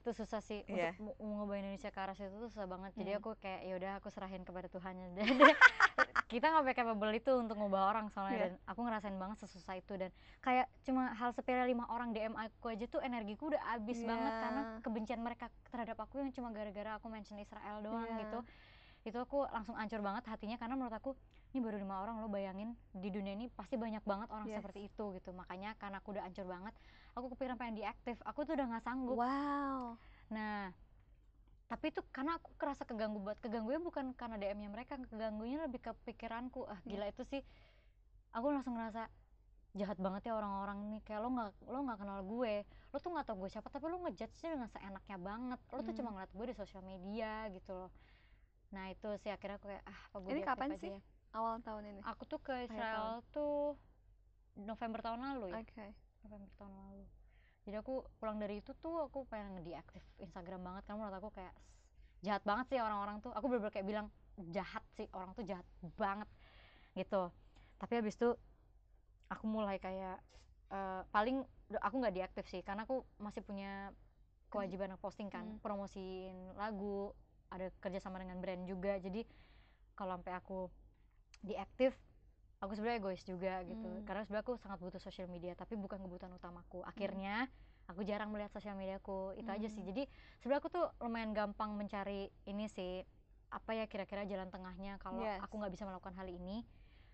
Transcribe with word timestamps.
itu 0.00 0.16
susah 0.16 0.40
sih 0.40 0.64
Iya. 0.64 0.96
untuk 0.96 1.12
mau 1.20 1.44
ngubah 1.44 1.60
Indonesia 1.60 1.88
ke 1.88 1.98
arah 1.98 2.16
situ 2.16 2.32
tuh 2.32 2.48
susah 2.48 2.64
banget 2.64 2.96
jadi 2.96 3.10
Hmm. 3.12 3.20
aku 3.20 3.30
kayak 3.36 3.60
ya 3.62 3.74
udah 3.76 3.90
aku 3.96 4.08
serahin 4.08 4.42
kepada 4.42 4.66
Tuhannya 4.66 5.12
Jadi, 5.20 5.36
kita 6.26 6.46
nggak 6.48 6.72
capable 6.72 7.12
itu 7.12 7.32
untuk 7.34 7.56
ngubah 7.56 7.82
orang 7.86 8.06
soalnya 8.08 8.32
Iya. 8.32 8.42
dan 8.42 8.52
aku 8.64 8.80
ngerasain 8.80 9.12
banget 9.14 9.36
sesusah 9.40 9.76
itu 9.76 9.92
dan 9.94 10.08
kayak 10.40 10.66
cuma 10.80 11.12
hal 11.12 11.30
sepele 11.30 11.66
lima 11.66 11.84
orang 11.86 12.10
DM 12.10 12.32
aku 12.32 12.70
aja 12.70 12.86
tuh 12.86 13.00
energiku 13.00 13.52
udah 13.52 13.60
habis 13.68 14.00
banget 14.00 14.32
karena 14.32 14.62
kebencian 14.80 15.20
mereka 15.20 15.46
terhadap 15.68 15.98
aku 15.98 16.16
yang 16.16 16.32
cuma 16.32 16.48
gara-gara 16.48 16.96
aku 16.96 17.06
mention 17.06 17.36
Israel 17.36 17.80
doang 17.80 18.08
Iya. 18.08 18.20
gitu 18.24 18.38
itu 19.00 19.16
aku 19.16 19.48
langsung 19.48 19.74
ancur 19.74 20.00
banget 20.00 20.24
hatinya 20.26 20.56
karena 20.56 20.76
menurut 20.76 20.92
aku 20.92 21.12
ini 21.50 21.58
baru 21.58 21.76
lima 21.76 21.98
orang 21.98 22.18
lo 22.18 22.26
bayangin 22.26 22.72
di 22.92 23.08
dunia 23.08 23.34
ini 23.34 23.48
pasti 23.48 23.74
banyak 23.74 24.02
banget 24.02 24.28
orang 24.28 24.46
Yes. 24.46 24.58
seperti 24.58 24.86
itu 24.86 25.04
gitu 25.14 25.30
makanya 25.32 25.74
karena 25.74 25.98
aku 25.98 26.14
udah 26.14 26.22
ancur 26.22 26.46
banget 26.46 26.74
aku 27.12 27.26
kepikiran 27.30 27.56
pengen 27.56 27.76
diaktif 27.76 28.16
aku 28.22 28.44
tuh 28.44 28.54
udah 28.54 28.66
nggak 28.68 28.84
sanggup 28.84 29.16
Wow. 29.16 29.98
nah 30.28 30.70
tapi 31.66 31.90
itu 31.90 32.02
karena 32.10 32.34
aku 32.34 32.50
kerasa 32.54 32.82
keganggu 32.82 33.18
banget 33.20 33.38
keganggunya 33.40 33.78
bukan 33.78 34.10
karena 34.12 34.36
DM-nya 34.36 34.68
mereka 34.68 34.98
keganggunya 35.00 35.62
lebih 35.62 35.80
ke 35.80 35.90
pikiranku 36.04 36.64
ah 36.64 36.78
Iya. 36.82 36.88
gila 36.88 37.06
itu 37.08 37.22
sih 37.24 37.42
aku 38.30 38.46
langsung 38.48 38.74
ngerasa 38.74 39.06
jahat 39.72 39.94
banget 39.96 40.26
ya 40.26 40.34
orang-orang 40.34 40.82
nih 40.88 41.00
kayak 41.00 41.20
lo 41.20 41.30
nggak 41.30 41.50
lo 41.64 41.78
nggak 41.80 41.98
kenal 42.00 42.20
gue 42.20 42.54
lo 42.90 42.96
tuh 42.96 43.10
nggak 43.10 43.22
tau 43.22 43.36
gue 43.36 43.48
siapa 43.48 43.68
tapi 43.68 43.86
lo 43.86 44.02
ngejudge 44.02 44.34
sih 44.34 44.50
dengan 44.50 44.66
seenaknya 44.68 45.14
banget 45.16 45.60
lo 45.64 45.78
tuh 45.78 45.86
Hmm. 45.86 45.98
cuma 45.98 46.08
ngeliat 46.10 46.32
gue 46.32 46.46
di 46.46 46.54
sosial 46.54 46.82
media 46.82 47.46
gitu 47.48 47.70
loh 47.72 47.90
nah 48.70 48.86
itu 48.86 49.06
sih 49.16 49.30
akhirnya 49.30 49.58
aku 49.58 49.66
kayak 49.66 49.82
ah 49.84 49.98
apa 50.06 50.16
gue 50.16 50.30
Ini 50.30 50.42
kapan 50.44 50.68
aja 50.70 50.78
sih? 50.78 50.90
ya. 50.90 50.98
Awal 51.30 51.62
tahun 51.62 51.82
ini. 51.86 52.00
aku 52.02 52.22
tuh 52.26 52.40
ke. 52.40 52.66
Israel 52.66 53.22
tuh 53.30 53.78
November 54.58 54.98
tahun 55.00 55.20
lalu 55.22 55.54
ya 55.54 55.62
Oke. 55.62 55.86
November 56.26 56.50
tahun 56.58 56.72
lalu 56.74 57.04
jadi 57.60 57.76
aku 57.84 58.02
pulang 58.18 58.40
dari 58.40 58.58
itu 58.58 58.72
tuh 58.74 59.06
aku 59.06 59.28
pengen 59.28 59.54
ngedeaktif 59.56 60.02
Instagram 60.18 60.64
banget 60.64 60.82
karena 60.84 60.98
menurut 60.98 61.16
aku 61.16 61.30
kayak 61.30 61.54
jahat 62.20 62.42
banget 62.42 62.66
sih 62.74 62.78
orang-orang 62.82 63.22
tuh 63.22 63.30
aku 63.30 63.46
bener-bener 63.46 63.72
kayak 63.72 63.86
bilang 63.86 64.06
jahat 64.50 64.82
sih 64.90 65.06
orang 65.12 65.30
tuh 65.32 65.44
jahat 65.44 65.62
banget 65.94 66.26
gitu 66.92 67.30
tapi 67.78 67.92
habis 67.94 68.18
itu 68.18 68.34
aku 69.30 69.44
mulai 69.46 69.78
kayak 69.78 70.18
eh, 70.68 71.02
paling 71.08 71.46
aku 71.70 71.94
nggak 71.96 72.16
diaktif 72.16 72.44
sih 72.50 72.60
karena 72.60 72.82
aku 72.82 73.06
masih 73.16 73.40
punya 73.40 73.94
kewajiban 74.50 74.90
posting 74.98 75.30
kan 75.30 75.46
Hmm. 75.46 75.62
promosiin 75.62 76.34
lagu 76.58 77.14
ada 77.48 77.70
kerjasama 77.78 78.18
dengan 78.18 78.42
brand 78.42 78.66
juga 78.66 78.98
jadi 78.98 79.22
kalau 79.94 80.18
sampai 80.18 80.34
aku 80.34 80.66
diaktif 81.42 81.96
aku 82.58 82.76
sebenarnya 82.76 83.00
egois 83.00 83.22
juga 83.24 83.64
gitu 83.64 83.88
Hmm. 83.88 84.04
karena 84.04 84.22
sebenarnya 84.22 84.44
aku 84.44 84.54
sangat 84.56 84.78
butuh 84.78 85.00
sosial 85.00 85.26
media 85.26 85.52
tapi 85.54 85.74
bukan 85.74 85.96
kebutuhan 85.98 86.30
utamaku 86.30 86.84
akhirnya 86.84 87.48
aku 87.86 88.04
jarang 88.04 88.28
melihat 88.28 88.52
sosial 88.52 88.76
mediaku 88.76 89.32
itu 89.34 89.48
aja 89.48 89.66
sih 89.66 89.80
Hmm. 89.80 89.88
jadi 89.88 90.02
sebenarnya 90.38 90.60
aku 90.60 90.70
tuh 90.70 90.86
lumayan 91.00 91.32
gampang 91.32 91.72
mencari 91.72 92.28
ini 92.44 92.68
sih 92.68 93.00
apa 93.50 93.74
ya 93.74 93.84
kira-kira 93.84 94.22
jalan 94.22 94.46
tengahnya 94.46 94.94
kalau 94.98 95.18
Yes. 95.18 95.40
aku 95.40 95.58
nggak 95.58 95.72
bisa 95.72 95.82
melakukan 95.82 96.14
hal 96.14 96.28
ini 96.28 96.62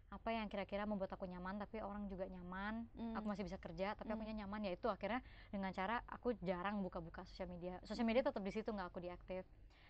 apa 0.07 0.31
yang 0.31 0.47
kira-kira 0.47 0.85
membuat 0.85 1.11
aku 1.11 1.27
nyaman 1.27 1.57
tapi 1.57 1.79
orang 1.79 2.07
juga 2.07 2.27
nyaman 2.27 2.87
Hmm. 2.93 3.15
aku 3.15 3.27
masih 3.27 3.43
bisa 3.43 3.57
kerja 3.57 3.95
tapi 3.95 4.11
Hmm. 4.11 4.19
akunya 4.19 4.45
nyaman 4.45 4.67
ya 4.67 4.75
itu 4.75 4.87
akhirnya 4.87 5.23
dengan 5.49 5.71
cara 5.71 6.03
aku 6.07 6.35
jarang 6.43 6.83
buka-buka 6.83 7.23
sosial 7.25 7.47
media 7.47 7.79
sosial 7.83 8.05
media 8.05 8.21
tetap 8.21 8.43
di 8.43 8.51
situ 8.51 8.67
nggak 8.69 8.91
aku 8.91 8.99
diaktif 8.99 9.47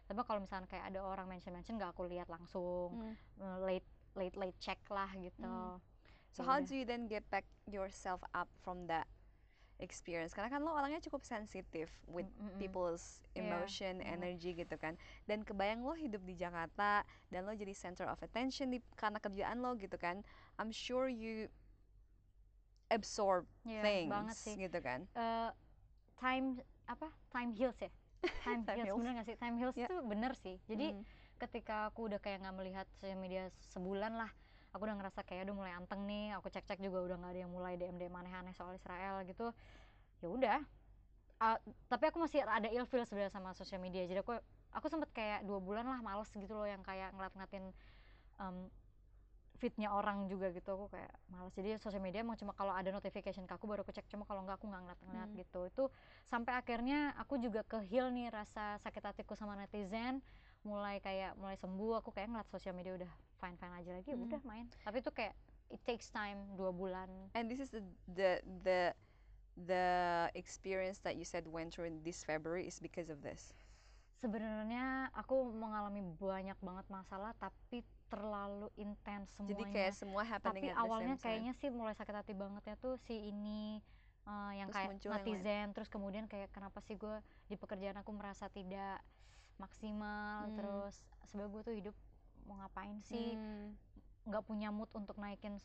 tapi 0.07 0.21
kalau 0.23 0.39
misalnya 0.39 0.69
kayak 0.69 0.87
ada 0.87 1.01
orang 1.03 1.27
mention 1.27 1.51
mention 1.51 1.75
nggak 1.75 1.91
aku 1.91 2.05
lihat 2.07 2.29
langsung 2.29 2.95
Hmm. 2.95 3.17
eh, 3.41 3.59
late 3.65 3.89
late 4.17 4.37
late 4.37 4.57
check 4.59 4.81
lah 4.89 5.09
gitu 5.15 5.45
Hmm. 5.45 5.79
So 6.33 6.45
how 6.45 6.61
do 6.61 6.77
you 6.77 6.85
then 6.85 7.09
get 7.09 7.25
back 7.31 7.45
yourself 7.65 8.21
up 8.33 8.49
from 8.61 8.85
that 8.89 9.09
experience? 9.79 10.37
Karena 10.37 10.53
kan 10.53 10.61
lo 10.61 10.73
orangnya 10.73 11.01
cukup 11.01 11.25
sensitif 11.25 11.89
with 12.05 12.29
Mm, 12.29 12.45
mm, 12.45 12.49
mm. 12.53 12.59
people's 12.61 13.25
Iya, 13.33 13.41
emotion, 13.41 13.95
banget. 14.01 14.13
energy 14.21 14.51
gitu 14.53 14.77
kan. 14.77 14.97
Dan 15.25 15.45
kebayang 15.45 15.81
lo 15.81 15.97
hidup 15.97 16.21
di 16.25 16.37
Jakarta 16.37 17.05
dan 17.29 17.49
lo 17.49 17.53
jadi 17.53 17.73
center 17.73 18.05
of 18.05 18.21
attention 18.21 18.69
di 18.69 18.85
karena 18.97 19.17
kerjaan 19.17 19.65
lo 19.65 19.73
gitu 19.77 19.97
kan. 19.97 20.21
I'm 20.61 20.69
sure 20.73 21.09
you 21.09 21.49
absorb 22.89 23.49
Iya, 23.65 23.83
things 23.83 24.11
banget 24.13 24.37
sih 24.37 24.55
gitu 24.61 24.79
kan. 24.79 25.01
Eh, 25.13 25.51
time 26.17 26.61
apa 26.87 27.11
time 27.29 27.51
heals 27.51 27.77
ya 27.83 27.91
time, 28.47 28.63
Time 28.63 28.77
heals 28.79 28.87
heals. 28.87 28.99
bener 29.03 29.13
gak 29.17 29.27
sih 29.27 29.37
time 29.37 29.57
heals 29.59 29.75
Ya. 29.75 29.87
tuh 29.91 30.01
bener 30.07 30.33
sih 30.39 30.57
jadi 30.71 30.95
Mm. 30.95 31.03
Ketika 31.37 31.93
aku 31.93 32.09
udah 32.09 32.21
kayak 32.21 32.43
nggak 32.45 32.57
melihat 32.57 32.87
sosial 32.97 33.21
media 33.21 33.53
sebulan 33.73 34.17
lah 34.17 34.31
aku 34.77 34.85
udah 34.85 34.97
ngerasa 35.01 35.25
kayak 35.25 35.49
udah 35.49 35.57
mulai 35.57 35.73
anteng 35.73 36.05
nih. 36.05 36.37
Aku 36.37 36.53
cek 36.53 36.69
cek 36.69 36.81
juga 36.85 37.01
udah 37.01 37.17
nggak 37.17 37.33
ada 37.33 37.41
yang 37.49 37.53
mulai 37.53 37.81
dm 37.81 37.97
dm 37.97 38.13
aneh-aneh 38.13 38.53
soal 38.53 38.77
Israel 38.77 39.25
gitu. 39.25 39.57
Ya 40.21 40.29
udah. 40.29 40.59
Ah, 41.41 41.57
tapi 41.89 42.09
aku 42.09 42.21
masih 42.21 42.45
ada 42.45 42.69
ilfeel 42.69 43.05
sebenarnya 43.09 43.33
sama 43.33 43.57
sosial 43.57 43.81
media. 43.81 44.05
Jadi 44.05 44.21
aku 44.21 44.37
aku 44.73 44.87
sempet 44.93 45.09
kayak 45.17 45.49
dua 45.49 45.61
bulan 45.61 45.89
lah 45.89 46.01
males 46.05 46.29
gitu 46.33 46.53
loh 46.53 46.69
yang 46.69 46.85
kayak 46.85 47.13
ngeliat-ngeliatin 47.17 47.73
em, 48.41 48.57
feednya 49.57 49.89
orang 49.93 50.29
juga 50.29 50.53
gitu. 50.53 50.69
Aku 50.77 50.93
kayak 50.93 51.13
males. 51.33 51.53
Jadi 51.57 51.81
sosial 51.81 52.05
media 52.05 52.21
emang 52.21 52.37
cuma 52.37 52.53
kalau 52.53 52.73
ada 52.77 52.93
notification 52.93 53.49
ke 53.49 53.53
aku 53.57 53.65
baru 53.65 53.81
aku 53.81 53.97
cek. 53.97 54.09
Cuma 54.13 54.29
kalau 54.29 54.45
nggak 54.45 54.61
aku 54.61 54.69
nggak 54.69 54.83
ngeliat-ngeliat 54.85 55.31
Hmm. 55.33 55.41
gitu. 55.41 55.61
Itu 55.69 55.85
sampai 56.29 56.53
akhirnya 56.57 57.17
aku 57.17 57.41
juga 57.41 57.65
ke 57.65 57.81
heal 57.89 58.13
nih 58.13 58.29
rasa 58.29 58.77
sakit 58.85 59.01
hatiku 59.01 59.33
sama 59.33 59.57
netizen 59.57 60.21
mulai 60.63 60.99
kayak 60.99 61.35
mulai 61.35 61.55
sembuh 61.55 62.01
aku 62.01 62.11
kayak 62.11 62.29
ngeliat 62.29 62.49
sosial 62.49 62.73
media 62.73 62.95
udah 62.95 63.11
fine 63.37 63.57
fine 63.57 63.75
aja 63.75 63.91
lagi 63.93 64.11
Hmm. 64.11 64.25
udah 64.25 64.41
main 64.43 64.67
tapi 64.81 64.99
itu 64.99 65.11
kayak 65.11 65.35
it 65.69 65.83
takes 65.83 66.09
time 66.09 66.39
dua 66.55 66.71
bulan 66.71 67.11
And 67.33 67.47
this 67.47 67.59
is 67.59 67.71
the 67.71 67.83
the 68.09 68.31
the 68.63 68.81
the 69.59 69.87
experience 70.33 71.01
that 71.01 71.15
you 71.15 71.25
said 71.25 71.45
went 71.45 71.73
through 71.73 71.87
in 71.87 72.01
this 72.01 72.23
February 72.23 72.65
is 72.65 72.77
because 72.77 73.09
of 73.09 73.21
this. 73.21 73.53
sebenarnya 74.17 75.13
aku 75.13 75.45
mengalami 75.47 76.01
banyak 76.17 76.57
banget 76.59 76.87
masalah 76.89 77.37
tapi 77.37 77.85
terlalu 78.09 78.73
intens 78.75 79.29
semuanya 79.31 79.53
Jadi 79.53 79.65
kayak 79.71 79.93
semua 79.93 80.23
happening 80.25 80.65
tapi 80.65 80.67
at 80.67 80.75
the 80.75 80.81
awalnya 80.81 81.07
same 81.07 81.21
time. 81.21 81.25
kayaknya 81.27 81.53
sih 81.55 81.69
mulai 81.69 81.93
sakit 81.93 82.15
hati 82.17 82.33
bangetnya 82.33 82.75
tuh 82.77 82.97
si 82.99 83.29
ini 83.29 83.77
eh, 84.25 84.53
yang 84.57 84.67
Terus 84.67 84.75
kayak 84.75 84.89
muncul 84.89 85.05
yang 85.05 85.13
lain. 85.13 85.27
netizen 85.27 85.67
terus 85.71 85.89
kemudian 85.89 86.25
kayak 86.27 86.49
kenapa 86.49 86.81
sih 86.81 86.97
gue 86.97 87.17
di 87.45 87.55
pekerjaan 87.55 87.97
aku 87.97 88.11
merasa 88.11 88.49
tidak 88.49 89.05
maksimal 89.57 90.47
Hmm. 90.47 90.57
terus 90.57 90.95
sebenarnya 91.25 91.53
gue 91.53 91.63
tuh 91.63 91.75
hidup 91.75 91.97
mau 92.45 92.57
ngapain 92.61 92.99
sih 93.03 93.35
Hmm, 93.35 93.75
nggak 94.25 94.43
punya 94.43 94.69
mood 94.71 94.91
untuk 94.93 95.17
naikin 95.17 95.59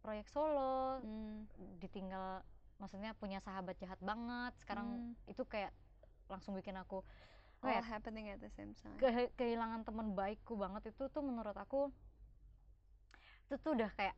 proyek 0.00 0.28
solo 0.28 1.00
hmm, 1.00 1.48
ditinggal 1.78 2.42
maksudnya 2.76 3.16
punya 3.16 3.40
sahabat 3.40 3.76
jahat 3.76 3.96
banget 3.98 4.52
sekarang 4.60 4.86
hmm. 5.16 5.32
itu 5.32 5.42
kayak 5.44 5.72
langsung 6.28 6.52
bikin 6.52 6.76
aku 6.76 7.00
apa 7.56 7.72
ya, 7.72 7.82
happening 7.82 8.28
at 8.28 8.38
the 8.38 8.52
same 8.52 8.76
time. 8.76 8.92
ke- 9.00 9.32
kehilangan 9.34 9.80
teman 9.82 10.12
baikku 10.12 10.54
banget 10.54 10.92
itu 10.92 11.08
tuh 11.08 11.24
menurut 11.24 11.56
aku 11.56 11.88
itu 13.48 13.56
tuh 13.56 13.72
udah 13.72 13.88
kayak 13.94 14.12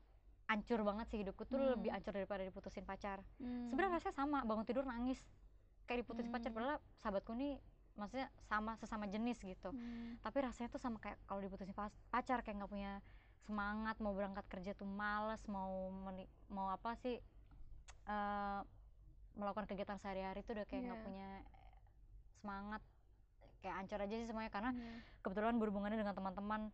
ancur 0.49 0.81
banget 0.81 1.07
sih 1.09 1.19
hidupku 1.21 1.45
tuh 1.45 1.55
Hmm. 1.55 1.71
lebih 1.77 1.93
ancur 1.93 2.11
daripada 2.11 2.43
diputusin 2.43 2.83
pacar 2.83 3.21
Hmm. 3.39 3.69
sebenarnya 3.71 4.01
rasanya 4.01 4.17
sama 4.17 4.43
bangun 4.43 4.65
tidur 4.65 4.83
nangis 4.83 5.21
kayak 5.85 6.03
diputusin 6.03 6.33
pacar 6.33 6.51
Hmm. 6.51 6.57
padahal 6.57 6.79
sahabatku 6.97 7.33
nih 7.33 7.61
maksudnya 7.99 8.31
sama 8.41 8.73
sesama 8.75 9.05
jenis 9.05 9.37
gitu 9.39 9.69
Hmm. 9.69 10.17
tapi 10.19 10.39
rasanya 10.41 10.69
tuh 10.69 10.79
sama 10.79 10.97
kayak 10.97 11.19
kalau 11.27 11.43
diputusin 11.43 11.75
pacar 12.09 12.41
kayak 12.41 12.57
nggak 12.57 12.71
punya 12.71 13.03
semangat 13.43 13.99
mau 13.99 14.13
berangkat 14.13 14.47
kerja 14.47 14.73
tuh 14.73 14.87
males 14.87 15.43
mau 15.47 15.91
mau 16.49 16.67
apa 16.69 16.95
sih 16.97 17.19
eh, 18.07 18.61
melakukan 19.35 19.67
kegiatan 19.67 19.99
sehari-hari 19.99 20.41
tuh 20.41 20.55
udah 20.55 20.65
kayak 20.65 20.83
nggak 20.85 20.97
Iya. 20.97 21.05
punya 21.05 21.29
semangat 22.35 22.83
kayak 23.59 23.77
ancur 23.77 23.99
aja 23.99 24.15
sih 24.15 24.27
semuanya 24.27 24.49
karena 24.49 24.71
Iya. 24.71 24.95
kebetulan 25.21 25.59
berhubungannya 25.59 25.99
dengan 25.99 26.15
teman-teman 26.15 26.71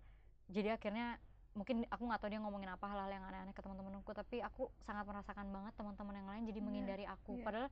jadi 0.46 0.76
akhirnya 0.76 1.16
mungkin 1.54 1.86
aku 1.86 2.02
nggak 2.02 2.20
tahu 2.20 2.28
dia 2.28 2.40
ngomongin 2.42 2.68
apa 2.68 2.84
hal-hal 2.84 3.08
yang 3.08 3.24
aneh-aneh 3.24 3.54
ke 3.54 3.62
teman-temanku 3.62 4.10
tapi 4.10 4.42
aku 4.42 4.68
sangat 4.80 5.06
merasakan 5.06 5.48
banget 5.48 5.72
teman-teman 5.72 6.14
yang 6.14 6.28
lain 6.28 6.42
jadi 6.44 6.58
Iya, 6.58 6.66
menghindari 6.66 7.04
aku 7.06 7.38
iya. 7.38 7.44
padahal 7.46 7.68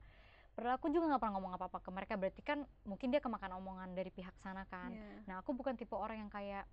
padahal 0.53 0.77
aku 0.77 0.89
juga 0.93 1.09
nggak 1.09 1.21
pernah 1.21 1.35
ngomong 1.37 1.53
apa-apa 1.57 1.79
ke 1.81 1.89
mereka. 1.89 2.13
Berarti 2.15 2.41
kan 2.45 2.65
mungkin 2.85 3.09
dia 3.09 3.19
kemakan 3.19 3.57
omongan 3.57 3.97
dari 3.97 4.13
pihak 4.13 4.33
sana 4.41 4.65
kan. 4.69 4.93
Iya. 4.93 5.25
nah 5.25 5.35
aku 5.41 5.53
bukan 5.57 5.73
tipe 5.73 5.93
orang 5.97 6.25
yang 6.25 6.31
kayak 6.31 6.65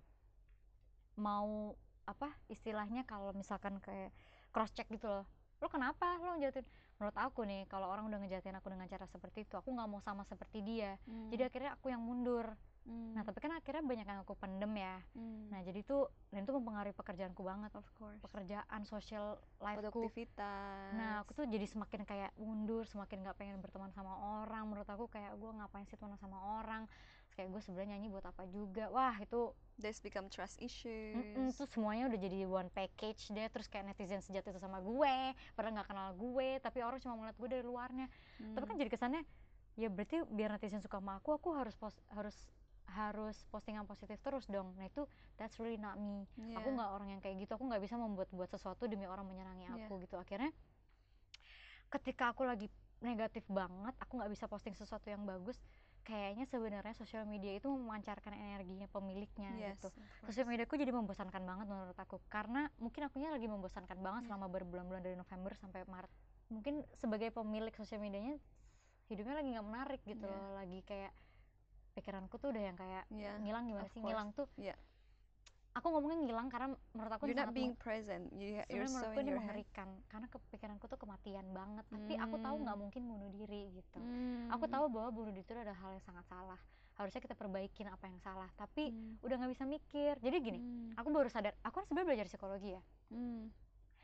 mau 1.17 1.75
apa 2.07 2.33
istilahnya 2.49 3.05
kalau 3.05 3.33
misalkan 3.35 3.77
kayak 3.83 4.13
cross 4.53 4.73
check 4.73 4.89
gitu 4.89 5.05
loh. 5.09 5.25
Lo 5.61 5.69
kenapa? 5.69 6.17
Lo 6.21 6.37
ngejahatin 6.37 6.65
menurut 6.97 7.17
aku 7.17 7.41
nih 7.45 7.65
kalau 7.65 7.89
orang 7.89 8.05
udah 8.09 8.21
ngejahatin 8.21 8.57
aku 8.57 8.69
dengan 8.69 8.85
cara 8.85 9.05
seperti 9.09 9.49
itu 9.49 9.57
aku 9.57 9.73
nggak 9.73 9.89
mau 9.89 10.01
sama 10.01 10.21
seperti 10.25 10.61
dia. 10.61 10.97
Jadi 11.33 11.41
akhirnya 11.41 11.71
aku 11.73 11.89
yang 11.89 12.01
mundur 12.01 12.53
Hmm. 12.81 13.13
nah 13.13 13.21
tapi 13.21 13.37
kan 13.37 13.53
akhirnya 13.53 13.85
banyak 13.85 14.03
yang 14.03 14.19
aku 14.21 14.33
pendem 14.33 14.73
ya 14.73 14.97
Hmm. 15.13 15.53
Nah 15.53 15.61
jadi 15.61 15.83
itu 15.83 16.01
dan 16.31 16.41
itu 16.41 16.53
mempengaruhi 16.55 16.95
pekerjaanku 16.95 17.43
banget, 17.43 17.75
of 17.75 17.83
course. 17.93 18.17
pekerjaan, 18.23 18.81
sosial 18.85 19.35
life-ku. 19.59 19.91
Produktivitas. 19.91 20.95
Nah 20.95 21.21
aku 21.21 21.35
tuh 21.35 21.43
jadi 21.43 21.67
semakin 21.67 22.01
kayak 22.01 22.31
mundur, 22.39 22.87
semakin 22.87 23.19
nggak 23.19 23.35
pengen 23.35 23.59
berteman 23.59 23.91
sama 23.91 24.15
orang. 24.39 24.63
Menurut 24.65 24.87
aku 24.87 25.05
kayak 25.05 25.35
gue 25.35 25.51
ngapain 25.51 25.83
sih 25.85 25.99
teman 25.99 26.15
sama 26.15 26.39
orang? 26.57 26.87
Terus 26.87 27.33
kayak 27.35 27.49
gue 27.51 27.61
sebenarnya 27.61 27.89
nyanyi 27.93 28.07
buat 28.07 28.23
apa 28.23 28.47
juga? 28.47 28.87
Wah 28.89 29.19
itu, 29.19 29.51
There's 29.75 29.99
become 29.99 30.29
trust 30.29 30.61
issues. 30.61 31.17
mm-mm, 31.17 31.51
tuh 31.51 31.67
semuanya 31.67 32.07
udah 32.07 32.19
jadi 32.21 32.45
one 32.45 32.69
package 32.69 33.27
deh. 33.29 33.47
Terus 33.49 33.67
kayak 33.67 33.91
netizen 33.91 34.23
sejati 34.23 34.49
itu 34.49 34.61
sama 34.61 34.79
gue, 34.79 35.15
padahal 35.51 35.73
nggak 35.75 35.89
kenal 35.89 36.09
gue, 36.13 36.49
tapi 36.59 36.79
orang 36.79 36.97
cuma 36.97 37.19
ngeliat 37.19 37.35
gue 37.35 37.49
dari 37.49 37.65
luarnya. 37.65 38.07
Tapi 38.39 38.63
kan 38.63 38.71
Hmm. 38.71 38.81
jadi 38.81 38.89
kesannya 38.89 39.21
ya 39.73 39.87
berarti 39.87 40.23
biar 40.27 40.51
netizen 40.51 40.79
suka 40.79 40.99
sama 40.99 41.17
aku 41.17 41.31
aku 41.31 41.55
harus 41.55 41.73
pos 41.73 41.95
harus 42.11 42.35
harus 42.91 43.47
postingan 43.47 43.87
positif 43.87 44.19
terus 44.19 44.45
dong. 44.45 44.75
Nah 44.75 44.85
itu 44.85 45.07
that's 45.35 45.55
really 45.57 45.79
not 45.79 45.95
me. 45.95 46.27
Aku 46.55 46.69
Iya. 46.69 46.75
nggak 46.77 46.89
orang 46.91 47.07
yang 47.09 47.21
kayak 47.23 47.35
gitu. 47.41 47.51
Aku 47.55 47.63
nggak 47.65 47.81
bisa 47.81 47.95
membuat 47.95 48.27
buat 48.29 48.47
sesuatu 48.47 48.85
demi 48.85 49.07
orang 49.07 49.23
menyenangi 49.25 49.65
Iya. 49.65 49.87
aku 49.87 50.03
gitu. 50.03 50.15
Akhirnya 50.15 50.51
ketika 51.91 52.31
aku 52.31 52.47
lagi 52.47 52.67
negatif 53.01 53.43
banget 53.51 53.91
aku 53.99 54.21
nggak 54.21 54.31
bisa 54.31 54.45
posting 54.45 54.71
sesuatu 54.71 55.09
yang 55.09 55.25
bagus 55.25 55.57
kayaknya 56.01 56.45
sebenarnya 56.47 56.95
sosial 56.97 57.25
media 57.25 57.53
itu 57.53 57.69
memancarkan 57.69 58.33
energinya 58.33 58.89
pemiliknya 58.89 59.53
Yes, 59.53 59.77
gitu. 59.77 59.89
sosial 60.25 60.49
media 60.49 60.65
aku 60.65 60.73
jadi 60.73 60.89
membosankan 60.89 61.45
banget 61.45 61.69
menurut 61.69 61.93
aku. 61.93 62.17
Karena 62.25 62.65
mungkin 62.81 63.05
akunya 63.05 63.29
lagi 63.29 63.45
membosankan 63.45 64.01
banget 64.01 64.25
Iya. 64.25 64.27
selama 64.33 64.47
berbulan-bulan 64.49 65.01
dari 65.05 65.13
November 65.13 65.53
sampai 65.53 65.85
Maret. 65.85 66.09
Mungkin 66.49 66.81
sebagai 66.97 67.29
pemilik 67.29 67.69
sosial 67.77 68.01
medianya 68.01 68.33
hidupnya 69.13 69.35
lagi 69.37 69.49
nggak 69.53 69.67
menarik 69.67 70.01
gitu 70.01 70.25
Iya. 70.25 70.33
loh. 70.33 70.49
Lagi 70.57 70.79
kayak 70.83 71.11
pikiranku 71.91 72.35
tuh 72.35 72.49
udah 72.49 72.63
yang 72.63 72.77
kayak 72.77 73.03
Yeah, 73.09 73.35
ngilang 73.37 73.67
gimana 73.67 73.87
sih 73.89 73.99
ngilang 73.99 74.31
tuh 74.31 74.47
Iya. 74.55 74.75
aku 75.71 75.87
ngomongnya 75.87 76.19
ngilang 76.21 76.47
karena 76.47 76.67
menurut 76.91 77.11
aku 77.13 77.23
You're 77.25 77.39
not 77.39 77.55
being 77.55 77.75
present. 77.75 78.27
You, 78.31 78.59
you're 78.67 78.85
so 78.85 78.99
menurutku 78.99 79.19
in 79.19 79.23
ini 79.23 79.29
your 79.29 79.39
head. 79.39 79.47
mengerikan 79.47 79.87
karena 80.05 80.27
kepikiranku 80.27 80.85
tuh 80.85 80.99
kematian 80.99 81.47
banget 81.49 81.85
tapi 81.87 82.13
aku 82.17 82.35
tahu 82.37 82.55
nggak 82.59 82.75
Hmm. 82.75 82.83
mungkin 82.83 83.01
bunuh 83.05 83.31
diri 83.31 83.61
gitu 83.73 83.99
aku 84.49 84.65
Hmm. 84.65 84.73
tahu 84.73 84.85
bahwa 84.89 85.09
bunuh 85.09 85.31
diri 85.31 85.41
itu 85.41 85.51
adalah 85.53 85.75
hal 85.77 85.91
yang 85.91 86.03
sangat 86.03 86.25
salah 86.25 86.59
harusnya 86.91 87.17
kita 87.19 87.33
perbaikin 87.33 87.87
apa 87.87 88.03
yang 88.05 88.19
salah 88.19 88.51
tapi 88.53 88.91
Hmm. 88.91 89.15
udah 89.21 89.35
nggak 89.37 89.51
bisa 89.51 89.63
mikir 89.65 90.13
jadi 90.17 90.35
gini 90.37 90.59
Hmm. 90.59 90.91
aku 90.93 91.07
baru 91.09 91.27
sadar 91.27 91.55
aku 91.61 91.73
kan 91.73 91.85
sebenarnya 91.85 92.07
belajar 92.09 92.25
psikologi 92.27 92.69
ya 92.71 92.81
Hmm. 93.09 93.47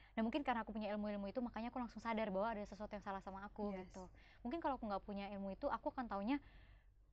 dan 0.09 0.21
mungkin 0.23 0.41
karena 0.41 0.63
aku 0.63 0.71
punya 0.71 0.87
ilmu-ilmu 0.89 1.27
itu 1.27 1.39
makanya 1.39 1.67
aku 1.67 1.77
langsung 1.77 1.99
sadar 1.99 2.31
bahwa 2.31 2.47
ada 2.47 2.63
sesuatu 2.63 2.89
yang 2.89 3.03
salah 3.03 3.19
sama 3.19 3.43
aku 3.43 3.69
Yes. 3.69 3.85
gitu 3.85 4.07
mungkin 4.39 4.57
kalau 4.57 4.79
aku 4.79 4.87
nggak 4.87 5.03
punya 5.03 5.27
ilmu 5.29 5.51
itu 5.51 5.67
aku 5.67 5.91
akan 5.91 6.07
taunya 6.07 6.39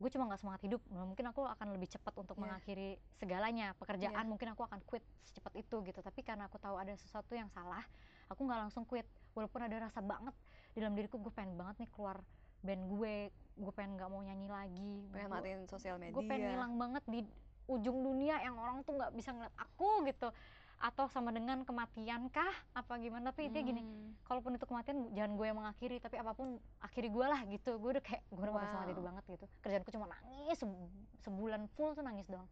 gue 0.04 0.12
cuma 0.12 0.28
nggak 0.28 0.36
semangat 0.36 0.60
hidup. 0.60 0.84
Nah, 0.92 1.08
mungkin 1.08 1.24
aku 1.24 1.48
akan 1.48 1.72
lebih 1.72 1.88
cepat 1.88 2.12
untuk 2.14 2.36
Yeah. 2.36 2.42
mengakhiri 2.44 2.88
segalanya. 3.16 3.72
Pekerjaan 3.74 4.12
Yeah. 4.12 4.28
mungkin 4.28 4.52
aku 4.52 4.62
akan 4.62 4.84
quit 4.84 5.00
secepat 5.24 5.56
itu 5.56 5.80
gitu. 5.80 5.98
Tapi 5.98 6.20
karena 6.20 6.44
aku 6.44 6.60
tahu 6.60 6.76
ada 6.76 6.92
sesuatu 6.92 7.32
yang 7.32 7.48
salah 7.48 7.80
aku 8.28 8.44
nggak 8.44 8.60
langsung 8.60 8.84
quit. 8.84 9.08
Walaupun 9.32 9.64
ada 9.64 9.76
rasa 9.80 10.04
banget 10.04 10.36
di 10.70 10.84
dalam 10.84 10.92
diriku 10.92 11.16
gue 11.16 11.32
pengen 11.32 11.56
banget 11.56 11.80
nih 11.80 11.90
keluar 11.90 12.20
band 12.60 12.84
gue. 12.86 13.16
Gue 13.56 13.72
pengen 13.72 13.96
nggak 13.96 14.08
mau 14.08 14.20
nyanyi 14.20 14.46
lagi. 14.46 14.94
Pengen 15.08 15.28
Gua- 15.32 15.40
matiin 15.40 15.62
sosial 15.64 15.96
media. 15.96 16.12
gue 16.12 16.24
pengen 16.28 16.52
hilang 16.52 16.76
banget 16.76 17.04
di 17.08 17.24
ujung 17.64 18.04
dunia 18.04 18.44
yang 18.44 18.60
orang 18.60 18.84
tuh 18.84 18.92
nggak 18.92 19.16
bisa 19.16 19.32
ngeliat 19.32 19.56
aku 19.56 20.04
gitu 20.04 20.28
atau 20.76 21.06
sama 21.06 21.30
dengan 21.30 21.62
kematian 21.62 22.28
kah 22.28 22.48
apa 22.72 22.98
gimana? 22.98 23.30
Tapi 23.30 23.48
dia 23.48 23.62
gini 23.62 23.80
Hmm. 23.80 24.12
kalaupun 24.22 24.54
itu 24.54 24.64
kematian 24.64 25.10
jangan 25.12 25.32
gue 25.34 25.46
yang 25.46 25.56
mengakhiri 25.56 25.96
tapi 25.98 26.16
apa 26.16 26.32
pun 26.32 26.54
akhiri 26.78 27.08
gue 27.08 27.26
lah 27.26 27.40
gitu. 27.44 27.78
Gue 27.78 27.96
udah 27.96 28.04
kayak 28.04 28.22
gue 28.26 28.38
udah 28.38 28.52
gak 28.52 28.68
semangat 28.68 28.88
hidup 28.88 29.00
Wow. 29.00 29.08
banget 29.12 29.24
gitu. 29.30 29.46
Kerjaanku 29.60 29.90
cuma 29.90 30.06
nangis 30.06 30.56
sebu- 30.56 30.92
sebulan 31.20 31.62
full 31.72 31.90
tuh 31.92 32.02
nangis 32.02 32.26
doang. 32.26 32.48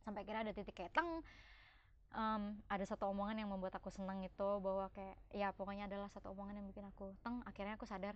Sampai 0.00 0.22
kira 0.22 0.42
ada 0.42 0.50
titik 0.50 0.72
kayak 0.72 0.92
teng. 0.92 1.22
Em, 2.12 2.42
ada 2.68 2.84
satu 2.84 3.08
omongan 3.08 3.40
yang 3.40 3.48
membuat 3.48 3.72
aku 3.72 3.88
senang 3.88 4.20
itu 4.20 4.48
bahwa 4.60 4.92
kayak 4.92 5.16
ya 5.32 5.48
pokoknya 5.50 5.88
adalah 5.88 6.12
satu 6.12 6.30
omongan 6.30 6.60
yang 6.60 6.66
bikin 6.68 6.84
aku 6.84 7.16
teng. 7.20 7.40
Akhirnya 7.42 7.80
aku 7.80 7.88
sadar 7.88 8.12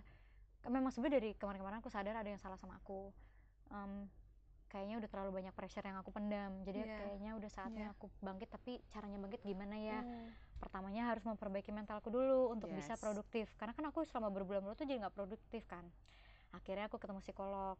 memang 0.67 0.91
sebenarnya 0.91 1.17
dari 1.17 1.29
kemarin-kemarin 1.33 1.79
aku 1.81 1.89
sadar 1.89 2.13
ada 2.13 2.29
yang 2.29 2.37
salah 2.37 2.61
sama 2.61 2.77
aku. 2.77 3.09
Em, 3.73 4.05
kayaknya 4.67 4.99
udah 4.99 5.09
terlalu 5.09 5.31
banyak 5.33 5.53
pressure 5.55 5.81
yang 5.81 5.97
aku 5.97 6.11
pendam. 6.11 6.61
Jadi. 6.61 6.85
Udah 7.47 7.55
saatnya 7.55 7.85
Iya. 7.87 7.95
aku 7.95 8.05
bangkit 8.19 8.49
tapi 8.49 8.71
caranya 8.89 9.17
bangkit 9.17 9.41
gimana 9.41 9.75
ya 9.77 9.99
Hmm. 9.99 10.27
pertamanya 10.57 11.07
harus 11.07 11.23
memperbaiki 11.23 11.71
mentalku 11.71 12.09
dulu 12.09 12.51
untuk 12.51 12.67
bisa 12.69 12.93
Yes. 12.93 12.99
produktif 12.99 13.47
karena 13.55 13.71
kan 13.71 13.87
aku 13.87 14.03
selama 14.03 14.27
berbulan-bulan 14.29 14.75
tuh 14.75 14.83
jadi 14.83 14.99
nggak 14.99 15.15
produktif 15.15 15.63
kan 15.65 15.87
akhirnya 16.51 16.85
aku 16.85 16.97
ketemu 16.97 17.19
psikolog 17.21 17.79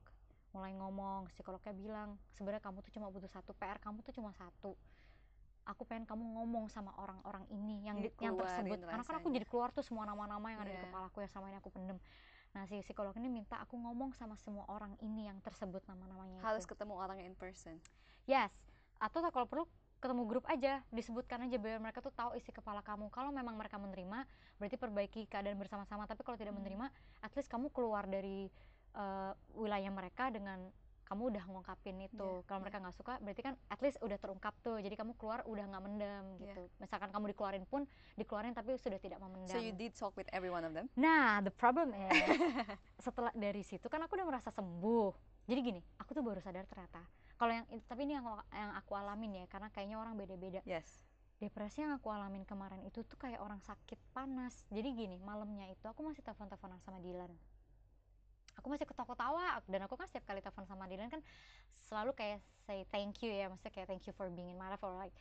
mulai 0.50 0.72
ngomong 0.72 1.28
psikolognya 1.30 1.74
bilang 1.74 2.10
sebenarnya 2.32 2.62
kamu 2.62 2.80
tuh 2.82 2.92
cuma 2.92 3.08
butuh 3.10 3.28
satu 3.28 3.52
PR 3.54 3.78
kamu 3.78 4.00
tuh 4.02 4.14
cuma 4.14 4.32
satu 4.32 4.72
aku 5.66 5.84
pengen 5.84 6.08
kamu 6.08 6.24
ngomong 6.34 6.72
sama 6.72 6.96
orang-orang 6.96 7.44
ini 7.50 7.84
yang 7.84 8.00
di- 8.00 8.08
yang 8.18 8.40
tersebut 8.40 8.80
karena 8.82 9.04
kan 9.04 9.16
aku 9.20 9.28
jadi 9.30 9.44
keluar 9.44 9.70
tuh 9.70 9.84
semua 9.84 10.08
nama-nama 10.08 10.48
yang 10.48 10.64
ada 10.64 10.72
di 10.72 10.80
Iya. 10.80 10.88
kepalaku 10.88 11.18
yang 11.20 11.30
selama 11.30 11.48
ini 11.50 11.58
aku 11.60 11.70
pendem 11.70 12.00
nah 12.48 12.64
si 12.64 12.80
psikolog 12.80 13.12
ini 13.14 13.28
minta 13.28 13.60
aku 13.60 13.76
ngomong 13.76 14.16
sama 14.16 14.34
semua 14.38 14.64
orang 14.66 14.96
ini 15.00 15.28
yang 15.28 15.38
tersebut 15.42 15.84
nama-namanya 15.84 16.40
Harus 16.42 16.64
itu 16.64 16.72
ketemu 16.72 16.96
orangnya 16.96 17.28
in 17.28 17.36
person. 17.36 17.76
Yes. 18.26 18.50
Atau 18.98 19.22
kalau 19.30 19.46
perlu 19.46 19.66
ketemu 19.98 20.24
grup 20.30 20.46
aja, 20.46 20.86
disebutkan 20.94 21.50
aja 21.50 21.58
biar 21.58 21.82
mereka 21.82 22.02
tuh 22.02 22.14
tahu 22.14 22.38
isi 22.38 22.54
kepala 22.54 22.86
kamu. 22.86 23.10
Kalau 23.10 23.34
memang 23.34 23.58
mereka 23.58 23.78
menerima, 23.78 24.30
berarti 24.58 24.78
perbaiki 24.78 25.26
keadaan 25.26 25.58
bersama-sama. 25.58 26.06
Tapi 26.06 26.22
kalau 26.22 26.38
tidak 26.38 26.54
Hmm. 26.54 26.62
menerima, 26.62 26.86
at 27.22 27.34
least 27.34 27.50
kamu 27.50 27.70
keluar 27.70 28.06
dari 28.06 28.50
eh, 28.98 29.34
wilayah 29.54 29.94
mereka 29.94 30.34
dengan 30.34 30.74
kamu 31.06 31.30
udah 31.30 31.44
ngungkapin 31.48 32.02
itu. 32.02 32.18
Iya, 32.18 32.44
kalau 32.44 32.60
iya. 32.60 32.64
mereka 32.66 32.78
nggak 32.82 32.96
suka, 32.98 33.14
berarti 33.22 33.42
kan 33.42 33.54
at 33.70 33.80
least 33.80 34.02
udah 34.02 34.18
terungkap 34.18 34.58
tuh. 34.60 34.82
Jadi 34.82 34.98
kamu 34.98 35.14
keluar 35.16 35.46
udah 35.46 35.70
nggak 35.70 35.84
mendam 35.86 36.26
Iya. 36.36 36.52
gitu. 36.52 36.64
Misalkan 36.82 37.14
kamu 37.14 37.32
dikeluarin 37.32 37.64
pun, 37.64 37.86
dikeluarin 38.18 38.52
tapi 38.52 38.74
sudah 38.76 38.98
tidak 38.98 39.22
memendam. 39.22 39.54
So 39.54 39.62
you 39.62 39.72
did 39.72 39.94
talk 39.94 40.18
with 40.18 40.26
every 40.34 40.50
one 40.50 40.66
of 40.66 40.74
them? 40.74 40.90
Nah, 40.98 41.40
the 41.40 41.54
problem 41.54 41.94
is 41.94 42.10
setelah 43.06 43.30
dari 43.32 43.62
situ 43.62 43.86
kan 43.86 44.02
aku 44.02 44.18
udah 44.18 44.26
merasa 44.26 44.50
sembuh. 44.50 45.14
Jadi 45.46 45.60
gini, 45.62 45.82
aku 45.96 46.12
tuh 46.12 46.26
baru 46.26 46.42
sadar 46.42 46.66
ternyata. 46.66 47.06
Kalau 47.38 47.54
yang 47.54 47.66
tapi 47.86 48.10
ini 48.10 48.18
yang 48.18 48.26
yang 48.50 48.74
aku 48.74 48.98
alamin 48.98 49.42
ya, 49.42 49.46
karena 49.46 49.70
kayaknya 49.70 49.98
orang 50.02 50.18
beda-beda. 50.18 50.66
Yes. 50.66 51.06
Depresi 51.38 51.86
yang 51.86 51.94
aku 51.94 52.10
alamin 52.10 52.42
kemarin 52.50 52.82
itu 52.82 53.06
tuh 53.06 53.14
kayak 53.22 53.38
orang 53.38 53.62
sakit 53.62 54.02
panas. 54.10 54.66
Jadi 54.74 54.90
gini, 54.98 55.22
malamnya 55.22 55.70
itu 55.70 55.86
aku 55.86 56.02
masih 56.02 56.26
telepon-teleponan 56.26 56.82
sama 56.82 56.98
Dylan. 56.98 57.30
Aku 58.58 58.74
masih 58.74 58.90
ketawa-ketawa 58.90 59.62
dan 59.70 59.86
aku 59.86 59.94
kan 59.94 60.10
setiap 60.10 60.34
kali 60.34 60.42
telepon 60.42 60.66
sama 60.66 60.90
Dylan 60.90 61.14
kan 61.14 61.22
selalu 61.86 62.18
kayak 62.18 62.42
say 62.66 62.90
thank 62.90 63.22
you 63.22 63.30
ya, 63.30 63.46
maksudnya 63.54 63.70
kayak 63.70 63.88
thank 63.88 64.02
you 64.10 64.14
for 64.18 64.26
being 64.34 64.50
in 64.50 64.58
my 64.58 64.74
life 64.74 64.82
or 64.82 64.98
like 64.98 65.14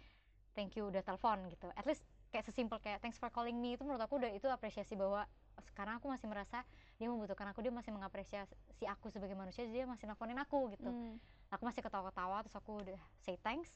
thank 0.57 0.73
you 0.73 0.89
udah 0.89 1.05
telepon 1.05 1.45
gitu. 1.53 1.69
At 1.77 1.85
least 1.85 2.01
kayak 2.33 2.49
sesimpel 2.49 2.81
kayak 2.81 3.05
thanks 3.05 3.21
for 3.21 3.29
calling 3.29 3.61
me 3.61 3.77
itu 3.77 3.85
menurut 3.85 4.01
aku 4.01 4.17
udah 4.17 4.33
itu 4.33 4.49
apresiasi 4.49 4.97
bahwa 4.97 5.29
sekarang 5.65 5.97
aku 5.97 6.13
masih 6.13 6.29
merasa 6.29 6.61
dia 6.97 7.09
membutuhkan 7.09 7.49
aku, 7.49 7.65
dia 7.65 7.73
masih 7.73 7.93
mengapresiasi 7.93 8.53
aku 8.85 9.09
sebagai 9.09 9.33
manusia, 9.33 9.65
dia 9.65 9.89
masih 9.89 10.05
nelfonin 10.05 10.37
aku 10.37 10.73
gitu. 10.73 10.89
Hmm. 10.89 11.17
Aku 11.49 11.63
masih 11.65 11.81
ketawa-ketawa 11.81 12.45
terus 12.45 12.57
aku 12.57 12.83
udah 12.83 13.01
say 13.25 13.41
thanks. 13.41 13.71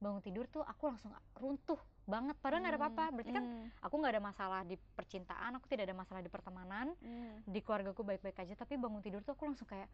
Bangun 0.00 0.24
tidur 0.24 0.48
tuh 0.48 0.64
aku 0.64 0.88
langsung 0.88 1.12
runtuh 1.36 1.76
banget 2.08 2.32
padahal 2.40 2.64
nggak 2.64 2.72
ada 2.72 2.80
apa-apa. 2.80 3.04
Berarti 3.12 3.32
kan 3.32 3.44
Hmm. 3.44 3.68
aku 3.84 3.94
nggak 4.00 4.12
ada 4.16 4.22
masalah 4.22 4.60
di 4.64 4.76
percintaan, 4.76 5.60
aku 5.60 5.68
tidak 5.68 5.92
ada 5.92 5.96
masalah 5.96 6.20
di 6.24 6.30
pertemanan, 6.32 6.96
Hmm. 7.00 7.44
di 7.44 7.60
keluargaku 7.60 8.00
baik-baik 8.00 8.40
aja. 8.40 8.54
Tapi 8.56 8.80
bangun 8.80 9.04
tidur 9.04 9.20
tuh 9.20 9.36
aku 9.36 9.44
langsung 9.44 9.68
kayak 9.68 9.92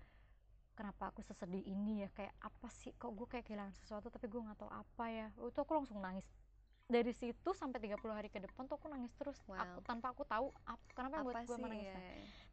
kenapa 0.77 1.09
aku 1.09 1.25
sesedih 1.25 1.65
ini 1.65 2.05
ya 2.05 2.09
kayak 2.13 2.37
apa 2.39 2.69
sih 2.69 2.93
kok 2.95 3.09
gue 3.09 3.25
kayak 3.25 3.49
kehilangan 3.49 3.73
sesuatu 3.81 4.13
tapi 4.13 4.29
gue 4.29 4.37
nggak 4.37 4.61
tahu 4.61 4.69
apa 4.69 5.05
ya 5.09 5.27
itu 5.33 5.57
aku 5.57 5.73
langsung 5.73 6.05
nangis 6.05 6.29
dari 6.87 7.11
situ 7.11 7.51
sampai 7.51 7.83
30 7.83 7.99
hari 8.15 8.31
ke 8.31 8.39
depan 8.39 8.71
tuh 8.71 8.79
aku 8.79 8.87
nangis 8.87 9.11
terus 9.19 9.43
Wow. 9.51 9.59
aku, 9.59 9.79
tanpa 9.83 10.15
aku 10.15 10.23
tahu 10.23 10.55
ap, 10.65 10.79
kenapa 10.95 11.19
yang 11.19 11.27
buat 11.27 11.43
gue 11.43 11.59
menangis 11.59 11.91
ya? 11.91 11.99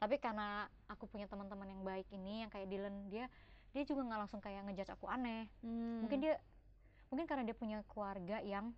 tapi 0.01 0.15
karena 0.17 0.65
aku 0.89 1.05
punya 1.05 1.29
teman-teman 1.29 1.69
yang 1.69 1.81
baik 1.85 2.09
ini 2.09 2.41
yang 2.45 2.49
kayak 2.49 2.65
Dylan 2.65 3.13
dia 3.13 3.29
dia 3.73 3.83
juga 3.85 4.01
nggak 4.05 4.19
langsung 4.25 4.41
kayak 4.41 4.65
ngejudge 4.65 4.91
aku 4.91 5.05
aneh 5.05 5.45
Hmm. 5.61 6.01
mungkin 6.01 6.17
dia 6.19 6.41
mungkin 7.13 7.25
karena 7.29 7.45
dia 7.45 7.53
punya 7.53 7.85
keluarga 7.85 8.41
yang 8.41 8.73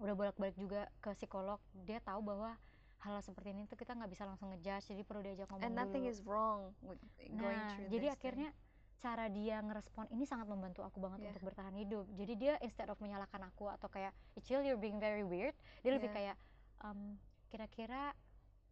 udah 0.00 0.14
bolak-balik 0.16 0.56
juga 0.56 0.88
ke 1.04 1.12
psikolog 1.12 1.60
dia 1.84 2.00
tahu 2.00 2.24
bahwa 2.24 2.56
hal 2.98 3.20
seperti 3.20 3.52
ini 3.52 3.68
tuh 3.68 3.76
kita 3.76 3.92
nggak 3.92 4.10
bisa 4.10 4.24
langsung 4.24 4.48
ngejudge 4.50 4.88
jadi 4.88 5.02
perlu 5.04 5.20
diajak 5.20 5.46
ngomong 5.52 5.68
And 5.68 5.76
nothing 5.76 6.08
dulu 6.08 6.12
is 6.16 6.24
wrong 6.24 6.72
with 6.80 6.98
going 7.28 7.60
nah 7.60 7.76
through 7.76 7.92
jadi 7.92 8.06
this 8.08 8.16
thing. 8.16 8.48
Cara 8.98 9.30
dia 9.30 9.62
ngerespon 9.62 10.10
ini 10.10 10.26
sangat 10.26 10.50
membantu 10.50 10.82
aku 10.82 10.98
banget 10.98 11.22
Yeah. 11.22 11.30
untuk 11.32 11.50
bertahan 11.50 11.74
hidup. 11.74 12.06
Jadi 12.18 12.32
dia 12.34 12.54
instead 12.60 12.90
of 12.90 12.98
menyalahkan 12.98 13.38
aku 13.46 13.70
atau 13.70 13.86
kayak 13.86 14.10
Ichil 14.34 14.66
you're 14.66 14.80
being 14.80 14.98
very 14.98 15.22
weird 15.22 15.54
dia 15.80 15.94
lebih 15.94 16.10
Yeah. 16.10 16.34
kayak 16.34 16.36
"Em, 16.82 17.14
kira-kira 17.48 18.12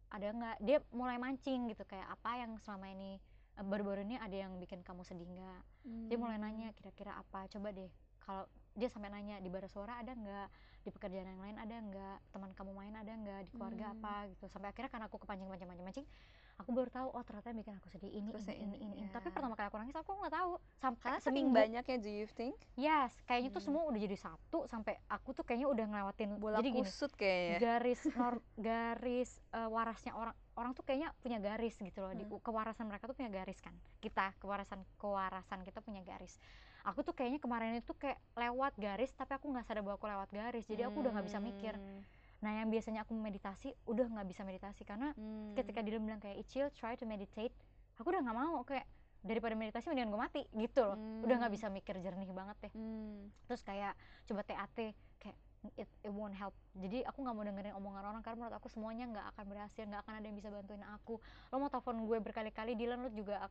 ada 0.07 0.27
nggak? 0.27 0.57
Dia 0.63 0.77
mulai 0.91 1.15
mancing 1.17 1.67
gitu 1.67 1.83
kayak 1.83 2.07
apa 2.07 2.39
yang 2.39 2.55
selama 2.59 2.91
ini 2.91 3.19
eh, 3.57 3.65
baru-baru 3.65 4.03
ini 4.03 4.15
ada 4.15 4.35
yang 4.35 4.55
bikin 4.57 4.83
kamu 4.83 5.01
sedih 5.01 5.27
nggak? 5.27 5.61
Dia 6.11 6.17
mulai 6.19 6.37
Hmm. 6.37 6.45
nanya 6.45 6.69
kira-kira 6.75 7.15
apa? 7.15 7.47
Coba 7.47 7.71
deh 7.71 7.89
kalau 8.19 8.43
dia 8.77 8.85
sampai 8.85 9.09
nanya 9.09 9.39
di 9.39 9.49
bara 9.49 9.65
suara 9.65 9.97
ada 9.97 10.11
nggak? 10.11 10.47
Di 10.83 10.89
pekerjaan 10.91 11.25
yang 11.25 11.41
lain 11.41 11.57
ada 11.57 11.75
nggak? 11.75 12.17
Teman 12.31 12.51
kamu 12.53 12.71
main 12.71 12.93
ada 12.93 13.11
nggak? 13.11 13.39
Di 13.43 13.51
keluarga 13.51 13.85
Hmm. 13.89 13.95
apa? 13.97 14.15
Gitu. 14.29 14.45
Sampai 14.47 14.69
akhirnya 14.69 14.91
karena 14.91 15.05
aku 15.07 15.17
kepancing 15.17 15.47
pancing 15.47 15.67
pancing 15.67 15.87
pancing 15.87 16.07
aku 16.57 16.69
baru 16.71 16.89
tahu 16.89 17.07
oh 17.07 17.21
ternyata 17.21 17.47
yang 17.47 17.59
bikin 17.59 17.75
aku 17.75 17.87
sedih 17.87 18.11
ini 18.11 18.29
Terus 18.31 18.43
ini 18.43 18.55
ini 18.55 18.65
ini, 18.65 18.75
ini, 18.81 18.95
ini. 18.99 19.09
tapi 19.09 19.29
ya. 19.29 19.31
pertama 19.31 19.53
kali 19.53 19.67
aku 19.67 19.77
nangis 19.77 19.93
aku 19.95 20.11
nggak 20.11 20.33
tahu 20.33 20.51
sampai 20.75 21.05
Karena 21.07 21.21
seminggu 21.21 21.53
banyaknya 21.53 21.97
do 21.97 22.09
you 22.11 22.27
think? 22.27 22.55
yes 22.75 23.13
kayaknya 23.23 23.49
tuh 23.49 23.55
Hmm. 23.57 23.67
semua 23.69 23.83
udah 23.85 23.99
jadi 23.99 24.17
satu 24.17 24.59
sampai 24.65 24.93
aku 25.05 25.29
tuh 25.31 25.43
kayaknya 25.43 25.67
udah 25.67 25.85
ngelewatin 25.85 26.29
Bola 26.35 26.57
jadi 26.57 26.69
gini 26.71 26.81
kusut 26.83 27.11
kayaknya. 27.13 27.57
garis 27.59 28.01
nor- 28.11 28.41
garis 28.67 29.29
eh, 29.51 29.67
warasnya 29.67 30.11
orang 30.11 30.35
orang 30.53 30.71
tuh 30.73 30.83
kayaknya 30.83 31.13
punya 31.15 31.37
garis 31.37 31.75
gitu 31.75 31.99
loh 31.99 32.11
di 32.11 32.23
Hmm. 32.23 32.41
kewarasan 32.41 32.85
mereka 32.85 33.05
tuh 33.05 33.15
punya 33.15 33.29
garis 33.29 33.57
kan 33.57 33.71
kita 33.99 34.33
kewarasan 34.37 34.81
kewarasan 34.97 35.61
kita 35.61 35.79
punya 35.79 36.01
garis 36.01 36.41
aku 36.81 37.01
tuh 37.01 37.13
kayaknya 37.13 37.37
kemarin 37.37 37.77
itu 37.77 37.93
kayak 37.93 38.17
lewat 38.33 38.73
garis 38.75 39.11
tapi 39.11 39.31
aku 39.31 39.45
nggak 39.47 39.63
sadar 39.63 39.81
bahwa 39.81 39.95
aku 39.95 40.07
lewat 40.07 40.29
garis 40.31 40.65
jadi 40.65 40.87
aku 40.87 40.99
udah 40.99 41.11
nggak 41.11 41.27
bisa 41.27 41.37
mikir 41.39 41.73
Hmm. 41.73 42.01
Nah 42.37 42.53
yang 42.53 42.69
biasanya 42.69 43.01
aku 43.01 43.11
meditasi 43.11 43.73
udah 43.83 44.05
nggak 44.07 44.27
bisa 44.27 44.41
meditasi 44.41 44.81
karena 44.81 45.09
Hmm. 45.13 45.53
ketika 45.53 45.81
dia 45.81 45.97
bilang 45.97 46.17
kayak 46.17 46.37
Ichil 46.39 46.69
try 46.71 46.93
to 46.93 47.03
meditate 47.03 47.53
aku 47.95 48.07
udah 48.07 48.21
nggak 48.21 48.37
mau 48.37 48.61
kayak 48.61 48.85
daripada 49.19 49.57
meditasi 49.57 49.89
mendingan 49.89 50.09
gue 50.09 50.21
mati 50.21 50.41
gitu 50.53 50.85
loh 50.85 50.93
udah 51.23 51.35
nggak 51.35 51.49
Hmm. 51.49 51.57
bisa 51.57 51.67
mikir 51.67 51.97
jernih 51.97 52.29
banget 52.29 52.57
deh 52.61 52.73
Hmm. 52.73 53.33
terus 53.45 53.61
kayak 53.61 53.97
coba 54.23 54.45
TAT 54.45 54.77
kayak 55.17 55.37
it, 55.73 55.89
it 55.99 56.13
won't 56.13 56.31
help 56.31 56.53
jadi 56.71 57.01
aku 57.03 57.17
nggak 57.19 57.33
mau 57.33 57.41
dengerin 57.43 57.73
omongan 57.73 58.03
orang 58.05 58.21
karena 58.21 58.37
menurut 58.39 58.55
aku 58.55 58.69
semuanya 58.69 59.09
nggak 59.09 59.25
akan 59.33 59.45
berhasil 59.47 59.83
nggak 59.83 60.01
akan 60.05 60.13
ada 60.15 60.25
yang 60.25 60.37
bisa 60.37 60.49
bantuin 60.49 60.85
aku 60.87 61.17
lo 61.19 61.55
mau 61.57 61.67
telepon 61.67 62.05
gue 62.05 62.17
berkali-kali 62.21 62.77
Dylan 62.77 63.01
lo 63.01 63.09
juga 63.09 63.49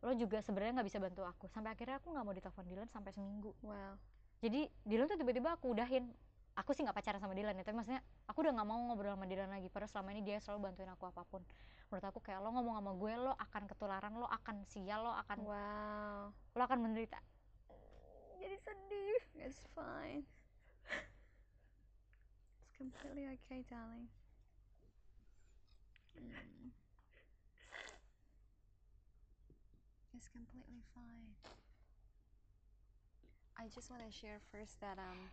lo 0.00 0.12
juga 0.12 0.40
sebenarnya 0.40 0.80
nggak 0.80 0.88
bisa 0.88 0.98
bantu 0.98 1.22
aku 1.22 1.44
sampai 1.46 1.70
akhirnya 1.70 2.00
aku 2.00 2.08
nggak 2.10 2.24
mau 2.24 2.32
ditelepon 2.32 2.64
Dylan 2.64 2.88
sampai 2.88 3.12
seminggu 3.12 3.52
Wow. 3.60 4.00
jadi 4.38 4.72
Dylan 4.82 5.06
tuh 5.06 5.20
tiba-tiba 5.20 5.52
aku 5.52 5.70
udahin 5.70 6.08
aku 6.56 6.72
sih 6.72 6.82
nggak 6.82 6.96
pacaran 6.96 7.20
sama 7.20 7.36
Dylan 7.36 7.56
ya 7.60 7.64
tapi 7.64 7.76
maksudnya 7.76 8.00
aku 8.24 8.40
udah 8.40 8.52
nggak 8.56 8.68
mau 8.68 8.80
ngobrol 8.88 9.12
sama 9.12 9.28
Dylan 9.28 9.52
lagi 9.52 9.68
padahal 9.68 9.92
selama 9.92 10.08
ini 10.16 10.22
dia 10.24 10.40
selalu 10.40 10.72
bantuin 10.72 10.88
aku 10.88 11.04
apa 11.08 11.22
pun 11.28 11.44
menurut 11.92 12.06
aku 12.08 12.18
kayak 12.24 12.40
lo 12.42 12.50
ngomong 12.50 12.74
sama 12.80 12.92
gue 12.96 13.14
lo 13.20 13.32
akan 13.36 13.62
ketularan 13.68 14.12
lo 14.16 14.26
akan 14.26 14.56
sial 14.66 15.04
lo 15.04 15.12
akan 15.14 15.38
Wow. 15.44 16.22
lo 16.32 16.62
akan 16.64 16.78
menderita 16.80 17.20
jadi 18.40 18.56
sedih 18.60 19.20
It's 19.46 19.62
fine. 19.76 20.24
It's 22.66 22.72
completely 22.74 23.28
okay, 23.30 23.62
darling. 23.68 24.08
Mm. 26.18 26.72
It's 30.16 30.26
completely 30.26 30.82
fine. 30.96 31.36
I 33.56 33.68
just 33.68 33.90
want 33.90 34.02
to 34.02 34.10
share 34.10 34.40
first 34.50 34.80
that 34.80 34.98
um 34.98 35.30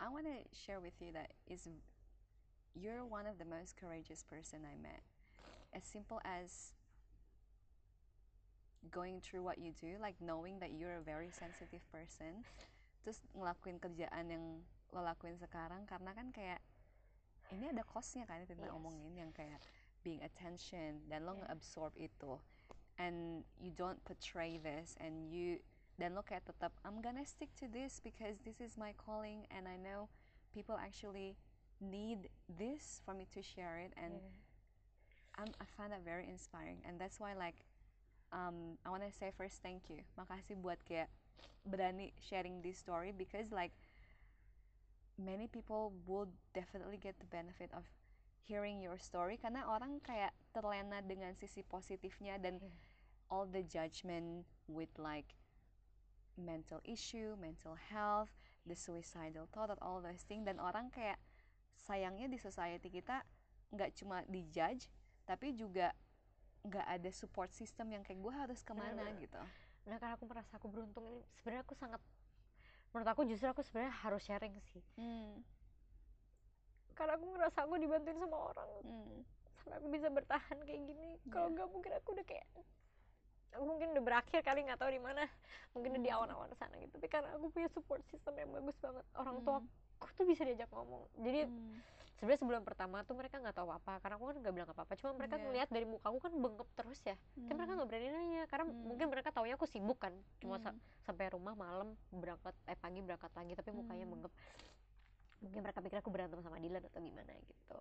I 0.00 0.08
want 0.08 0.24
to 0.24 0.38
share 0.56 0.80
with 0.80 0.96
you 1.00 1.12
that 1.12 1.36
is 1.46 1.68
you're 2.74 3.04
one 3.04 3.26
of 3.28 3.36
the 3.38 3.44
most 3.44 3.76
courageous 3.76 4.24
person 4.24 4.60
I 4.64 4.80
met. 4.80 5.02
As 5.76 5.84
simple 5.84 6.20
as 6.24 6.72
going 8.90 9.20
through 9.20 9.42
what 9.42 9.58
you 9.58 9.72
do, 9.76 10.00
like 10.00 10.16
knowing 10.24 10.58
that 10.60 10.72
you're 10.72 10.96
a 10.96 11.04
very 11.04 11.28
sensitive 11.30 11.84
person, 11.92 12.48
terus 13.04 13.20
ngelakuin 13.36 13.76
kerjaan 13.76 14.32
yang 14.32 14.44
lo 14.90 15.04
lakuin 15.04 15.36
sekarang 15.38 15.86
karena 15.86 16.10
kan 16.16 16.32
kayak 16.34 16.60
ini 17.54 17.70
ada 17.70 17.84
costnya 17.86 18.26
kan 18.26 18.42
kita 18.48 18.66
Yes. 18.66 18.74
omongin 18.74 19.14
yang 19.14 19.30
kayak 19.36 19.60
being 20.02 20.18
attention 20.24 21.04
dan 21.06 21.28
lo 21.28 21.36
Yeah. 21.36 21.44
nge-absorb 21.46 21.92
itu 22.00 22.40
and 22.98 23.44
you 23.60 23.70
don't 23.70 24.00
portray 24.04 24.56
this 24.58 24.96
and 24.98 25.28
you 25.30 25.60
dan 26.00 26.16
lo 26.16 26.24
kayak 26.24 26.48
tetap 26.48 26.72
I'm 26.80 27.04
gonna 27.04 27.28
stick 27.28 27.52
to 27.60 27.68
this 27.68 28.00
because 28.00 28.40
this 28.40 28.56
is 28.64 28.80
my 28.80 28.96
calling 28.96 29.44
and 29.52 29.68
I 29.68 29.76
know 29.76 30.08
people 30.56 30.80
actually 30.80 31.36
need 31.80 32.32
this 32.48 33.04
for 33.04 33.12
me 33.12 33.28
to 33.36 33.40
share 33.44 33.78
it. 33.78 33.92
And 33.96 34.16
I'm, 35.36 35.52
I 35.60 35.66
find 35.76 35.92
that 35.92 36.04
very 36.04 36.24
inspiring. 36.28 36.80
And 36.88 36.96
that's 37.00 37.20
why 37.20 37.36
like 37.36 37.64
um, 38.32 38.80
I 38.84 38.90
want 38.90 39.04
to 39.04 39.12
say 39.12 39.32
first 39.36 39.60
thank 39.60 39.92
you. 39.92 40.00
Makasih 40.16 40.56
buat 40.64 40.80
kayak 40.88 41.12
berani 41.68 42.16
sharing 42.16 42.64
this 42.64 42.80
story 42.80 43.12
because 43.12 43.52
like 43.52 43.72
many 45.20 45.48
people 45.48 45.92
would 46.08 46.32
definitely 46.56 46.96
get 46.96 47.20
the 47.20 47.28
benefit 47.28 47.68
of 47.76 47.84
hearing 48.48 48.80
your 48.80 48.96
story 48.96 49.36
karena 49.36 49.68
orang 49.68 50.00
kayak 50.00 50.32
terlena 50.56 51.04
dengan 51.04 51.36
sisi 51.36 51.60
positifnya 51.62 52.40
dan 52.40 52.58
Yeah. 52.60 52.72
all 53.30 53.46
the 53.46 53.62
judgment 53.62 54.42
with 54.66 54.90
like 54.98 55.38
mental 56.40 56.80
issue, 56.82 57.36
mental 57.36 57.76
health, 57.76 58.32
the 58.64 58.74
suicidal 58.74 59.46
thought, 59.48 59.72
all 59.80 60.00
those 60.00 60.24
things 60.24 60.42
dan 60.42 60.58
orang 60.58 60.88
kayak 60.90 61.16
sayangnya 61.76 62.26
di 62.26 62.36
society 62.36 62.88
kita 62.88 63.24
nggak 63.70 63.94
cuma 63.94 64.20
dijudge 64.26 64.90
tapi 65.24 65.54
juga 65.54 65.94
nggak 66.60 66.86
ada 66.86 67.10
support 67.10 67.48
system 67.50 67.88
yang 67.88 68.02
kayak 68.02 68.20
gue 68.20 68.34
harus 68.34 68.60
ke 68.60 68.72
mana 68.72 68.92
Bener-bener. 69.00 69.22
gitu. 69.22 69.40
nah 69.86 69.96
karena 69.96 70.14
aku 70.14 70.26
merasa 70.26 70.52
aku 70.54 70.68
beruntung 70.68 71.06
ini 71.06 71.24
sebenarnya 71.32 71.62
aku 71.62 71.72
sangat 71.72 72.02
menurut 72.90 73.08
aku 73.08 73.22
justru 73.24 73.46
aku 73.46 73.62
sebenarnya 73.62 73.94
harus 73.96 74.20
sharing 74.20 74.52
sih 74.68 74.82
Hmm. 74.94 75.40
karena 76.92 77.16
aku 77.16 77.24
ngerasa 77.32 77.58
aku 77.64 77.74
dibantuin 77.78 78.18
sama 78.18 78.36
orang 78.52 78.70
Hmm. 78.84 79.18
sampai 79.56 79.76
aku 79.78 79.88
bisa 79.88 80.08
bertahan 80.10 80.58
kayak 80.60 80.80
gini 80.84 81.08
kalau 81.30 81.48
Iya. 81.48 81.54
nggak 81.56 81.68
mungkin 81.70 81.92
aku 81.96 82.08
udah 82.12 82.26
kayak 82.26 82.46
aku 83.50 83.64
mungkin 83.64 83.88
udah 83.90 84.04
berakhir 84.04 84.40
kali 84.40 84.62
nggak 84.62 84.78
tahu 84.78 84.90
di 84.90 84.98
mana 84.98 85.26
mungkin 85.70 85.90
udah 85.92 86.02
di 86.02 86.08
Hmm. 86.08 86.18
awan-awan 86.18 86.50
sana 86.54 86.74
gitu 86.76 86.92
tapi 86.92 87.06
karena 87.06 87.28
aku 87.34 87.46
punya 87.48 87.68
support 87.68 88.02
system 88.06 88.34
yang 88.34 88.50
bagus 88.50 88.76
banget 88.76 89.04
orang 89.14 89.36
tua 89.40 89.58
Hmm. 89.58 89.68
aku 89.98 90.08
tuh 90.12 90.24
bisa 90.24 90.42
diajak 90.42 90.70
ngomong 90.70 91.02
jadi 91.16 91.44
Hmm. 91.44 91.76
sebenarnya 92.14 92.38
sebelum 92.38 92.62
pertama 92.62 93.00
tuh 93.02 93.14
mereka 93.14 93.36
nggak 93.36 93.54
tahu 93.54 93.70
apa 93.70 93.96
karena 93.98 94.14
aku 94.14 94.26
kan 94.26 94.36
nggak 94.38 94.54
bilang 94.54 94.68
apa-apa 94.68 94.92
cuma 94.94 95.10
mereka 95.14 95.34
Iya. 95.34 95.42
ngeliat 95.42 95.68
dari 95.68 95.86
muka 95.86 96.04
aku 96.04 96.18
kan 96.20 96.32
bengep 96.32 96.68
terus 96.74 97.00
ya 97.02 97.16
kan 97.16 97.54
mereka 97.54 97.64
Hmm. 97.66 97.78
nggak 97.80 97.88
berani 97.88 98.08
nanya 98.08 98.42
karena 98.46 98.64
Hmm. 98.66 98.82
mungkin 98.84 99.06
mereka 99.08 99.28
taunya 99.30 99.54
aku 99.54 99.66
sibuk 99.66 99.98
kan 99.98 100.12
cuma 100.38 100.56
sa- 100.56 100.70
Hmm. 100.70 100.82
sampai 101.02 101.26
rumah 101.28 101.54
malam 101.54 101.88
berangkat 102.08 102.54
eh 102.64 102.76
pagi 102.76 103.00
berangkat 103.00 103.32
lagi 103.32 103.52
tapi 103.54 103.70
mukanya 103.72 104.04
Hmm. 104.04 104.14
bengep 104.14 104.32
mungkin 105.40 105.60
mereka 105.60 105.80
pikir 105.80 105.98
aku 105.98 106.10
berantem 106.10 106.38
sama 106.38 106.56
Dylan 106.56 106.84
atau 106.84 107.00
gimana 107.00 107.32
gitu 107.40 107.78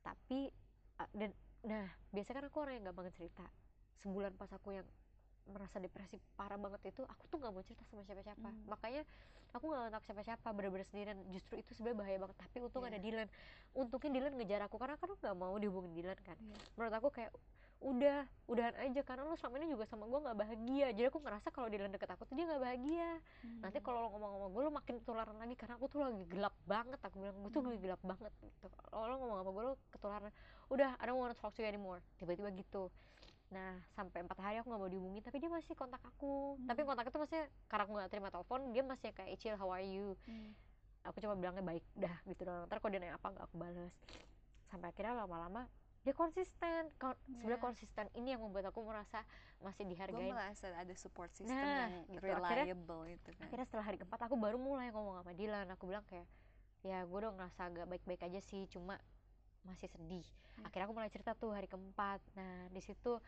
tapi 0.00 0.50
uh, 0.96 1.10
dan 1.12 1.30
nah 1.60 1.84
biasanya 2.08 2.36
kan 2.36 2.46
aku 2.46 2.58
orang 2.58 2.74
yang 2.74 2.84
gak 2.84 2.96
banget 2.96 3.14
cerita 3.16 3.46
sebulan 3.98 4.32
pas 4.32 4.50
aku 4.50 4.70
yang 4.72 4.86
merasa 5.44 5.76
depresi 5.76 6.16
parah 6.32 6.54
banget 6.54 6.80
itu 6.88 7.02
aku 7.02 7.24
tuh 7.26 7.36
nggak 7.36 7.50
mau 7.50 7.62
cerita 7.62 7.82
sama 7.84 8.02
siapa-siapa. 8.02 8.44
Hmm. 8.44 8.62
makanya 8.66 9.02
aku 9.52 9.64
nggak 9.66 9.82
kontak 9.84 10.02
siapa-siapa 10.04 10.48
bener-bener 10.48 10.86
sendirian. 10.86 11.18
Justru 11.28 11.54
itu 11.56 11.70
sebenarnya 11.72 11.98
bahaya 11.98 12.18
banget. 12.20 12.36
Tapi 12.38 12.56
untung 12.58 12.82
ada 12.82 12.94
Iya. 12.94 13.02
Dylan. 13.02 13.28
Untungnya 13.74 14.10
Dylan 14.10 14.32
ngejar 14.34 14.60
aku 14.62 14.76
karena 14.76 14.94
kan 14.94 15.06
aku 15.06 15.18
nggak 15.18 15.36
mau 15.36 15.54
dihubungin 15.56 15.92
Dylan 15.92 16.18
kan. 16.18 16.36
Iya. 16.36 16.56
menurut 16.72 16.94
aku 16.94 17.08
kayak 17.10 17.32
udah 17.82 18.18
udahan 18.46 18.74
aja. 18.78 19.00
Karena 19.02 19.22
lo 19.24 19.34
selama 19.34 19.58
ini 19.58 19.68
juga 19.68 19.84
sama 19.84 20.06
gue 20.06 20.20
nggak 20.22 20.38
bahagia. 20.38 20.86
Jadi 20.94 21.06
aku 21.06 21.18
ngerasa 21.18 21.48
kalau 21.50 21.68
Dylan 21.68 21.90
deket 21.90 22.08
aku 22.08 22.22
tuh 22.24 22.34
dia 22.34 22.46
nggak 22.46 22.62
bahagia. 22.62 23.10
Nanti 23.58 23.76
Hmm. 23.76 23.84
kalau 23.84 23.98
lo 24.00 24.08
ngomong 24.08 24.30
sama 24.32 24.46
gue 24.48 24.62
lo 24.62 24.70
makin 24.72 24.94
ketularan 24.96 25.36
lagi. 25.36 25.54
Karena 25.54 25.74
aku 25.76 25.86
tuh 25.86 26.00
lagi 26.00 26.22
gelap 26.24 26.54
banget. 26.64 26.98
Aku 27.02 27.16
bilang 27.18 27.36
gue 27.36 27.50
tuh 27.50 27.60
Hmm. 27.60 27.68
lagi 27.68 27.80
gelap 27.82 28.00
banget 28.00 28.32
gitu. 28.40 28.66
Kalau 28.70 29.04
lo 29.04 29.14
ngomong 29.18 29.36
sama 29.36 29.50
gue 29.50 29.64
lo 29.66 29.74
ketularan. 29.90 30.32
Udah 30.70 30.90
I 30.96 31.04
don't 31.04 31.18
wanna 31.18 31.34
talk 31.34 31.52
to 31.52 31.60
you 31.60 31.66
anymore. 31.66 32.00
Tiba-tiba 32.16 32.48
gitu 32.54 32.88
nah 33.52 33.76
sampai 33.90 34.24
empat 34.24 34.38
hari 34.38 34.56
aku 34.56 34.66
nggak 34.66 34.80
mau 34.80 34.88
dihubungin 34.88 35.20
tapi 35.20 35.36
dia 35.36 35.46
masih 35.46 35.72
kontak 35.72 36.00
aku. 36.02 36.56
Tapi 36.62 36.80
Hmm. 36.80 36.88
kontak 36.88 37.04
itu 37.06 37.16
maksudnya 37.16 37.46
karena 37.66 37.82
aku 37.84 37.92
nggak 37.92 38.10
terima 38.10 38.28
telepon 38.28 38.60
dia 38.70 38.82
masih 38.82 39.08
kayak 39.12 39.30
Icil 39.30 39.54
how 39.54 39.68
are 39.68 39.84
you? 39.84 40.16
Hmm. 40.24 40.56
aku 41.02 41.18
cuma 41.18 41.34
bilangnya 41.34 41.60
baik 41.60 41.82
dah 41.94 42.14
gitu 42.24 42.42
doang. 42.42 42.62
Ntar 42.64 42.78
kalau 42.78 42.90
dia 42.90 43.00
nanya 43.00 43.18
apa 43.18 43.26
nggak 43.28 43.44
aku 43.44 43.56
balas 43.56 43.90
sampai 44.64 44.88
akhirnya 44.88 45.14
lama-lama 45.16 45.66
dia 46.00 46.14
konsisten. 46.14 46.90
Kon- 46.96 47.18
sebenarnya 47.24 47.52
Iya. 47.52 47.58
konsisten. 47.60 48.04
Ini 48.12 48.28
yang 48.32 48.40
membuat 48.40 48.70
aku 48.70 48.80
merasa 48.80 49.18
masih 49.58 49.82
gue 49.82 49.92
dihargai 49.92 50.30
merasa 50.30 50.70
ada 50.72 50.94
support 50.94 51.30
system 51.32 51.58
Nah, 51.58 51.90
yang 51.90 52.06
gitu. 52.08 52.22
Akhirnya- 52.22 52.66
reliable 52.66 53.04
itu 53.08 53.30
kan. 53.32 53.42
akhirnya 53.44 53.66
setelah 53.66 53.84
hari 53.84 53.98
keempat 53.98 54.20
aku 54.22 54.34
baru 54.36 54.56
mulai 54.56 54.90
ngomong 54.90 55.14
sama 55.16 55.32
Dylan. 55.32 55.66
Aku 55.70 55.84
bilang 55.84 56.06
kayak 56.06 56.26
ya 56.82 57.02
gue 57.02 57.14
udah 57.16 57.30
ngerasa 57.32 57.60
agak 57.64 57.86
baik-baik 57.88 58.22
aja 58.22 58.40
sih 58.40 58.62
cuma 58.66 58.94
masih 59.62 59.86
sedih. 59.88 60.22
Hmm. 60.52 60.68
akhirnya 60.68 60.84
aku 60.84 60.94
mulai 60.94 61.08
cerita 61.08 61.32
tuh 61.32 61.50
hari 61.50 61.66
keempat. 61.66 62.22
Nah 62.34 62.68
di 62.68 62.78
situ 62.78 63.18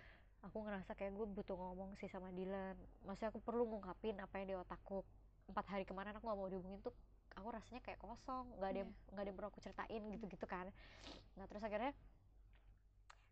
aku 0.44 0.60
ngerasa 0.60 0.92
kayak 0.92 1.12
gue 1.16 1.26
butuh 1.26 1.56
ngomong 1.56 1.96
sih 1.96 2.08
sama 2.12 2.28
Dylan. 2.36 2.76
Maksudnya 3.08 3.32
aku 3.32 3.40
perlu 3.40 3.64
ngungkapin 3.64 4.20
apa 4.20 4.34
yang 4.40 4.46
di 4.52 4.56
otakku. 4.60 5.00
Empat 5.48 5.64
hari 5.72 5.84
kemarin 5.88 6.16
aku 6.16 6.28
gak 6.28 6.38
mau 6.38 6.48
dihubungin 6.48 6.80
tuh 6.84 6.92
aku 7.34 7.48
rasanya 7.50 7.80
kayak 7.80 7.98
kosong. 7.98 8.46
Nggak 8.60 8.70
ada 8.70 8.78
yang 8.84 8.90
nggak 9.12 9.22
ada 9.24 9.28
yang 9.28 9.36
perlu 9.40 9.48
aku 9.50 9.60
ceritain 9.64 10.02
gitu 10.12 10.24
gitu 10.28 10.46
kan. 10.46 10.68
Nah 11.40 11.44
terus 11.48 11.64
akhirnya 11.64 11.92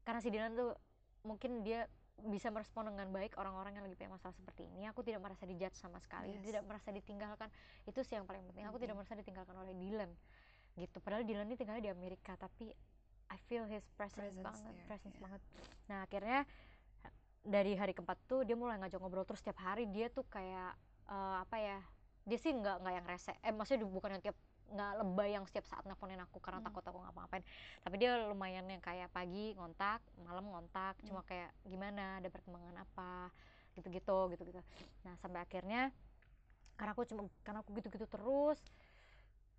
karena 0.02 0.20
si 0.24 0.28
Dylan 0.32 0.52
tuh 0.58 0.74
mungkin 1.22 1.62
dia 1.62 1.86
bisa 2.22 2.50
merespon 2.50 2.92
dengan 2.92 3.08
baik 3.08 3.34
orang-orang 3.40 3.78
yang 3.78 3.84
lagi 3.88 3.96
punya 3.98 4.14
masalah 4.14 4.34
seperti 4.36 4.68
ini 4.68 4.86
aku 4.86 5.00
tidak 5.02 5.24
merasa 5.24 5.42
dijudge 5.48 5.74
sama 5.74 5.98
sekali 5.98 6.34
Yes. 6.36 6.44
tidak 6.50 6.62
merasa 6.66 6.88
ditinggalkan. 6.90 7.48
Itu 7.88 8.00
sih 8.04 8.18
yang 8.18 8.26
paling 8.28 8.42
penting 8.52 8.66
aku 8.68 8.78
tidak 8.82 8.94
merasa 8.98 9.14
ditinggalkan 9.16 9.54
oleh 9.56 9.74
Dylan 9.74 10.10
gitu. 10.76 10.98
Padahal 11.00 11.24
Dylan 11.24 11.46
ini 11.48 11.56
tinggalnya 11.56 11.84
di 11.88 11.92
Amerika 11.92 12.34
tapi 12.36 12.72
I 13.32 13.38
feel 13.48 13.64
his 13.64 13.80
presence, 13.96 14.28
Presence 14.28 14.44
banget 14.44 14.72
there, 14.76 14.88
presence 14.92 15.16
yeah. 15.16 15.24
banget. 15.24 15.40
Nah 15.88 15.98
akhirnya 16.04 16.40
dari 17.42 17.74
hari 17.74 17.92
keempat 17.92 18.18
tuh 18.30 18.46
dia 18.46 18.54
mulai 18.54 18.78
ngajak 18.78 18.98
ngobrol 19.02 19.26
terus 19.26 19.42
setiap 19.42 19.58
hari. 19.62 19.86
Dia 19.90 20.08
tuh 20.08 20.24
kayak 20.26 20.72
eh, 21.10 21.36
apa 21.42 21.56
ya 21.58 21.78
dia 22.22 22.38
sih 22.38 22.54
nggak 22.54 22.76
nggak 22.82 22.94
yang 22.94 23.06
rese. 23.06 23.34
Eh 23.42 23.50
maksudnya 23.50 23.82
bukan 23.86 24.18
yang 24.18 24.22
tiap 24.22 24.38
nggak 24.72 24.92
lebay 25.04 25.36
yang 25.36 25.44
setiap 25.44 25.68
saat 25.68 25.84
nelfonin 25.84 26.16
aku 26.24 26.40
karena 26.40 26.64
Hmm. 26.64 26.72
takut 26.72 26.80
aku 26.80 26.96
ngapa-ngapain 26.96 27.44
tapi 27.84 28.00
dia 28.00 28.16
lumayan 28.24 28.64
yang 28.64 28.80
kayak 28.80 29.12
pagi 29.12 29.52
ngontak 29.52 30.00
malam 30.24 30.48
ngontak 30.48 30.96
Hmm. 30.96 31.12
cuma 31.12 31.20
kayak 31.28 31.52
gimana 31.68 32.24
ada 32.24 32.32
perkembangan 32.32 32.80
apa 32.80 33.28
gitu-gitu 33.76 34.32
gitu-gitu. 34.32 34.60
Nah 35.04 35.12
sampai 35.20 35.44
akhirnya 35.44 35.92
karena 36.80 36.90
aku 36.96 37.04
cuma 37.04 37.28
karena 37.44 37.60
aku 37.60 37.70
gitu-gitu 37.76 38.06
terus 38.08 38.64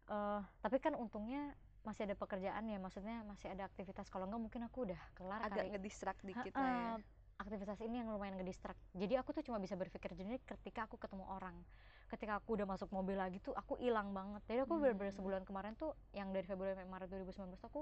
eh 0.09 0.41
tapi 0.65 0.77
kan 0.81 0.97
untungnya 0.97 1.53
masih 1.83 2.07
ada 2.07 2.15
pekerjaan 2.15 2.63
ya 2.65 2.77
maksudnya 2.79 3.21
masih 3.27 3.51
ada 3.53 3.67
aktivitas. 3.69 4.07
Kalau 4.09 4.25
enggak 4.25 4.41
mungkin 4.49 4.61
aku 4.65 4.87
udah 4.87 5.01
kelar 5.13 5.43
agak 5.43 5.67
kali 5.67 5.69
ngedistract 5.77 6.21
dikit 6.23 6.55
Ha-ha, 6.55 6.63
lah 6.63 6.73
ya 6.73 6.91
aktivitas 7.35 7.79
ini 7.79 7.99
yang 7.99 8.09
lumayan 8.09 8.35
ngedistract 8.35 8.77
jadi 8.91 9.19
aku 9.19 9.31
tuh 9.31 9.43
cuma 9.43 9.57
bisa 9.57 9.73
berpikir 9.73 10.13
jernih 10.13 10.39
ketika 10.39 10.85
aku 10.85 10.95
ketemu 10.95 11.25
orang 11.27 11.55
ketika 12.07 12.37
aku 12.37 12.53
udah 12.53 12.67
masuk 12.67 12.89
mobil 12.89 13.15
lagi 13.15 13.39
tuh 13.39 13.51
aku 13.51 13.75
hilang 13.75 14.11
banget 14.11 14.41
jadi 14.45 14.63
aku 14.63 14.77
bener-bener 14.77 15.09
Hmm. 15.09 15.19
sebulan 15.19 15.41
kemarin 15.43 15.73
tuh 15.73 15.91
yang 16.11 16.29
dari 16.29 16.43
Februari 16.43 16.73
sampai 16.73 16.87
Maret 16.87 17.09
2019 17.09 17.57
tuh 17.57 17.67
aku 17.67 17.81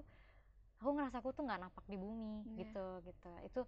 aku 0.78 0.90
ngerasa 0.92 1.20
aku 1.20 1.30
tuh 1.32 1.44
nggak 1.44 1.60
napak 1.62 1.86
di 1.86 1.96
bumi 1.96 2.36
Iya. 2.48 2.58
gitu 2.60 2.86
gitu 3.04 3.30
itu 3.44 3.62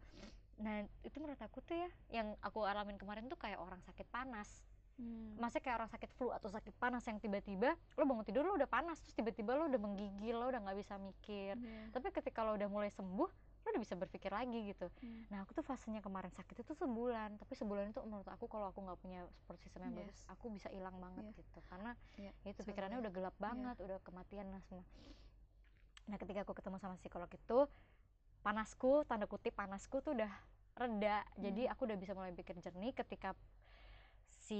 nah 0.55 0.75
itu 1.01 1.17
menurut 1.17 1.41
aku 1.41 1.59
tuh 1.59 1.75
ya 1.75 1.89
yang 2.13 2.27
aku 2.39 2.61
alamin 2.61 2.95
kemarin 2.95 3.25
tuh 3.25 3.35
kayak 3.35 3.57
orang 3.57 3.81
sakit 3.81 4.07
panas 4.07 4.63
Hmm. 4.93 5.33
maksudnya 5.41 5.65
kayak 5.65 5.77
orang 5.79 5.89
sakit 5.89 6.11
flu 6.13 6.29
atau 6.29 6.45
sakit 6.47 6.77
panas 6.77 7.01
yang 7.03 7.17
tiba-tiba 7.17 7.73
lo 7.97 8.05
bangun 8.05 8.21
tidur 8.21 8.45
lo 8.45 8.53
udah 8.53 8.69
panas 8.69 9.01
terus 9.01 9.17
tiba-tiba 9.17 9.57
lo 9.57 9.65
udah 9.65 9.81
menggigil 9.81 10.37
lo 10.37 10.45
udah 10.45 10.61
nggak 10.61 10.77
bisa 10.77 11.01
mikir 11.01 11.57
Yeah. 11.57 11.89
tapi 11.89 12.13
ketika 12.13 12.45
lo 12.45 12.53
udah 12.53 12.69
mulai 12.69 12.93
sembuh 12.93 13.25
lo 13.63 13.71
udah 13.71 13.79
bisa 13.79 13.95
berpikir 13.95 14.27
lagi 14.29 14.59
gitu 14.69 14.91
Hmm. 14.99 15.23
nah 15.27 15.41
aku 15.41 15.51
tuh 15.51 15.63
fasenya 15.63 15.99
kemarin 15.99 16.29
sakit 16.29 16.59
itu 16.59 16.73
sebulan 16.73 17.39
tapi 17.39 17.53
sebulan 17.53 17.89
itu 17.89 17.99
menurut 18.03 18.27
aku 18.27 18.45
kalau 18.45 18.67
aku 18.67 18.79
nggak 18.79 18.99
punya 18.99 19.23
support 19.33 19.55
system 19.57 19.81
yang 19.81 19.95
bagus 19.95 20.19
Yes. 20.19 20.27
aku 20.27 20.45
bisa 20.47 20.67
hilang 20.67 20.95
banget 20.97 21.23
Yeah. 21.25 21.37
gitu 21.39 21.59
karena 21.65 21.91
Yeah, 22.19 22.33
itu 22.43 22.59
pikirannya 22.61 22.99
udah 22.99 23.11
gelap 23.11 23.35
banget 23.37 23.75
udah 23.79 23.97
kematian 24.01 24.51
lah 24.51 24.59
semua 24.61 24.83
nah 26.03 26.19
ketika 26.19 26.43
aku 26.43 26.51
ketemu 26.51 26.77
sama 26.77 26.99
psikolog 26.99 27.31
itu 27.31 27.59
panasku 28.39 29.07
tanda 29.07 29.23
kutip 29.23 29.55
panasku 29.55 30.03
tuh 30.03 30.11
udah 30.11 30.31
reda 30.73 31.23
jadi 31.37 31.67
Hmm. 31.67 31.71
aku 31.71 31.87
udah 31.87 31.95
bisa 31.95 32.11
mulai 32.11 32.31
pikir 32.31 32.59
jernih 32.59 32.91
ketika 32.91 33.31
si 34.43 34.59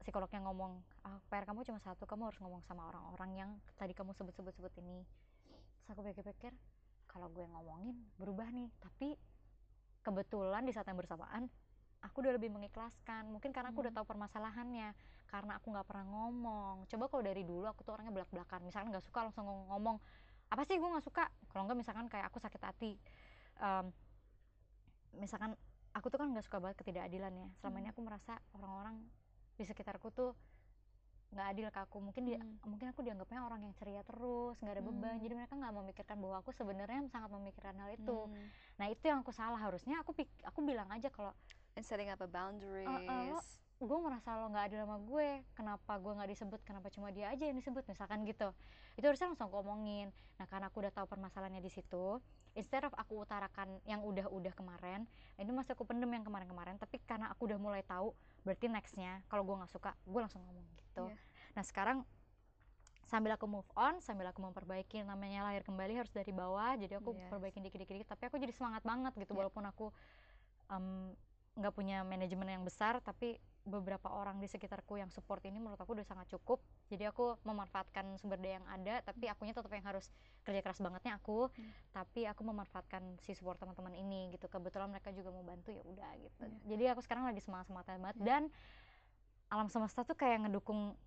psikolognya 0.00 0.40
ngomong 0.42 0.72
ah, 1.02 1.20
PR 1.28 1.44
kamu 1.44 1.60
cuma 1.62 1.76
satu 1.78 2.04
kamu 2.04 2.28
harus 2.28 2.40
ngomong 2.40 2.64
sama 2.64 2.88
orang-orang 2.88 3.30
yang 3.36 3.50
tadi 3.74 3.92
kamu 3.92 4.12
sebut-sebut-sebut 4.12 4.72
ini 4.80 5.04
terus 5.84 5.92
aku 5.92 6.00
pikir-pikir 6.02 6.52
kalau 7.14 7.30
gue 7.30 7.46
ngomongin 7.46 7.94
berubah 8.18 8.50
nih 8.50 8.66
tapi 8.82 9.14
kebetulan 10.02 10.66
di 10.66 10.74
saat 10.74 10.90
yang 10.90 10.98
bersamaan 10.98 11.46
aku 12.02 12.20
udah 12.20 12.34
lebih 12.34 12.50
mengikhlaskan 12.50 13.30
mungkin 13.30 13.54
karena 13.54 13.70
aku 13.70 13.86
udah 13.86 13.94
Hmm. 13.94 14.02
tahu 14.02 14.06
permasalahannya 14.10 14.92
karena 15.30 15.56
aku 15.56 15.72
nggak 15.72 15.86
pernah 15.88 16.04
ngomong 16.04 16.84
coba 16.90 17.04
kalau 17.08 17.22
dari 17.22 17.46
dulu 17.46 17.64
aku 17.64 17.80
tuh 17.86 17.94
orangnya 17.96 18.12
belak-belakan 18.12 18.60
misalkan 18.66 18.90
nggak 18.92 19.06
suka 19.06 19.24
langsung 19.30 19.46
ngomong, 19.46 19.96
apa 20.52 20.62
sih 20.68 20.76
gue 20.76 20.84
nggak 20.90 21.06
suka 21.06 21.24
kalau 21.48 21.64
nggak 21.64 21.78
misalkan 21.78 22.06
kayak 22.10 22.28
aku 22.28 22.42
sakit 22.42 22.60
hati 22.60 22.92
Em, 23.54 23.86
misalkan 25.14 25.54
aku 25.94 26.10
tuh 26.10 26.18
kan 26.18 26.26
nggak 26.26 26.42
suka 26.42 26.58
banget 26.58 26.76
ketidakadilan 26.82 27.30
ya 27.32 27.48
selama 27.62 27.78
ini 27.78 27.88
Hmm. 27.88 27.94
aku 27.94 28.00
merasa 28.02 28.34
orang-orang 28.52 28.98
di 29.54 29.62
sekitarku 29.62 30.10
tuh 30.10 30.34
nggak 31.30 31.46
adil 31.50 31.66
ke 31.68 31.80
aku. 31.80 31.96
Mungkin 31.98 32.22
dia 32.24 32.38
Hmm. 32.38 32.58
mungkin 32.66 32.86
aku 32.90 33.00
dianggapnya 33.00 33.40
orang 33.40 33.60
yang 33.62 33.74
ceria 33.74 34.02
terus 34.02 34.58
nggak 34.58 34.74
ada 34.74 34.82
beban. 34.82 35.14
Hmm. 35.14 35.22
jadi 35.22 35.34
mereka 35.34 35.54
nggak 35.54 35.74
memikirkan 35.74 36.16
bahwa 36.18 36.36
aku 36.38 36.50
sebenarnya 36.50 37.00
sangat 37.08 37.30
memikirkan 37.30 37.74
hal 37.76 37.90
itu. 37.90 38.18
Hmm. 38.26 38.46
nah 38.74 38.86
itu 38.86 39.04
yang 39.04 39.20
aku 39.20 39.30
salah. 39.30 39.56
Harusnya 39.56 39.98
aku 39.98 40.12
pik- 40.12 40.42
aku 40.42 40.60
bilang 40.60 40.90
aja 40.90 41.08
kalau 41.08 41.32
And 41.74 41.82
setting 41.82 42.06
up 42.06 42.20
a 42.20 42.28
boundaries. 42.28 42.86
gue 43.74 43.98
merasa 43.98 44.38
lo 44.38 44.46
nggak 44.48 44.64
adil 44.70 44.78
sama 44.80 44.96
gue. 44.96 45.28
Kenapa 45.52 45.92
gue 45.98 46.12
nggak 46.14 46.30
disebut? 46.30 46.60
Kenapa 46.62 46.88
cuma 46.88 47.10
dia 47.10 47.28
aja 47.28 47.42
yang 47.42 47.58
disebut? 47.58 47.82
Misalkan 47.84 48.22
gitu. 48.22 48.54
Itu 48.94 49.04
harusnya 49.04 49.26
langsung 49.28 49.50
aku 49.50 49.58
omongin. 49.60 50.08
Nah 50.38 50.46
karena 50.46 50.70
aku 50.70 50.78
udah 50.78 50.94
tahu 50.94 51.10
permasalahannya 51.10 51.58
di 51.58 51.68
situ 51.68 52.22
instead 52.54 52.86
of 52.86 52.94
aku 52.94 53.18
utarakan 53.18 53.82
yang 53.82 54.00
udah-udah 54.00 54.54
kemarin 54.54 55.10
ini 55.36 55.50
masih 55.50 55.74
aku 55.74 55.82
pendem 55.82 56.06
yang 56.06 56.22
kemarin-kemarin 56.22 56.78
tapi 56.78 57.02
karena 57.02 57.26
aku 57.26 57.50
udah 57.50 57.58
mulai 57.58 57.82
tahu 57.82 58.14
berarti 58.44 58.68
nextnya 58.68 59.24
kalau 59.26 59.42
gue 59.42 59.56
nggak 59.56 59.72
suka 59.72 59.96
gue 60.04 60.20
langsung 60.20 60.44
ngomong 60.44 60.64
gitu 60.76 61.08
Iya. 61.08 61.16
nah 61.56 61.64
sekarang 61.64 61.98
sambil 63.04 63.36
aku 63.36 63.44
move 63.44 63.68
on 63.76 64.00
sambil 64.00 64.28
aku 64.28 64.40
memperbaiki 64.40 65.00
namanya 65.02 65.44
lahir 65.44 65.60
kembali 65.60 65.92
harus 65.96 66.12
dari 66.12 66.32
bawah 66.32 66.76
jadi 66.76 67.00
aku 67.00 67.12
Yes. 67.12 67.28
perbaikin 67.28 67.60
dikit-dikit 67.62 68.04
tapi 68.06 68.28
aku 68.28 68.36
jadi 68.36 68.52
semangat 68.52 68.84
banget 68.84 69.12
gitu 69.16 69.32
Iya. 69.32 69.38
walaupun 69.44 69.64
aku 69.64 69.86
em, 70.68 71.12
nggak 71.54 71.70
punya 71.70 72.02
manajemen 72.02 72.50
yang 72.50 72.64
besar 72.66 72.98
tapi 72.98 73.38
beberapa 73.64 74.10
orang 74.10 74.42
di 74.42 74.50
sekitarku 74.50 74.98
yang 74.98 75.08
support 75.08 75.40
ini 75.46 75.56
menurut 75.56 75.78
aku 75.78 75.94
udah 75.94 76.04
sangat 76.04 76.26
cukup 76.28 76.60
jadi 76.90 77.14
aku 77.14 77.38
memanfaatkan 77.46 78.18
sumber 78.18 78.36
daya 78.36 78.60
yang 78.60 78.66
ada 78.68 79.00
tapi 79.00 79.30
akunya 79.30 79.54
tetap 79.54 79.70
yang 79.70 79.86
harus 79.86 80.10
kerja 80.42 80.60
keras 80.60 80.82
bangetnya 80.82 81.16
aku 81.16 81.46
Hmm. 81.54 81.70
tapi 81.94 82.26
aku 82.26 82.42
memanfaatkan 82.42 83.00
si 83.22 83.32
support 83.32 83.56
teman-teman 83.56 83.94
ini 83.94 84.34
gitu 84.34 84.50
kebetulan 84.50 84.90
mereka 84.90 85.14
juga 85.14 85.30
mau 85.30 85.46
bantu 85.46 85.70
ya 85.70 85.80
udah 85.86 86.10
gitu 86.20 86.42
Iya. 86.42 86.58
jadi 86.68 86.84
aku 86.92 87.00
sekarang 87.06 87.24
lagi 87.24 87.40
semangat 87.40 87.70
semangatnya 87.70 88.02
banget 88.02 88.18
Iya. 88.18 88.26
dan 88.26 88.42
alam 89.48 89.68
semesta 89.70 90.02
tuh 90.02 90.18
kayak 90.18 90.44
ngedukung 90.44 90.98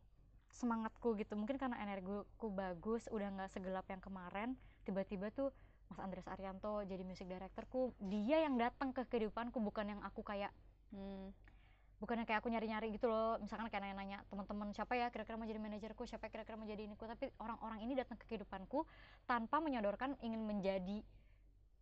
semangatku 0.49 1.13
gitu 1.19 1.35
mungkin 1.35 1.59
karena 1.59 1.77
energiku 1.83 2.47
bagus 2.49 3.05
udah 3.11 3.29
nggak 3.29 3.51
segelap 3.51 3.85
yang 3.91 3.99
kemarin 3.99 4.55
tiba-tiba 4.87 5.27
tuh 5.29 5.51
Mas 5.87 5.99
Andres 6.03 6.27
Arianto 6.27 6.83
jadi 6.83 7.03
music 7.07 7.27
directorku 7.27 7.95
dia 7.99 8.43
yang 8.43 8.59
datang 8.59 8.91
ke 8.91 9.07
kehidupanku 9.07 9.59
bukan 9.59 9.97
yang 9.97 10.01
aku 10.03 10.21
kayak 10.23 10.51
Hmm. 10.87 11.35
bukannya 11.99 12.23
kayak 12.23 12.39
aku 12.39 12.47
nyari-nyari 12.47 12.95
gitu 12.95 13.11
loh. 13.11 13.35
Misalkan 13.43 13.67
kayak 13.67 13.83
nanya-nanya 13.83 14.23
teman-teman 14.31 14.71
siapa 14.71 14.95
ya 14.95 15.11
kira-kira 15.11 15.35
mau 15.35 15.43
jadi 15.43 15.59
manajerku? 15.59 16.07
Siapa 16.07 16.31
kira-kira 16.31 16.55
mau 16.55 16.63
jadi 16.63 16.87
iniku? 16.87 17.03
Tapi 17.03 17.27
orang-orang 17.43 17.83
ini 17.83 17.91
datang 17.97 18.15
ke 18.15 18.23
kehidupanku 18.29 18.87
tanpa 19.27 19.59
menyodorkan 19.59 20.15
ingin 20.23 20.47
menjadi 20.47 21.03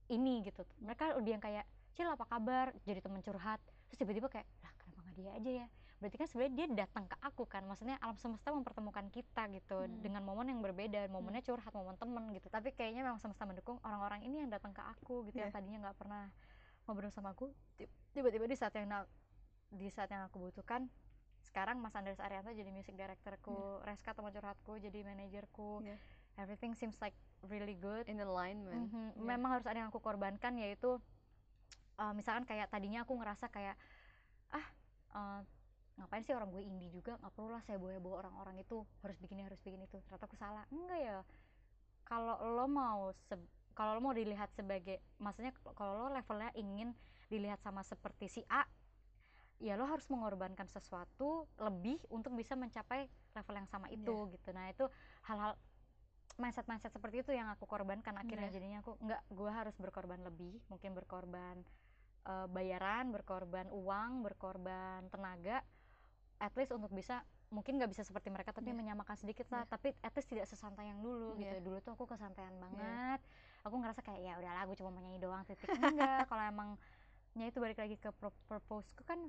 ini 0.09 0.33
gitu. 0.41 0.65
Mereka 0.81 1.21
lebih 1.21 1.37
yang 1.37 1.43
kayak 1.43 1.69
Cil 1.95 2.09
apa 2.09 2.25
kabar? 2.27 2.73
Jadi 2.83 2.99
teman 2.99 3.21
curhat. 3.21 3.61
Terus 3.87 3.97
tiba-tiba 4.01 4.27
kayak 4.27 4.47
lah 4.65 4.73
kenapa 4.73 4.99
nggak 5.05 5.15
dia 5.15 5.31
aja 5.37 5.51
ya 5.63 5.67
berarti 6.05 6.21
kan 6.21 6.29
sebenarnya 6.29 6.53
dia 6.53 6.85
datang 6.85 7.09
ke 7.09 7.17
aku 7.19 7.43
kan 7.43 7.65
maksudnya 7.65 7.97
alam 7.97 8.13
semesta 8.15 8.53
mempertemukan 8.53 9.09
kita 9.09 9.49
gitu 9.49 9.73
Hmm. 9.81 9.97
dengan 9.99 10.21
momen 10.21 10.45
yang 10.47 10.61
berbeda 10.61 11.09
momennya 11.09 11.41
curhat 11.41 11.73
momen 11.73 11.97
temen 11.97 12.29
gitu 12.29 12.45
tapi 12.47 12.69
kayaknya 12.69 13.01
memang 13.01 13.17
semesta 13.17 13.41
mendukung 13.43 13.81
orang-orang 13.81 14.21
ini 14.21 14.39
yang 14.39 14.53
datang 14.53 14.69
ke 14.69 14.85
aku 14.85 15.25
gitu 15.25 15.41
yang 15.41 15.49
Iya. 15.49 15.57
tadinya 15.57 15.77
nggak 15.81 15.97
pernah 15.97 16.29
ngobrol 16.85 17.09
sama 17.09 17.33
aku 17.33 17.49
ti- 17.73 17.89
tiba-tiba 18.13 18.45
di 18.45 18.53
saat 18.53 18.69
yang 18.71 18.85
di 19.67 19.89
saat 19.89 20.07
yang 20.07 20.21
aku 20.23 20.37
butuhkan 20.39 20.85
sekarang 21.41 21.81
Mas 21.81 21.91
Andres 21.91 22.21
Arianto 22.21 22.49
jadi 22.49 22.69
music 22.69 22.93
directorku 22.93 23.81
Reska 23.81 24.13
teman 24.13 24.29
curhatku 24.29 24.77
jadi 24.77 25.01
manajerku 25.01 25.81
Iya. 25.81 25.97
everything 26.37 26.77
seems 26.77 27.01
like 27.01 27.17
really 27.43 27.73
good 27.73 28.05
In 28.05 28.21
alignment. 28.21 28.93
Mhm. 28.93 28.93
Yeah. 29.15 29.25
memang 29.25 29.57
harus 29.57 29.65
ada 29.65 29.77
yang 29.79 29.89
aku 29.89 29.97
korbankan 29.99 30.53
yaitu 30.55 31.01
uh, 31.95 32.13
misalkan 32.13 32.43
kayak 32.43 32.67
tadinya 32.67 33.01
aku 33.01 33.15
ngerasa 33.15 33.49
kayak 33.49 33.73
ngapain 36.15 36.31
sih 36.31 36.31
orang 36.31 36.47
gue 36.47 36.63
indie 36.63 36.87
juga? 36.95 37.19
Nggak 37.19 37.33
perlu 37.35 37.49
lah 37.51 37.61
saya 37.67 37.75
bawa 37.75 37.99
bawa 37.99 38.15
orang-orang 38.23 38.63
itu. 38.63 38.87
Harus 39.03 39.19
bikin 39.19 39.43
harus 39.43 39.59
bikin 39.59 39.83
itu. 39.83 39.99
Ternyata 40.07 40.23
aku 40.31 40.39
salah. 40.39 40.63
Enggak 40.71 40.99
ya. 41.03 41.19
Kalau 42.07 42.39
lo 42.55 42.71
mau 42.71 43.11
kalau 43.75 43.99
lo 43.99 43.99
mau 43.99 44.15
dilihat 44.15 44.47
sebagai 44.55 45.03
maksudnya 45.19 45.51
kalau 45.75 46.07
lo 46.07 46.15
levelnya 46.15 46.55
ingin 46.55 46.95
dilihat 47.27 47.59
sama 47.59 47.83
seperti 47.83 48.31
si 48.31 48.41
A 48.47 48.63
ya 49.59 49.75
lo 49.75 49.83
harus 49.83 50.07
mengorbankan 50.07 50.71
sesuatu 50.71 51.51
lebih 51.59 51.99
untuk 52.07 52.31
bisa 52.31 52.55
mencapai 52.55 53.11
level 53.35 53.55
yang 53.59 53.67
sama 53.67 53.91
itu 53.91 54.31
gitu. 54.31 54.49
Nah 54.55 54.71
itu 54.71 54.87
hal-hal 55.27 55.59
mindset 56.39 56.63
mindset 56.71 56.95
seperti 56.95 57.27
itu 57.27 57.35
yang 57.35 57.51
aku 57.51 57.67
korbankan. 57.67 58.15
Akhirnya 58.15 58.47
Iya. 58.47 58.55
jadinya 58.55 58.79
aku 58.79 58.95
nggak 59.03 59.21
gue 59.35 59.51
harus 59.51 59.75
berkorban 59.75 60.23
lebih. 60.23 60.63
Mungkin 60.71 60.95
berkorban 60.95 61.59
eh, 62.23 62.47
bayaran 62.47 63.11
berkorban 63.11 63.67
uang 63.75 64.23
berkorban 64.23 65.11
tenaga 65.11 65.59
at 66.37 66.53
least 66.53 66.69
untuk 66.69 66.89
bisa 66.89 67.21
mungkin 67.47 67.77
nggak 67.77 67.87
bisa 67.89 68.01
seperti 68.01 68.27
mereka 68.27 68.51
tapi 68.51 68.69
Iya. 68.69 68.77
menyamakan 68.77 69.15
sedikit 69.15 69.47
lah. 69.49 69.63
Iya. 69.63 69.71
tapi 69.71 69.89
at 69.97 70.13
least 70.13 70.27
tidak 70.27 70.45
sesantai 70.45 70.87
yang 70.87 70.99
dulu 70.99 71.35
gitu. 71.35 71.47
Iya. 71.47 71.61
dulu 71.61 71.77
tuh 71.79 71.93
aku 71.93 72.05
kesantaian 72.05 72.51
banget. 72.57 73.19
Aku 73.63 73.75
ngerasa 73.75 74.01
kayak 74.01 74.19
ya 74.19 74.33
udahlah 74.35 74.63
gue 74.63 74.75
cuma 74.75 74.89
mau 74.89 74.99
nyanyi 74.99 75.17
doang 75.17 75.41
titik. 75.43 75.65
Enggak 75.69 76.25
kalau 76.29 76.43
emang 76.43 76.69
ya 77.33 77.45
itu 77.45 77.57
balik 77.57 77.77
lagi 77.77 77.95
ke 77.95 78.09
pro- 78.11 78.35
purposeku 78.45 79.03
kan 79.03 79.19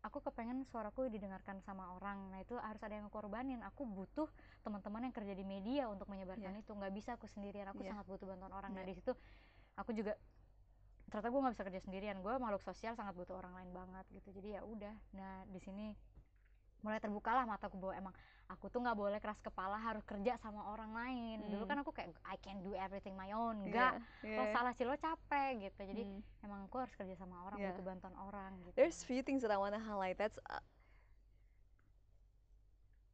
aku 0.00 0.22
kepengen 0.22 0.62
suaraku 0.64 1.06
didengarkan 1.06 1.58
sama 1.60 1.90
orang. 1.92 2.30
Nah 2.30 2.38
itu 2.38 2.54
harus 2.56 2.78
ada 2.80 2.94
yang 2.94 3.08
korbanin 3.08 3.58
aku 3.60 3.82
butuh 3.82 4.30
teman-teman 4.62 5.02
yang 5.02 5.14
kerja 5.14 5.34
di 5.34 5.42
media 5.42 5.86
untuk 5.86 6.06
menyebarkan 6.06 6.52
Iya. 6.52 6.62
itu. 6.62 6.72
Nggak 6.72 6.92
bisa 6.94 7.10
aku 7.14 7.26
sendirian. 7.26 7.66
Aku 7.68 7.82
Iya. 7.82 7.92
sangat 7.92 8.06
butuh 8.06 8.26
bantuan 8.26 8.52
orang. 8.52 8.70
Nah 8.70 8.80
Iya. 8.80 8.88
di 8.88 8.94
situ 8.94 9.12
aku 9.74 9.90
juga 9.90 10.14
ternyata 11.06 11.28
gue 11.28 11.40
nggak 11.40 11.54
bisa 11.54 11.64
kerja 11.64 11.80
sendirian. 11.80 12.16
Gue 12.18 12.34
makhluk 12.36 12.62
sosial 12.62 12.94
sangat 12.94 13.14
butuh 13.14 13.34
orang 13.34 13.54
lain 13.54 13.70
banget 13.70 14.06
gitu. 14.12 14.30
Jadi 14.32 14.48
ya 14.52 14.62
udah. 14.62 14.94
Nah 15.12 15.42
di 15.46 15.58
sini 15.58 15.86
mulai 16.86 17.02
terbukalah 17.02 17.42
mataku 17.42 17.74
bahwa 17.74 17.94
emang 17.98 18.14
aku 18.46 18.70
tuh 18.70 18.78
nggak 18.78 18.94
boleh 18.94 19.18
keras 19.18 19.42
kepala 19.42 19.74
harus 19.74 20.06
kerja 20.06 20.38
sama 20.38 20.62
orang 20.70 20.94
lain 20.94 21.42
dulu 21.50 21.66
Hmm. 21.66 21.70
kan 21.74 21.78
aku 21.82 21.90
kayak 21.90 22.14
I 22.22 22.38
can 22.38 22.62
do 22.62 22.78
everything 22.78 23.18
my 23.18 23.34
own 23.34 23.66
enggak 23.66 23.98
Yeah. 24.22 24.38
lo 24.38 24.42
yeah. 24.46 24.54
salah 24.54 24.72
sih 24.72 24.86
lo 24.86 24.94
capek 24.94 25.66
gitu 25.66 25.82
jadi 25.82 26.02
Hmm. 26.06 26.22
emang 26.46 26.70
aku 26.70 26.78
harus 26.78 26.94
kerja 26.94 27.18
sama 27.18 27.42
orang 27.42 27.58
Yeah. 27.58 27.74
butuh 27.74 27.82
bantuan 27.82 28.14
orang 28.14 28.62
gitu 28.62 28.78
There's 28.78 29.02
few 29.02 29.26
things 29.26 29.42
that 29.42 29.50
I 29.50 29.58
want 29.58 29.74
to 29.74 29.82
highlight. 29.82 30.14
That's 30.14 30.38
uh, 30.46 30.62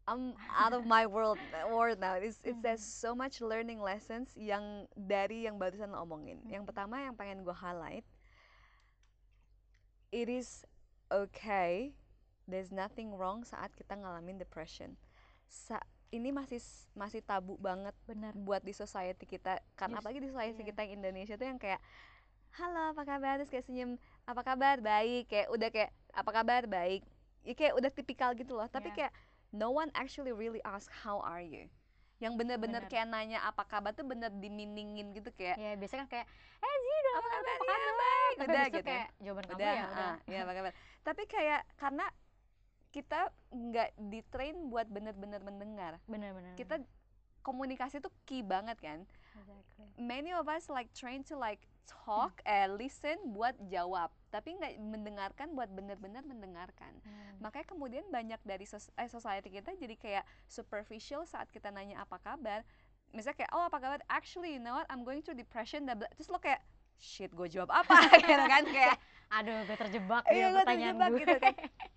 I'm 0.05 0.35
out 0.51 0.75
of 0.75 0.85
my 0.85 1.07
world 1.07 1.39
world 1.71 1.97
now. 1.97 2.19
It's 2.19 2.43
it's 2.43 2.59
there's 2.61 2.83
Mhm. 2.83 3.01
so 3.07 3.11
much 3.15 3.39
learning 3.41 3.79
lessons 3.81 4.35
yang 4.35 4.85
dari 4.93 5.47
yang 5.47 5.57
barusan 5.57 5.95
lo 5.95 6.03
omongin. 6.03 6.43
Yang 6.45 6.67
Mhm. 6.67 6.69
pertama 6.69 7.01
yang 7.01 7.15
pengen 7.15 7.41
gue 7.41 7.55
highlight, 7.55 8.03
it 10.11 10.27
is 10.27 10.67
okay. 11.09 11.95
There's 12.53 12.69
nothing 12.69 13.17
wrong 13.17 13.49
saat 13.49 13.73
kita 13.73 13.97
ngalamin 13.97 14.37
depression. 14.37 14.93
Sa 15.49 15.81
ini 16.13 16.29
masih 16.29 16.61
masih 16.93 17.25
tabu 17.25 17.57
banget 17.57 17.97
bener 18.05 18.37
buat 18.37 18.61
di 18.61 18.77
society 18.77 19.25
kita. 19.25 19.57
Karena 19.73 19.97
Yes, 19.97 20.01
apalagi 20.05 20.21
di 20.21 20.29
society 20.29 20.61
iya. 20.61 20.69
kita 20.69 20.81
yang 20.85 20.93
Indonesia 21.01 21.35
tuh 21.41 21.49
yang 21.49 21.57
kayak 21.57 21.81
halo 22.61 22.93
apa 22.93 23.03
kabar? 23.09 23.41
Terus 23.41 23.49
kayak 23.49 23.65
senyum 23.65 23.97
apa 24.29 24.45
kabar? 24.45 24.85
Baik. 24.85 25.33
Kayak 25.33 25.49
udah 25.49 25.69
kayak 25.73 25.91
apa 26.13 26.31
kabar? 26.31 26.63
Baik. 26.69 27.01
Ya 27.41 27.57
kayak 27.57 27.73
udah 27.81 27.89
tipikal 27.89 28.37
gitu 28.37 28.53
loh. 28.53 28.69
Tapi 28.69 28.93
Iya. 28.93 28.97
kayak 29.09 29.13
no 29.57 29.73
one 29.73 29.89
actually 29.97 30.37
really 30.37 30.61
ask 30.69 30.93
how 30.93 31.25
are 31.25 31.41
you? 31.41 31.73
Yang 32.21 32.37
bener-bener 32.39 32.85
Bener. 32.85 32.93
kayak 32.93 33.09
nanya 33.09 33.41
apa 33.49 33.65
kabar? 33.65 33.97
tuh 33.97 34.05
bener 34.05 34.29
diminingin 34.29 35.17
gitu 35.17 35.33
kayak. 35.33 35.57
Ya 35.57 35.73
biasanya 35.81 36.05
kan 36.05 36.21
kayak 36.21 36.27
eh 36.61 36.75
udah 36.77 37.13
apa 37.17 37.29
kabar? 37.33 37.57
apa 37.57 37.65
ya 37.73 37.93
baik 37.97 38.37
udah 38.39 38.65
gitu 38.69 38.85
kayak 38.87 39.09
jawaban 39.19 39.45
kamu 39.49 39.57
udah 39.59 39.73
ya 39.73 39.85
udah. 39.89 40.05
ah, 40.05 40.17
ya 40.29 40.39
apa 40.45 40.53
kabar? 40.55 40.73
Tapi 41.03 41.23
kayak 41.27 41.61
karena 41.81 42.07
kita 42.93 43.33
nggak 43.51 43.97
ditrain 44.13 44.69
buat 44.69 44.87
bener-bener 44.87 45.41
mendengar. 45.41 45.97
Bener-bener. 46.05 46.55
Kita 46.55 46.77
komunikasi 47.43 47.99
tuh 47.99 48.13
key 48.23 48.45
banget 48.45 48.79
kan? 48.79 49.03
Exactly. 49.33 49.89
many 49.97 50.31
of 50.31 50.45
us 50.45 50.69
like 50.69 50.93
train 50.93 51.25
to 51.25 51.35
like 51.35 51.65
talk 51.89 52.39
and 52.47 52.77
listen 52.77 53.17
buat 53.33 53.57
jawab 53.67 54.13
tapi 54.29 54.55
nggak 54.55 54.77
mendengarkan 54.79 55.57
buat 55.57 55.73
bener-bener 55.73 56.21
mendengarkan. 56.23 56.93
Hmm. 57.01 57.37
makanya 57.41 57.67
kemudian 57.69 58.05
banyak 58.09 58.41
dari 58.45 58.65
sos- 58.65 58.93
eh, 58.95 59.09
society 59.09 59.49
kita 59.49 59.73
jadi 59.75 59.97
kayak 59.97 60.25
superficial 60.47 61.25
saat 61.25 61.49
kita 61.49 61.69
nanya 61.69 62.01
apa 62.01 62.21
kabar. 62.21 62.61
Misalnya 63.11 63.45
kayak 63.45 63.53
oh 63.53 63.65
apa 63.67 63.77
kabar? 63.77 64.01
Actually 64.09 64.57
you 64.57 64.63
know 64.63 64.73
what? 64.73 64.89
I'm 64.89 65.05
going 65.05 65.21
through 65.21 65.37
depression. 65.37 65.85
Dan 65.85 66.01
bla- 66.01 66.13
terus 66.13 66.29
lo 66.29 66.41
kayak 66.41 66.61
shit 66.97 67.29
gue 67.29 67.49
jawab 67.51 67.73
apa? 67.73 67.93
Gitu 68.25 68.45
kan 68.47 68.65
kayak 68.69 68.97
aduh 69.37 69.65
gue 69.65 69.77
terjebak 69.81 70.23
iya 70.29 70.37
ya 70.37 70.47
gue 70.49 70.61
pertanyaan 70.61 70.95
terjebak 70.95 71.09
gue 71.09 71.21
gitu 71.25 71.37
kan. 71.41 71.55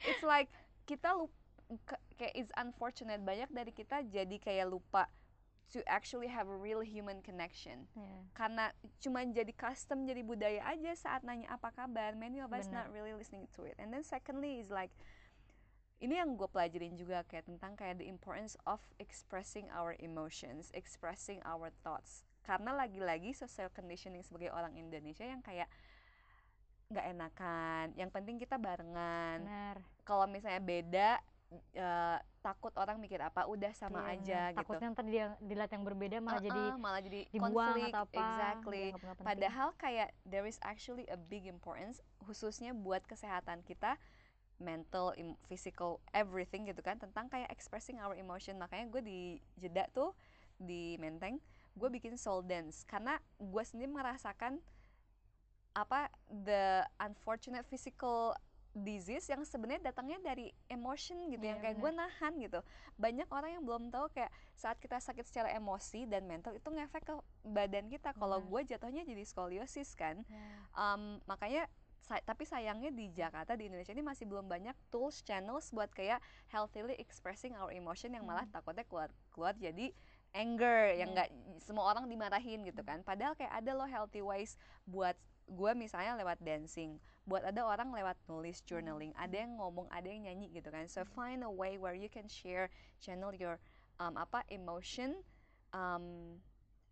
It's 0.08 0.24
like 0.24 0.48
kita 0.86 1.18
lupa 1.18 1.34
kayak 2.16 2.34
it's 2.38 2.54
unfortunate 2.56 3.26
banyak 3.26 3.50
dari 3.50 3.74
kita 3.74 4.06
jadi 4.06 4.38
kayak 4.38 4.70
lupa 4.70 5.10
to 5.66 5.82
actually 5.90 6.30
have 6.30 6.46
a 6.46 6.54
real 6.54 6.86
human 6.86 7.26
connection 7.26 7.90
Iya. 7.98 8.18
karena 8.38 8.66
cuma 9.02 9.26
jadi 9.26 9.50
custom 9.58 10.06
jadi 10.06 10.22
budaya 10.22 10.62
aja 10.70 10.94
saat 10.94 11.26
nanya 11.26 11.50
apa 11.50 11.74
kabar 11.74 12.14
many 12.14 12.38
of 12.38 12.54
us 12.54 12.70
Benar. 12.70 12.86
not 12.86 12.88
really 12.94 13.18
listening 13.18 13.50
to 13.50 13.66
it 13.66 13.74
and 13.82 13.90
then 13.90 14.06
secondly 14.06 14.62
is 14.62 14.70
like 14.70 14.94
ini 15.98 16.22
yang 16.22 16.38
gue 16.38 16.46
pelajarin 16.46 16.94
juga 16.94 17.26
kayak 17.26 17.50
tentang 17.50 17.74
kayak 17.74 17.98
the 17.98 18.06
importance 18.06 18.54
of 18.70 18.78
expressing 19.02 19.66
our 19.74 19.98
emotions 19.98 20.70
expressing 20.78 21.42
our 21.50 21.74
thoughts 21.82 22.22
karena 22.46 22.78
lagi-lagi 22.78 23.34
social 23.34 23.74
conditioning 23.74 24.22
sebagai 24.22 24.54
orang 24.54 24.78
Indonesia 24.78 25.26
yang 25.26 25.42
kayak 25.42 25.66
nggak 26.86 27.06
enakan 27.18 27.86
yang 27.98 28.14
penting 28.14 28.38
kita 28.38 28.56
barengan 28.56 29.42
kalau 30.06 30.30
misalnya 30.30 30.62
beda 30.62 31.10
eh, 31.74 32.18
takut 32.46 32.70
orang 32.78 33.02
mikir 33.02 33.18
apa 33.18 33.50
udah 33.50 33.74
sama 33.74 34.06
Iya, 34.06 34.14
aja 34.14 34.22
benar. 34.38 34.50
gitu 34.54 34.60
takutnya 34.62 34.88
ntar 34.94 35.06
dia 35.10 35.26
dilihat 35.42 35.72
yang 35.74 35.82
berbeda 35.86 36.18
malah 36.22 36.42
jadi 36.46 36.62
Uh-uh, 36.62 36.78
malah 36.78 37.02
jadi 37.02 37.20
dibuang 37.34 37.54
konflik 37.54 37.90
atau 37.90 38.02
apa 38.06 38.14
exactly 38.14 38.84
nggak 38.86 39.02
penting. 39.02 39.26
Padahal 39.26 39.70
kayak 39.82 40.10
there 40.30 40.46
is 40.46 40.58
actually 40.62 41.06
a 41.10 41.18
big 41.18 41.50
importance 41.50 42.06
khususnya 42.22 42.78
buat 42.78 43.02
kesehatan 43.10 43.66
kita 43.66 43.98
mental, 44.56 45.12
physical, 45.52 46.00
everything 46.16 46.64
gitu 46.64 46.80
kan 46.80 46.96
tentang 46.96 47.28
kayak 47.28 47.50
expressing 47.52 48.00
our 48.00 48.16
emotion. 48.16 48.56
Makanya 48.56 48.88
gue 48.88 49.02
di 49.04 49.20
jeda 49.60 49.84
tuh 49.92 50.16
di 50.56 50.96
Menteng, 50.96 51.44
gue 51.76 51.90
bikin 51.92 52.16
soul 52.16 52.40
dance 52.40 52.88
karena 52.88 53.20
gue 53.36 53.64
sendiri 53.68 53.92
merasakan 53.92 54.64
apa 55.76 56.08
the 56.26 56.64
unfortunate 56.98 57.68
physical 57.68 58.32
disease 58.74 59.24
yang 59.26 59.40
sebenarnya 59.42 59.88
datangnya 59.88 60.20
dari 60.22 60.52
emotion 60.66 61.16
gitu 61.30 61.40
yang 61.42 61.60
Iya, 61.60 61.64
kayak 61.66 61.78
gue 61.78 61.92
nahan 61.94 62.34
gitu 62.38 62.60
banyak 62.96 63.28
orang 63.30 63.52
yang 63.54 63.64
belum 63.64 63.88
tahu 63.88 64.08
kayak 64.10 64.28
saat 64.54 64.76
kita 64.78 65.00
sakit 65.00 65.24
secara 65.24 65.52
emosi 65.52 66.04
dan 66.04 66.24
mental 66.24 66.52
itu 66.52 66.68
ngefek 66.68 67.04
ke 67.06 67.16
badan 67.42 67.88
kita 67.88 68.12
kalau 68.14 68.40
Benar. 68.40 68.52
gue 68.52 68.62
jatuhnya 68.72 69.04
jadi 69.06 69.24
skoliosis 69.24 69.96
kan 69.96 70.24
Ya. 70.26 70.44
Um, 70.74 71.24
makanya 71.24 71.72
sa- 71.98 72.20
tapi 72.22 72.44
sayangnya 72.44 72.92
di 72.92 73.08
Jakarta 73.10 73.56
di 73.56 73.66
Indonesia 73.66 73.90
ini 73.90 74.04
masih 74.04 74.26
belum 74.26 74.44
banyak 74.46 74.76
tools 74.90 75.24
channels 75.24 75.72
buat 75.72 75.88
kayak 75.90 76.20
healthily 76.48 76.96
expressing 76.96 77.56
our 77.56 77.72
emotion 77.72 78.12
yang 78.12 78.24
malah 78.24 78.44
Hmm. 78.44 78.54
takutnya 78.54 78.84
keluar 78.84 79.08
keluar 79.30 79.56
jadi 79.56 79.96
anger 80.32 80.94
yang 80.94 81.10
Iya. 81.10 81.16
nggak 81.16 81.30
semua 81.60 81.88
orang 81.88 82.06
dimarahin 82.06 82.60
gitu 82.62 82.84
kan 82.84 83.00
padahal 83.02 83.34
kayak 83.34 83.56
ada 83.56 83.72
loh 83.72 83.88
healthy 83.88 84.20
ways 84.20 84.60
buat 84.84 85.16
gue 85.46 85.72
misalnya 85.78 86.18
lewat 86.18 86.42
dancing 86.42 86.98
buat 87.26 87.42
ada 87.46 87.66
orang 87.66 87.90
lewat 87.94 88.18
nulis 88.30 88.62
journaling 88.66 89.14
ada 89.18 89.34
yang 89.34 89.58
ngomong 89.58 89.90
ada 89.90 90.06
yang 90.06 90.30
nyanyi 90.30 90.50
gitu 90.54 90.70
kan. 90.70 90.86
So 90.86 91.06
find 91.06 91.42
a 91.42 91.50
way 91.50 91.78
where 91.78 91.98
you 91.98 92.10
can 92.10 92.30
share 92.30 92.70
channel 93.02 93.34
your 93.34 93.58
um, 93.98 94.14
apa 94.18 94.46
emotion 94.54 95.22
um, 95.74 96.38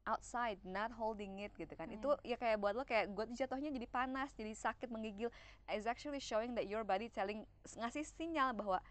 outside 0.09 0.57
not 0.65 0.89
holding 0.89 1.37
it 1.41 1.53
gitu 1.53 1.69
kan. 1.77 1.89
Itu 1.93 2.17
ya 2.25 2.37
kayak 2.37 2.57
buat 2.57 2.73
lo 2.73 2.81
kayak 2.81 3.13
gue 3.13 3.25
jatuhnya 3.37 3.69
jadi 3.69 3.87
panas 3.89 4.33
jadi 4.33 4.53
sakit 4.57 4.89
menggigil. 4.89 5.29
Is 5.69 5.85
actually 5.85 6.21
showing 6.21 6.57
that 6.57 6.65
your 6.65 6.81
body 6.81 7.13
telling 7.13 7.45
ngasih 7.77 8.03
sinyal 8.05 8.57
bahwa 8.57 8.81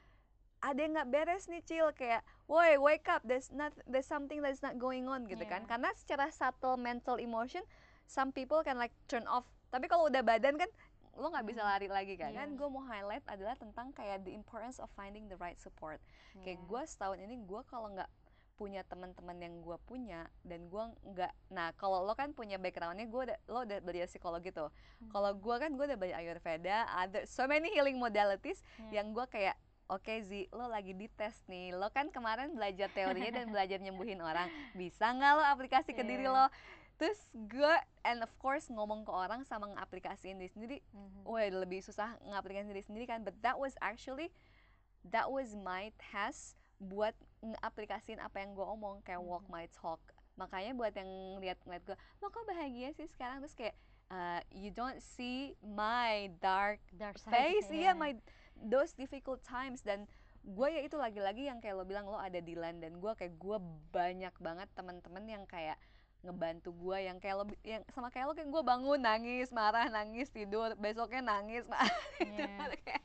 ada 0.63 0.79
yang 0.79 0.95
nggak 0.95 1.11
beres 1.11 1.51
nih 1.51 1.63
cil. 1.67 1.91
Kayak 1.91 2.23
woi 2.47 2.79
wake 2.79 3.11
up. 3.11 3.27
There's 3.27 3.51
not 3.51 3.75
there's 3.91 4.07
something 4.07 4.39
that's 4.39 4.63
not 4.63 4.79
going 4.79 5.11
on. 5.11 5.27
gitu 5.27 5.43
kan. 5.43 5.67
Yeah. 5.67 5.71
karena 5.75 5.91
secara 5.99 6.31
subtle 6.31 6.79
mental 6.79 7.19
emotion 7.19 7.67
some 8.13 8.29
people 8.29 8.61
can 8.61 8.77
like 8.77 8.93
turn 9.07 9.25
off 9.27 9.49
tapi 9.69 9.89
kalau 9.89 10.07
udah 10.07 10.21
badan 10.21 10.55
kan 10.55 10.69
lo 11.15 11.29
nggak 11.29 11.45
bisa 11.47 11.61
Hmm. 11.61 11.71
lari 11.71 11.89
lagi 11.89 12.15
kan 12.15 12.29
Iya. 12.29 12.39
dan 12.39 12.49
gue 12.55 12.69
mau 12.69 12.81
highlight 12.83 13.25
adalah 13.27 13.53
tentang 13.55 13.89
kayak 13.91 14.21
the 14.23 14.33
importance 14.33 14.77
of 14.77 14.89
finding 14.91 15.25
the 15.27 15.37
right 15.37 15.57
support 15.57 15.97
kayak 16.39 16.57
Iya. 16.57 16.67
gue 16.67 16.83
setahun 16.87 17.19
ini 17.19 17.37
gue 17.39 17.61
kalau 17.67 17.89
nggak 17.91 18.09
punya 18.55 18.85
teman-teman 18.85 19.37
yang 19.37 19.55
gue 19.59 19.77
punya 19.83 20.25
dan 20.43 20.69
gue 20.69 20.85
nggak 21.07 21.33
nah 21.49 21.73
kalau 21.75 22.01
lo 22.01 22.13
kan 22.13 22.31
punya 22.31 22.57
backgroundnya 22.57 23.05
gue 23.07 23.21
udah 23.27 23.39
lo 23.47 23.65
udah 23.65 23.79
belajar 23.81 24.07
psikologi 24.07 24.53
tuh 24.53 24.69
Hmm. 25.01 25.09
kalau 25.09 25.33
gue 25.35 25.57
kan 25.59 25.71
gue 25.71 25.85
udah 25.85 25.99
belajar 25.99 26.17
ayurveda 26.19 26.77
ada 26.87 27.25
so 27.27 27.45
many 27.45 27.69
healing 27.69 27.97
modalities 27.97 28.61
Iya. 28.83 29.01
yang 29.01 29.13
gue 29.13 29.25
kayak 29.27 29.57
oke 29.89 30.15
Zi 30.23 30.49
lo 30.51 30.65
lagi 30.67 30.95
dites 30.95 31.45
nih 31.45 31.73
lo 31.73 31.91
kan 31.91 32.09
kemarin 32.09 32.53
belajar 32.53 32.89
teorinya 32.89 33.33
dan 33.35 33.51
belajar 33.51 33.77
nyembuhin 33.79 34.21
orang 34.21 34.49
bisa 34.73 35.11
nggak 35.11 35.33
lo 35.35 35.45
aplikasi 35.45 35.91
ke 35.91 36.01
diri 36.03 36.25
Iya. 36.25 36.33
lo 36.33 36.45
terus 37.03 37.19
gue 37.35 37.75
and 38.07 38.23
of 38.23 38.31
course 38.39 38.71
ngomong 38.71 39.03
ke 39.03 39.11
orang 39.11 39.43
sama 39.43 39.67
ngaplikasiin 39.75 40.39
diri 40.39 40.47
sendiri. 40.47 40.79
Mhm. 40.95 41.27
wah 41.27 41.43
lebih 41.43 41.83
susah 41.83 42.15
ngaplikasiin 42.23 42.71
diri 42.71 42.87
sendiri 42.87 43.11
kan. 43.11 43.27
But 43.27 43.35
that 43.43 43.59
was 43.59 43.75
actually 43.83 44.31
that 45.11 45.27
was 45.27 45.59
my 45.59 45.91
task 45.99 46.55
buat 46.79 47.19
ngaplikasiin 47.43 48.23
apa 48.23 48.39
yang 48.39 48.55
gue 48.55 48.63
omong 48.63 49.03
kayak 49.03 49.19
walk 49.19 49.43
Mhm. 49.47 49.51
my 49.51 49.67
talk. 49.75 49.99
Makanya 50.39 50.79
buat 50.79 50.95
yang 50.95 51.11
ngeliat 51.35 51.59
ngeliat 51.67 51.83
gue 51.83 51.97
lo 52.23 52.31
kok 52.31 52.47
bahagia 52.47 52.95
sih 52.95 53.11
sekarang? 53.11 53.43
Terus 53.43 53.59
kayak 53.59 53.75
uh, 54.15 54.39
you 54.55 54.71
don't 54.71 55.03
see 55.03 55.59
my 55.59 56.31
dark 56.39 56.79
Dark 56.95 57.19
side, 57.19 57.35
face. 57.35 57.67
Iya 57.67 57.91
iya. 57.91 57.99
my 57.99 58.15
those 58.63 58.95
difficult 58.95 59.43
times. 59.43 59.83
Dan 59.83 60.07
gue 60.43 60.69
ya 60.71 60.83
itu 60.83 60.95
lagi-lagi 60.95 61.51
yang 61.51 61.59
kayak 61.59 61.79
lo 61.79 61.83
bilang 61.83 62.07
lo 62.07 62.19
ada 62.19 62.39
Dilan 62.39 62.79
dan 62.79 62.99
gue 62.99 63.13
kayak 63.15 63.39
gue 63.39 63.59
banyak 63.91 64.35
banget 64.39 64.71
teman-teman 64.75 65.27
yang 65.27 65.45
kayak 65.47 65.79
ngebantu 66.23 66.71
gue 66.71 66.99
yang 67.03 67.19
kayak 67.19 67.37
lo 67.43 67.45
yang 67.67 67.83
sama 67.91 68.09
kayak 68.15 68.31
lo 68.31 68.35
kayak 68.39 68.51
gue 68.51 68.63
bangun 68.63 69.01
nangis 69.03 69.51
marah 69.51 69.91
nangis 69.91 70.31
tidur 70.31 70.75
besoknya 70.79 71.23
nangis 71.23 71.67
marah 71.73 72.03
gitu. 72.23 72.43
Iya. 72.43 72.71
Kayak, 72.87 73.05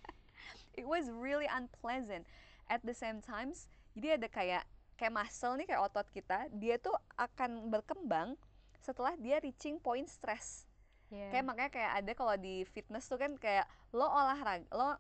it 0.77 0.85
was 0.85 1.09
really 1.09 1.49
unpleasant 1.49 2.29
at 2.69 2.79
the 2.85 2.93
same 2.93 3.17
times 3.19 3.65
jadi 3.97 4.21
ada 4.21 4.29
kayak 4.29 4.63
kayak 4.97 5.13
muscle 5.13 5.57
nih 5.57 5.65
kayak 5.65 5.81
otot 5.81 6.05
kita 6.13 6.45
dia 6.53 6.77
tuh 6.77 6.93
akan 7.17 7.73
berkembang 7.73 8.37
setelah 8.77 9.17
dia 9.17 9.41
reaching 9.41 9.81
point 9.81 10.05
stress 10.05 10.69
Iya. 11.07 11.31
kayak 11.31 11.45
makanya 11.47 11.71
kayak 11.71 11.91
ada 12.03 12.11
kalau 12.19 12.35
di 12.35 12.67
fitness 12.67 13.07
tuh 13.07 13.15
kan 13.15 13.31
kayak 13.39 13.63
lo 13.95 14.03
olahraga 14.03 14.67
lo 14.75 14.99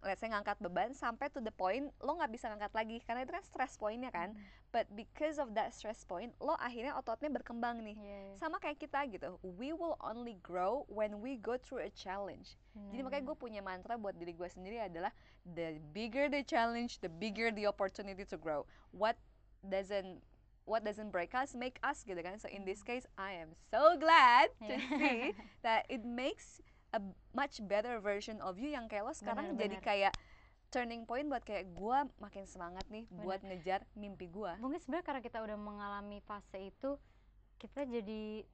let's 0.00 0.18
say 0.18 0.28
ngangkat 0.28 0.56
beban 0.58 0.90
sampai 0.90 1.28
to 1.28 1.38
the 1.38 1.52
point 1.52 1.92
lo 2.00 2.16
nggak 2.16 2.32
bisa 2.32 2.48
ngangkat 2.48 2.72
lagi 2.72 2.96
karena 3.04 3.20
itu 3.22 3.32
kan 3.32 3.44
stress 3.44 3.76
pointnya 3.76 4.08
kan. 4.08 4.32
Mhm. 4.32 4.42
but 4.70 4.86
because 4.94 5.36
of 5.36 5.50
that 5.52 5.74
stress 5.74 6.06
point 6.06 6.30
lo 6.38 6.54
akhirnya 6.56 6.94
ototnya 6.94 7.26
berkembang 7.28 7.82
nih. 7.82 7.98
Iya, 7.98 8.18
iya. 8.30 8.34
sama 8.38 8.56
kayak 8.56 8.78
kita 8.78 9.02
gitu 9.10 9.34
we 9.42 9.74
will 9.74 9.98
only 10.00 10.38
grow 10.40 10.86
when 10.86 11.18
we 11.18 11.34
go 11.34 11.58
through 11.58 11.82
a 11.82 11.90
challenge. 11.90 12.54
Jadi 12.72 13.02
makanya 13.02 13.26
gue 13.26 13.36
punya 13.36 13.60
mantra 13.60 13.98
buat 13.98 14.14
diri 14.14 14.30
gue 14.30 14.46
sendiri 14.46 14.78
adalah 14.78 15.10
the 15.42 15.82
bigger 15.90 16.30
the 16.30 16.40
challenge 16.40 17.02
the 17.02 17.10
bigger 17.10 17.50
the 17.50 17.66
opportunity 17.66 18.22
to 18.22 18.38
grow. 18.38 18.62
What 18.94 19.18
doesn't 19.60 20.22
what 20.64 20.86
doesn't 20.86 21.10
break 21.10 21.34
us 21.34 21.58
make 21.58 21.82
us 21.82 22.06
gitu 22.06 22.22
kan. 22.22 22.38
So 22.38 22.46
in 22.46 22.62
this 22.62 22.80
case 22.80 23.10
I 23.18 23.36
am 23.36 23.58
so 23.68 23.98
glad 23.98 24.54
to 24.64 24.74
Iya. 24.78 24.86
see 24.96 25.20
that 25.66 25.82
it 25.90 26.06
makes 26.06 26.62
a 26.90 27.00
much 27.32 27.62
better 27.64 27.98
version 27.98 28.42
of 28.42 28.58
you 28.58 28.68
yang 28.68 28.86
kayak 28.86 29.06
lo 29.06 29.14
sekarang 29.14 29.54
Bener, 29.54 29.60
jadi 29.66 29.76
bener. 29.78 29.86
kayak 29.86 30.14
turning 30.70 31.02
point 31.02 31.26
buat 31.26 31.42
kayak 31.42 31.74
gue 31.74 31.98
makin 32.18 32.46
semangat 32.46 32.86
nih 32.86 33.06
buat 33.10 33.42
ngejar 33.42 33.82
mimpi 33.94 34.30
gue 34.30 34.52
mungkin 34.58 34.78
sebenarnya 34.78 35.06
karena 35.06 35.20
kita 35.20 35.38
udah 35.42 35.58
mengalami 35.58 36.22
fase 36.22 36.70
itu 36.70 36.94
kita 37.58 37.84
jadi 37.84 38.46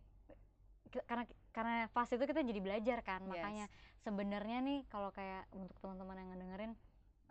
karena 1.05 1.25
karena 1.53 1.77
fase 1.92 2.16
itu 2.16 2.25
kita 2.25 2.40
jadi 2.40 2.61
belajar 2.61 2.99
kan 3.05 3.20
Yes. 3.25 3.31
makanya 3.33 3.66
sebenarnya 4.01 4.59
nih 4.64 4.81
kalau 4.88 5.12
kayak 5.12 5.44
untuk 5.53 5.77
teman-teman 5.81 6.16
yang 6.25 6.29
ngedengerin 6.33 6.72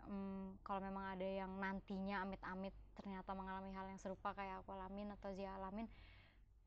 mm, 0.06 0.62
kalau 0.62 0.78
memang 0.78 1.18
ada 1.18 1.26
yang 1.26 1.50
nantinya 1.58 2.22
amit-amit 2.22 2.74
ternyata 2.94 3.34
mengalami 3.34 3.74
hal 3.74 3.90
yang 3.90 3.98
serupa 3.98 4.38
kayak 4.38 4.62
aku 4.62 4.70
alamin 4.70 5.10
atau 5.18 5.34
Zia 5.34 5.50
alamin 5.58 5.90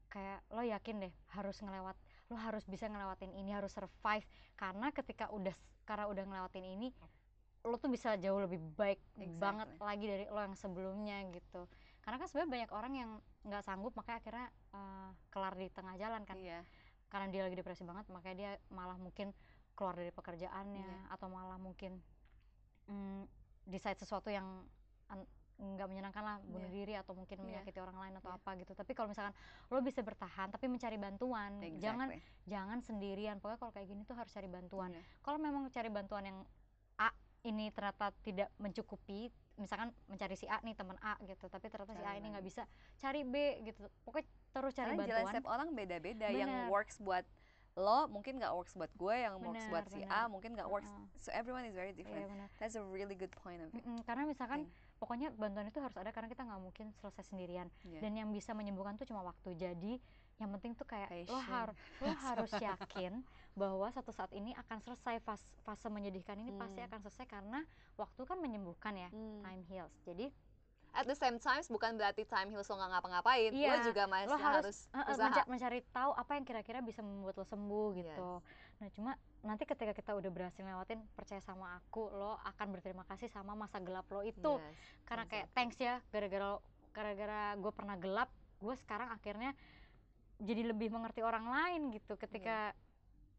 kayak 0.09 0.43
lo 0.49 0.65
yakin 0.65 1.07
deh 1.07 1.13
harus 1.31 1.55
ngelewat 1.61 1.95
lo 2.29 2.37
harus 2.37 2.61
bisa 2.63 2.85
ngelewatin 2.85 3.33
ini 3.33 3.51
harus 3.51 3.73
survive 3.73 4.25
karena 4.53 4.93
ketika 4.93 5.33
udah 5.33 5.53
karena 5.83 6.05
udah 6.05 6.23
ngelewatin 6.29 6.65
ini 6.65 6.93
lo 7.65 7.75
tuh 7.75 7.91
bisa 7.91 8.15
jauh 8.15 8.39
lebih 8.39 8.61
baik 8.77 9.01
banget 9.35 9.67
Exactly. 9.67 9.87
lagi 9.89 10.05
dari 10.07 10.25
lo 10.29 10.39
yang 10.39 10.55
sebelumnya 10.55 11.17
gitu 11.33 11.65
karena 11.99 12.15
kan 12.15 12.27
sebenarnya 12.29 12.51
banyak 12.53 12.71
orang 12.71 12.93
yang 12.95 13.11
nggak 13.43 13.63
sanggup 13.65 13.91
makanya 13.97 14.17
akhirnya 14.21 14.47
eh, 14.71 15.09
kelar 15.29 15.53
di 15.57 15.67
tengah 15.73 15.95
jalan 15.99 16.21
kan 16.23 16.37
Iya. 16.39 16.61
karena 17.09 17.27
dia 17.33 17.41
lagi 17.43 17.57
depresi 17.57 17.83
banget 17.83 18.05
makanya 18.07 18.35
dia 18.37 18.51
malah 18.69 18.95
mungkin 18.95 19.33
keluar 19.73 19.97
dari 19.97 20.13
pekerjaannya 20.13 20.85
Iya. 20.85 21.01
atau 21.11 21.27
malah 21.27 21.57
mungkin 21.57 21.97
mm, 22.87 23.25
decide 23.65 23.97
sesuatu 23.97 24.29
yang 24.29 24.45
an- 25.09 25.27
nggak 25.59 25.87
menyenangkan 25.87 26.23
lah 26.23 26.37
bunuh 26.41 26.65
Iya. 26.65 26.73
diri 26.73 26.93
atau 26.95 27.11
mungkin 27.11 27.35
Iya. 27.35 27.45
menyakiti 27.59 27.79
orang 27.79 27.97
lain 27.99 28.13
atau 28.15 28.31
Iya. 28.31 28.39
apa 28.39 28.49
gitu 28.55 28.71
tapi 28.71 28.91
kalau 28.93 29.11
misalkan 29.11 29.35
lo 29.67 29.79
bisa 29.83 29.99
bertahan 29.99 30.47
tapi 30.47 30.65
mencari 30.65 30.95
bantuan 30.95 31.51
jangan 31.77 32.07
Exactly. 32.09 32.47
jangan 32.47 32.77
sendirian 32.79 33.35
pokoknya 33.37 33.59
kalau 33.59 33.73
kayak 33.73 33.87
gini 33.87 34.01
tuh 34.03 34.15
harus 34.15 34.31
cari 34.31 34.47
bantuan 34.47 34.89
Iya. 34.89 35.03
kalau 35.19 35.37
memang 35.37 35.67
cari 35.67 35.89
bantuan 35.89 36.23
yang 36.25 36.39
A 36.95 37.11
ini 37.41 37.67
ternyata 37.69 38.15
tidak 38.17 38.47
mencukupi 38.55 39.27
misalkan 39.55 39.91
mencari 40.07 40.35
si 40.35 40.47
A 40.47 40.59
nih 40.59 40.71
teman 40.71 40.95
A 40.97 41.19
gitu 41.21 41.45
tapi 41.45 41.67
ternyata 41.67 41.91
si 41.91 41.99
A 41.99 42.03
Cari 42.05 42.17
ini 42.17 42.27
nggak 42.31 42.45
bisa 42.45 42.63
cari 42.95 43.21
B 43.21 43.35
gitu 43.61 43.83
pokoknya 44.01 44.27
terus 44.49 44.71
cari 44.73 44.87
Karena 44.89 45.03
bantuan 45.05 45.27
setiap 45.29 45.47
orang 45.49 45.67
beda-beda 45.73 46.27
yang 46.29 46.71
works 46.71 46.95
buat 46.97 47.27
lo 47.75 48.07
mungkin 48.07 48.39
nggak 48.39 48.51
works 48.53 48.71
buat 48.73 48.91
gue 48.93 49.15
yang 49.17 49.35
works 49.37 49.55
Bener, 49.59 49.71
buat 49.71 49.85
si 49.89 49.99
bener. 50.01 50.11
A 50.13 50.27
mungkin 50.27 50.51
nggak 50.51 50.67
works 50.67 50.87
Heeh. 50.89 51.07
so 51.17 51.29
everyone 51.31 51.63
is 51.63 51.71
very 51.71 51.91
Iya, 51.91 51.97
different 51.97 52.27
benar. 52.27 52.47
that's 52.55 52.75
a 52.75 52.83
really 52.85 53.15
good 53.15 53.31
point 53.33 53.59
of 53.61 53.67
it 53.69 53.75
Mm-mm, 53.77 53.99
karena 54.03 54.23
misalkan 54.23 54.63
Thing. 54.63 54.71
Pokoknya 54.99 55.31
bantuan 55.31 55.65
itu 55.65 55.79
harus 55.79 55.95
ada 55.95 56.11
karena 56.11 56.27
kita 56.27 56.43
nggak 56.43 56.61
mungkin 56.61 56.91
selesai 56.93 57.23
sendirian. 57.25 57.71
Yeah. 57.81 57.99
dan 57.99 58.11
yang 58.13 58.29
bisa 58.29 58.51
menyembuhkan 58.51 58.95
tuh 58.95 59.05
cuma 59.05 59.23
waktu. 59.23 59.55
Jadi 59.55 59.97
yang 60.37 60.51
penting 60.53 60.71
tuh 60.73 60.83
kayak 60.83 61.09
lo 61.25 61.39
harus 61.65 61.75
lo 61.97 62.11
harus 62.13 62.51
yakin 62.53 63.23
bahwa 63.53 63.87
satu 63.89 64.09
saat 64.09 64.31
ini 64.31 64.51
akan 64.53 64.77
selesai 64.79 65.19
fase, 65.19 65.43
fase 65.61 65.87
menyedihkan 65.87 66.35
ini 66.37 66.51
pasti 66.53 66.77
Hmm. 66.77 66.87
akan 66.87 66.99
selesai 67.01 67.25
karena 67.25 67.59
waktu 67.95 68.21
kan 68.21 68.37
menyembuhkan 68.37 68.93
ya 68.93 69.09
Hmm. 69.09 69.39
time 69.41 69.63
heals. 69.65 69.95
Jadi 70.03 70.31
at 70.89 71.05
the 71.05 71.13
same 71.13 71.37
times 71.37 71.67
bukan 71.67 71.93
berarti 71.93 72.25
time 72.25 72.49
heals 72.49 72.65
lo 72.65 72.75
nggak 72.75 72.91
ngapa-ngapain 72.91 73.51
Iya, 73.51 73.69
lo 73.71 73.85
juga 73.85 74.03
masih 74.05 74.25
lo 74.27 74.37
harus, 74.37 74.89
harus, 74.89 75.13
usaha. 75.13 75.21
menca- 75.21 75.47
mencari 75.47 75.79
tahu 75.87 76.11
apa 76.13 76.31
yang 76.33 76.43
kira-kira 76.43 76.79
bisa 76.81 76.99
membuat 76.99 77.35
lo 77.35 77.45
sembuh 77.45 77.87
gitu 77.95 78.29
nah 78.79 78.87
cuma 78.95 79.11
nanti 79.43 79.67
ketika 79.67 79.91
kita 79.91 80.11
udah 80.15 80.31
berhasil 80.31 80.63
lewatin 80.63 81.03
percaya 81.11 81.43
sama 81.43 81.75
aku 81.75 82.07
lo 82.07 82.39
akan 82.47 82.67
berterima 82.71 83.03
kasih 83.03 83.27
sama 83.27 83.51
masa 83.51 83.83
gelap 83.83 84.07
lo 84.07 84.23
itu. 84.23 84.55
Yes, 84.55 84.75
karena 85.03 85.23
kayak 85.27 85.51
exactly. 85.51 85.55
thanks 85.55 85.77
ya 85.79 85.95
gara-gara 86.11 86.49
gara-gara 86.95 87.41
gue 87.59 87.71
pernah 87.75 87.95
gelap 87.99 88.29
gue 88.59 88.75
sekarang 88.79 89.11
akhirnya 89.11 89.51
jadi 90.39 90.71
lebih 90.71 90.91
mengerti 90.91 91.19
orang 91.19 91.51
lain 91.51 91.91
gitu. 91.91 92.15
Ketika 92.15 92.71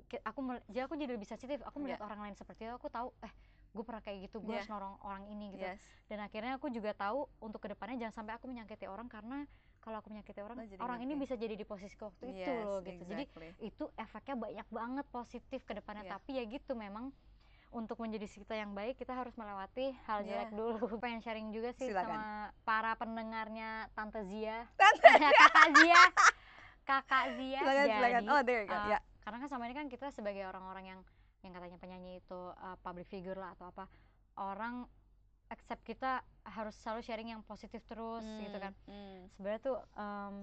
ki- 0.09 0.21
aku 0.21 0.41
jadi 0.69 0.85
aku 0.85 0.95
jadi 1.01 1.17
lebih 1.17 1.29
sensitif. 1.29 1.65
Aku 1.65 1.81
melihat 1.81 2.05
orang 2.05 2.29
lain 2.29 2.35
seperti 2.37 2.69
itu 2.69 2.77
aku 2.77 2.93
tahu 2.93 3.09
eh 3.25 3.33
gue 3.71 3.85
pernah 3.87 4.03
kayak 4.05 4.29
gitu 4.29 4.45
gue 4.45 4.53
Iya. 4.53 4.61
harus 4.61 4.71
nolong 4.73 4.97
orang 5.01 5.25
ini 5.29 5.57
gitu. 5.57 5.65
Yes. 5.65 5.81
Dan 6.09 6.21
akhirnya 6.21 6.61
aku 6.61 6.69
juga 6.69 6.93
tahu 6.93 7.25
untuk 7.41 7.65
ke 7.65 7.73
depannya 7.73 7.97
jangan 7.97 8.25
sampai 8.25 8.37
aku 8.37 8.45
menyakiti 8.45 8.85
orang 8.85 9.09
karena 9.09 9.49
kalau 9.81 9.97
aku 10.05 10.13
menyakiti 10.13 10.41
orang 10.45 10.57
jadi 10.69 10.81
orang 10.81 11.01
ini 11.01 11.17
ngerti. 11.17 11.23
bisa 11.25 11.35
jadi 11.41 11.55
di 11.57 11.65
posisi 11.65 11.97
waktu 11.97 12.25
itu 12.37 12.53
yes, 12.53 12.65
loh 12.69 12.79
gitu 12.85 13.03
jadi 13.09 13.25
exactly. 13.25 13.49
itu 13.65 13.85
efeknya 13.97 14.37
banyak 14.37 14.69
banget 14.69 15.07
positif 15.09 15.61
ke 15.65 15.73
depannya 15.73 16.05
Iya. 16.05 16.13
tapi 16.21 16.31
ya 16.37 16.45
gitu 16.45 16.73
memang 16.77 17.09
untuk 17.71 18.03
menjadi 18.03 18.27
kita 18.27 18.55
yang 18.59 18.75
baik 18.75 18.99
kita 18.99 19.15
harus 19.15 19.33
melewati 19.39 19.95
hal 20.05 20.21
Iya. 20.23 20.29
jelek 20.29 20.51
dulu 20.53 21.01
pengen 21.03 21.21
sharing 21.25 21.49
juga 21.55 21.71
sih 21.73 21.89
Silakan. 21.89 22.13
sama 22.13 22.25
para 22.67 22.93
pendengarnya 23.01 23.89
Tante 23.97 24.21
Zia 24.29 24.69
Tante 24.77 25.07
kakak 25.41 25.69
Zia 25.81 26.03
kakak 26.85 27.25
Zia 27.41 27.61
silakan 27.63 27.77
jadi 27.87 27.95
silakan 27.97 28.25
oh 28.29 28.41
there 28.45 28.61
you 28.63 28.69
go 28.69 28.77
uh, 28.77 28.87
ya 28.91 28.99
karena 29.25 29.37
kan 29.41 29.47
selama 29.49 29.65
ini 29.71 29.75
kan 29.77 29.87
kita 29.89 30.07
sebagai 30.13 30.45
orang-orang 30.45 30.85
yang 30.97 31.01
yang 31.41 31.53
katanya 31.57 31.79
penyanyi 31.81 32.21
itu 32.21 32.41
uh, 32.53 32.77
public 32.85 33.09
figure 33.09 33.39
lah 33.39 33.57
atau 33.57 33.73
apa 33.73 33.89
orang 34.37 34.85
accept 35.51 35.83
kita 35.83 36.23
harus 36.47 36.75
selalu 36.79 37.01
sharing 37.03 37.29
yang 37.31 37.43
positif 37.43 37.83
terus 37.85 38.23
gitu 38.39 38.57
kan 38.57 38.73
Hmm, 38.87 39.27
sebenarnya 39.35 39.61
tuh 39.61 39.77
um, 39.95 40.35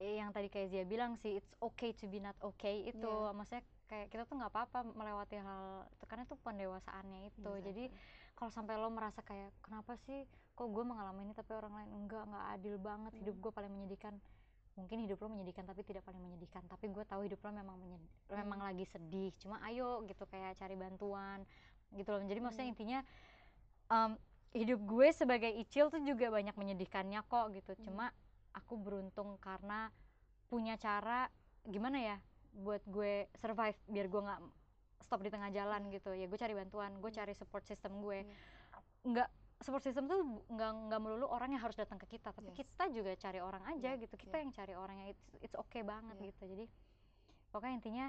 yang 0.00 0.32
tadi 0.32 0.48
kayak 0.48 0.68
Zia 0.72 0.84
bilang 0.84 1.12
sih 1.16 1.36
it's 1.36 1.52
okay 1.60 1.92
to 1.92 2.08
be 2.08 2.16
not 2.18 2.36
okay 2.40 2.88
itu 2.88 3.04
Iya. 3.04 3.36
maksudnya 3.36 3.60
kayak 3.84 4.06
kita 4.08 4.22
tuh 4.24 4.38
nggak 4.38 4.48
apa-apa 4.48 4.78
melewati 4.86 5.36
hal 5.36 5.84
itu 5.90 6.04
karena 6.08 6.22
itu 6.24 6.36
pendewasaannya 6.40 7.20
itu 7.28 7.50
jadi 7.60 7.84
exactly. 7.90 8.32
kalau 8.32 8.50
sampai 8.50 8.80
lo 8.80 8.88
merasa 8.88 9.20
kayak 9.20 9.52
kenapa 9.60 10.00
sih 10.00 10.24
kok 10.54 10.68
gue 10.68 10.84
mengalami 10.84 11.28
ini 11.28 11.34
tapi 11.34 11.52
orang 11.52 11.72
lain 11.74 11.90
enggak 11.92 12.24
nggak 12.24 12.46
adil 12.54 12.74
banget 12.80 13.12
hidup 13.18 13.34
Hmm. 13.36 13.42
gue 13.44 13.52
paling 13.52 13.72
menyedihkan 13.72 14.14
mungkin 14.72 15.04
hidup 15.04 15.20
lo 15.20 15.28
menyedihkan 15.28 15.68
tapi 15.68 15.84
tidak 15.84 16.00
paling 16.00 16.22
menyedihkan 16.22 16.64
tapi 16.64 16.88
gue 16.88 17.04
tahu 17.04 17.20
hidup 17.28 17.40
lo 17.42 17.50
memang 17.52 17.76
menyed- 17.76 18.08
memang 18.30 18.60
Hmm. 18.62 18.68
lagi 18.72 18.84
sedih 18.88 19.36
cuma 19.36 19.60
ayo 19.68 20.00
gitu 20.08 20.24
kayak 20.24 20.56
cari 20.56 20.80
bantuan 20.80 21.44
gitu 21.92 22.08
loh 22.08 22.22
jadi 22.24 22.40
maksudnya 22.40 22.70
Hmm. 22.70 22.74
intinya 22.78 22.98
em, 23.90 24.14
hidup 24.52 24.80
gue 24.82 25.08
sebagai 25.10 25.50
icil 25.52 25.88
tuh 25.88 26.00
juga 26.00 26.26
banyak 26.28 26.54
menyedihkannya 26.54 27.22
kok 27.24 27.46
gitu 27.52 27.72
Hmm. 27.74 27.82
cuma 27.84 28.06
aku 28.50 28.74
beruntung 28.74 29.38
karena 29.38 29.90
punya 30.46 30.74
cara 30.74 31.30
gimana 31.62 31.98
ya 32.00 32.16
buat 32.52 32.82
gue 32.82 33.30
survive 33.38 33.78
biar 33.86 34.06
gue 34.06 34.20
nggak 34.20 34.40
stop 35.00 35.22
di 35.22 35.30
tengah 35.30 35.50
jalan 35.50 35.86
gitu 35.88 36.10
ya 36.10 36.26
gue 36.26 36.34
cari 36.34 36.54
bantuan 36.54 36.98
gue 36.98 37.10
Hmm. 37.10 37.18
cari 37.18 37.32
support 37.34 37.62
system 37.62 38.02
gue 38.02 38.26
Iya. 38.26 38.34
nggak 39.06 39.28
support 39.60 39.84
system 39.84 40.08
tuh 40.08 40.18
nggak 40.48 40.70
nggak 40.88 41.00
melulu 41.00 41.30
orang 41.30 41.54
yang 41.54 41.62
harus 41.62 41.76
datang 41.76 41.98
ke 41.98 42.10
kita 42.10 42.32
tapi 42.32 42.50
Yes. 42.50 42.58
kita 42.64 42.84
juga 42.90 43.12
cari 43.14 43.38
orang 43.38 43.62
aja 43.70 43.94
Iya, 43.94 44.02
gitu 44.02 44.14
kita 44.16 44.34
iya. 44.34 44.42
yang 44.42 44.50
cari 44.50 44.74
orang 44.74 44.96
yang 44.98 45.08
it's, 45.14 45.24
it's 45.38 45.54
okay 45.54 45.84
banget 45.84 46.16
Iya. 46.16 46.26
gitu 46.32 46.42
jadi 46.48 46.64
pokoknya 47.50 47.74
intinya 47.78 48.06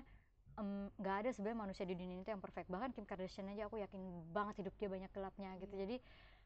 nggak 0.97 1.15
ada 1.23 1.29
sebenarnya 1.31 1.59
manusia 1.59 1.85
di 1.85 1.95
dunia 1.95 2.19
itu 2.19 2.29
yang 2.29 2.39
perfect. 2.39 2.67
Bahkan 2.67 2.91
Kim 2.91 3.05
Kardashian 3.05 3.47
aja 3.47 3.65
aku 3.65 3.77
yakin 3.77 4.01
banget 4.29 4.61
hidup 4.61 4.73
dia 4.75 4.89
banyak 4.89 5.11
gelapnya 5.11 5.51
gitu. 5.57 5.73
Iya. 5.73 5.81
jadi 5.83 5.97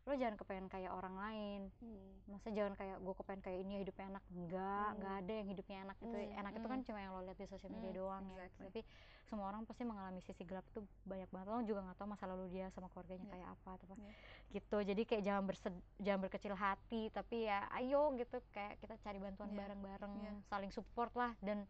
lo 0.05 0.13
jangan 0.13 0.37
kepengen 0.37 0.69
kayak 0.69 0.91
orang 0.93 1.17
lain. 1.17 1.61
Hmm. 1.81 2.13
maksudnya 2.29 2.55
jangan 2.61 2.73
kayak 2.77 2.97
gue 3.01 3.13
kepengen 3.17 3.41
kayak 3.41 3.59
ini 3.59 3.73
hidupnya 3.81 4.05
enak. 4.07 4.23
Enggak 4.29 4.85
Hmm. 4.85 4.97
nggak 5.01 5.13
ada 5.17 5.33
yang 5.33 5.47
hidupnya 5.49 5.77
enak 5.81 5.97
itu. 5.99 6.13
Hmm, 6.15 6.39
enak 6.41 6.53
itu 6.53 6.67
kan 6.69 6.79
cuma 6.85 6.99
yang 7.01 7.11
lo 7.11 7.21
lihat 7.25 7.37
di 7.37 7.47
sosial 7.47 7.71
media 7.73 7.89
Hmm, 7.89 7.97
doang 7.97 8.23
ya. 8.29 8.45
Tapi 8.61 8.79
semua 9.25 9.45
orang 9.49 9.65
pasti 9.65 9.81
mengalami 9.81 10.21
sisi 10.21 10.45
gelap 10.45 10.61
tuh 10.69 10.85
banyak 11.03 11.25
banget. 11.33 11.47
Lo 11.49 11.65
juga 11.65 11.79
nggak 11.81 11.97
tahu 11.97 12.07
masa 12.07 12.25
lalu 12.29 12.45
dia 12.53 12.69
sama 12.69 12.85
keluarganya 12.87 13.25
Iya. 13.25 13.31
kayak 13.33 13.47
apa 13.49 13.69
atau 13.73 13.85
apa. 13.87 13.95
Iya. 13.97 14.13
gitu. 14.53 14.77
Jadi 14.85 15.01
kayak 15.03 15.23
jangan 15.25 15.43
bersed 15.43 15.73
jangan 15.97 16.19
berkecil 16.21 16.53
hati 16.53 17.01
tapi 17.09 17.37
ya 17.43 17.57
ayo 17.73 18.13
gitu. 18.13 18.37
Kayak 18.53 18.77
kita 18.77 18.93
cari 19.01 19.17
bantuan 19.17 19.49
Iya, 19.49 19.57
bareng-bareng 19.57 20.13
iya. 20.21 20.31
saling 20.45 20.69
support 20.69 21.09
lah 21.17 21.33
dan 21.41 21.65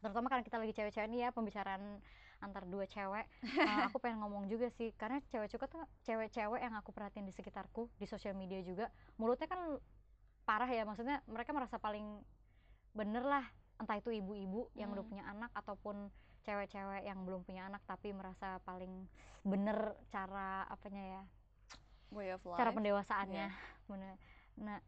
terutama 0.00 0.28
karena 0.28 0.44
kita 0.44 0.56
lagi 0.60 0.72
cewek-cewek 0.76 1.08
nih 1.08 1.20
ya 1.24 1.30
pembicaraan 1.32 2.00
antar 2.44 2.68
dua 2.68 2.84
cewek. 2.84 3.24
Uh, 3.56 3.80
aku 3.88 3.96
pengen 4.04 4.20
ngomong 4.20 4.44
juga 4.46 4.68
sih 4.68 4.92
karena 5.00 5.24
cewek-cewek 5.32 5.64
tuh 5.64 5.80
cewek-cewek 6.04 6.60
yang 6.60 6.76
aku 6.76 6.92
perhatiin 6.92 7.24
di 7.24 7.32
sekitarku 7.32 7.88
di 7.96 8.04
sosial 8.04 8.36
media 8.36 8.60
juga 8.60 8.92
mulutnya 9.16 9.48
kan 9.48 9.80
parah 10.44 10.68
ya 10.68 10.84
maksudnya 10.84 11.24
mereka 11.24 11.56
merasa 11.56 11.80
paling 11.80 12.20
bener 12.92 13.24
lah 13.24 13.44
entah 13.80 13.96
itu 13.96 14.12
ibu-ibu 14.12 14.68
yang 14.76 14.92
udah 14.92 15.02
Hmm. 15.02 15.10
punya 15.10 15.24
anak 15.24 15.50
ataupun 15.56 16.12
cewek-cewek 16.44 17.08
yang 17.08 17.24
belum 17.24 17.40
punya 17.42 17.64
anak 17.66 17.80
tapi 17.88 18.12
merasa 18.12 18.60
paling 18.62 19.08
bener 19.40 19.96
cara 20.12 20.68
apanya 20.68 21.00
ya 21.00 21.22
way 22.12 22.28
of 22.30 22.44
life. 22.44 22.60
cara 22.60 22.70
pendewasaannya 22.70 23.48
bener. 23.88 24.14
Nah 24.60 24.78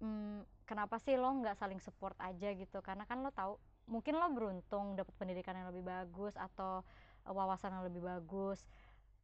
mm, 0.00 0.64
kenapa 0.64 0.96
sih 0.96 1.20
lo 1.20 1.28
nggak 1.28 1.60
saling 1.60 1.78
support 1.78 2.16
aja 2.18 2.56
gitu? 2.56 2.80
Karena 2.80 3.04
kan 3.04 3.20
lo 3.20 3.28
tahu 3.30 3.60
mungkin 3.86 4.14
lo 4.14 4.26
beruntung 4.30 4.94
dapat 4.94 5.14
pendidikan 5.14 5.54
yang 5.54 5.70
lebih 5.70 5.82
bagus 5.82 6.34
atau 6.34 6.82
uh, 7.22 7.32
wawasan 7.32 7.70
yang 7.70 7.84
lebih 7.84 8.02
bagus 8.02 8.66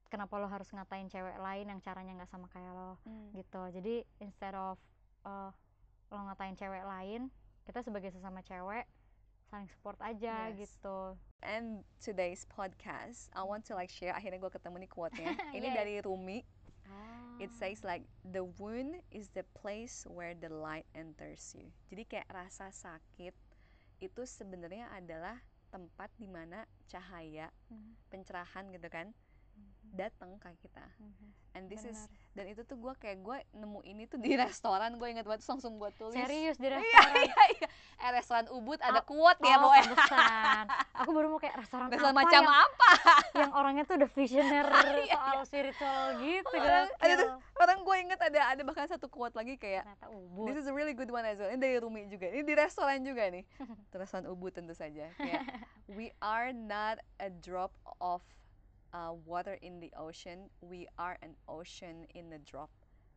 kenapa 0.07 0.37
lo 0.37 0.47
harus 0.47 0.69
ngatain 0.69 1.07
cewek 1.07 1.37
lain 1.37 1.67
yang 1.67 1.81
caranya 1.81 2.15
nggak 2.15 2.31
sama 2.31 2.47
kayak 2.49 2.71
lo 2.71 2.95
Hmm. 3.03 3.31
gitu 3.33 3.63
jadi 3.73 3.95
instead 4.19 4.55
of 4.55 4.79
uh, 5.23 5.51
lo 6.09 6.21
ngatain 6.27 6.55
cewek 6.55 6.83
lain 6.83 7.27
kita 7.63 7.81
sebagai 7.81 8.11
sesama 8.11 8.43
cewek 8.43 8.87
saling 9.47 9.69
support 9.69 9.99
aja 10.01 10.49
Yes. 10.49 10.69
gitu 10.69 11.17
and 11.43 11.83
today's 11.99 12.47
podcast 12.47 13.29
I 13.33 13.43
want 13.43 13.67
to 13.67 13.75
like 13.75 13.91
share 13.91 14.13
akhirnya 14.13 14.39
gue 14.39 14.49
ketemu 14.49 14.87
nih 14.87 14.91
quote-nya 14.91 15.33
ini 15.57 15.69
Yes. 15.69 15.77
dari 15.77 15.95
Rumi 16.01 16.39
it 17.41 17.49
Ah. 17.49 17.59
says 17.59 17.81
like 17.83 18.05
the 18.23 18.45
wound 18.61 19.01
is 19.11 19.33
the 19.33 19.43
place 19.55 20.05
where 20.07 20.33
the 20.33 20.49
light 20.49 20.87
enters 20.93 21.41
you 21.53 21.67
jadi 21.89 22.03
kayak 22.05 22.29
rasa 22.29 22.69
sakit 22.69 23.33
itu 24.03 24.23
sebenarnya 24.25 24.91
adalah 24.91 25.39
tempat 25.69 26.11
di 26.17 26.27
mana 26.27 26.63
cahaya 26.85 27.47
Mhm, 27.69 27.97
pencerahan 28.09 28.69
gitu 28.69 28.89
kan 28.89 29.09
mhm, 29.55 29.95
datang 29.95 30.37
ke 30.37 30.51
kita. 30.61 30.83
Mhm. 30.99 31.29
and 31.53 31.69
this 31.69 31.85
is 31.85 32.01
Benar. 32.01 32.33
dan 32.33 32.45
itu 32.49 32.63
tuh 32.63 32.77
gue 32.77 32.95
kayak 32.97 33.21
gue 33.21 33.37
nemu 33.53 33.81
ini 33.83 34.05
tuh 34.07 34.17
di 34.17 34.33
restoran 34.43 34.97
gue 34.97 35.05
inget 35.07 35.23
banget 35.23 35.45
langsung 35.47 35.77
gue 35.77 35.93
tulis. 35.95 36.17
Serius 36.17 36.57
di 36.57 36.65
iya 36.65 36.75
restoran? 36.75 37.13
iya 37.23 37.43
iya. 37.53 37.69
Eh 37.99 38.11
restoran 38.11 38.47
ubud 38.49 38.81
ada 38.81 38.99
Ah, 38.99 39.05
quote 39.05 39.37
ya 39.39 39.57
oh, 39.57 39.69
boy 39.69 39.77
pantesan. 39.79 40.65
Aku 40.97 41.11
baru 41.11 41.29
mau 41.29 41.37
kayak 41.37 41.57
restoran 41.59 41.87
restoran 41.89 42.09
apa 42.11 42.19
macam 42.19 42.43
yang, 42.43 42.57
apa? 42.59 42.91
yang 43.35 43.51
orangnya 43.53 43.85
tuh 43.85 43.95
udah 43.97 44.11
visioner 44.11 44.65
Iya, 45.05 45.13
soal 45.15 45.41
spiritual 45.45 46.03
gitu 46.19 46.55
Orang- 46.55 46.93
ada. 46.99 47.25
Orang 47.63 47.79
gue 47.83 47.97
inget 48.03 48.21
ada 48.21 48.41
ada 48.53 48.63
bahkan 48.63 48.85
satu 48.85 49.07
quote 49.07 49.33
lagi 49.33 49.55
kayak 49.57 49.87
Ternyata 49.87 50.09
ubud. 50.11 50.47
This 50.51 50.59
is 50.59 50.67
a 50.67 50.75
really 50.75 50.93
good 50.93 51.09
one 51.09 51.23
as 51.23 51.39
well. 51.39 51.49
Ini 51.49 51.59
dari 51.59 51.79
Rumi 51.79 52.11
juga. 52.11 52.27
Ini 52.29 52.43
di 52.43 52.55
restoran 52.55 53.01
juga 53.03 53.31
nih. 53.31 53.47
Restoran 53.95 54.27
Ubud 54.27 54.51
tentu 54.53 54.75
saja. 54.75 55.09
Kayak, 55.17 55.43
we 55.97 56.11
are 56.19 56.51
not 56.51 56.99
a 57.23 57.31
drop 57.31 57.71
of 58.03 58.21
uh, 58.91 59.15
water 59.25 59.57
in 59.63 59.79
the 59.79 59.89
ocean. 59.95 60.51
We 60.59 60.91
are 60.99 61.17
an 61.23 61.39
ocean 61.47 62.05
in 62.13 62.35
a 62.35 62.41
drop. 62.43 62.69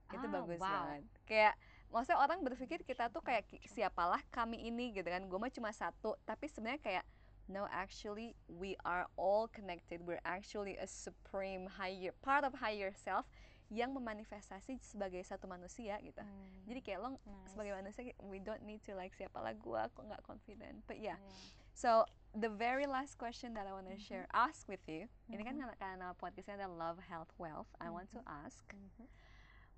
itu 0.05 0.21
Ah, 0.29 0.33
bagus 0.37 0.61
wow. 0.61 0.69
banget 0.69 1.01
kayak 1.25 1.53
maksudnya 1.89 2.21
orang 2.21 2.45
berpikir 2.45 2.85
kita 2.85 3.09
tuh 3.09 3.25
kayak 3.25 3.41
siapalah 3.65 4.21
kami 4.29 4.69
ini 4.69 4.93
gitu 4.93 5.09
kan 5.09 5.25
gue 5.25 5.33
mah 5.33 5.49
cuma 5.49 5.73
satu 5.73 6.13
tapi 6.29 6.45
sebenarnya 6.45 6.77
kayak 6.77 7.05
no 7.49 7.65
actually 7.73 8.37
we 8.45 8.77
are 8.85 9.09
all 9.17 9.49
connected 9.49 10.01
we're 10.05 10.21
actually 10.21 10.77
a 10.77 10.85
supreme 10.85 11.65
higher 11.65 12.13
part 12.21 12.45
of 12.45 12.53
higher 12.53 12.93
self 12.93 13.25
yang 13.67 13.89
memanifestasi 13.91 14.77
sebagai 14.79 15.25
satu 15.25 15.45
manusia 15.45 15.97
gitu 15.99 16.21
Hmm, 16.21 16.69
jadi 16.69 16.79
kayak 16.81 16.99
lo 17.01 17.09
nice. 17.17 17.49
sebagai 17.49 17.73
manusia 17.73 18.01
we 18.21 18.37
don't 18.37 18.61
need 18.61 18.77
to 18.81 18.93
like 18.93 19.11
siapalah 19.11 19.51
gue 19.51 19.79
aku 19.81 20.05
nggak 20.05 20.21
confident 20.21 20.85
but 20.85 20.97
yeah 20.97 21.17
Iya. 21.17 21.33
so 21.73 21.89
the 22.31 22.47
very 22.47 22.85
last 22.85 23.17
question 23.17 23.57
that 23.57 23.65
I 23.65 23.73
want 23.73 23.89
to 23.89 23.97
Mhm. 23.97 24.05
share 24.05 24.25
ask 24.29 24.69
with 24.69 24.85
you 24.85 25.09
ini 25.27 25.41
kan 25.41 25.57
Mhm. 25.57 25.73
karena, 25.75 26.13
podcastnya 26.13 26.61
ada 26.61 26.69
love 26.69 27.01
health 27.01 27.33
wealth 27.35 27.71
I 27.81 27.89
want 27.89 28.13
to 28.13 28.21
ask 28.23 28.61
Mhm. 28.69 29.09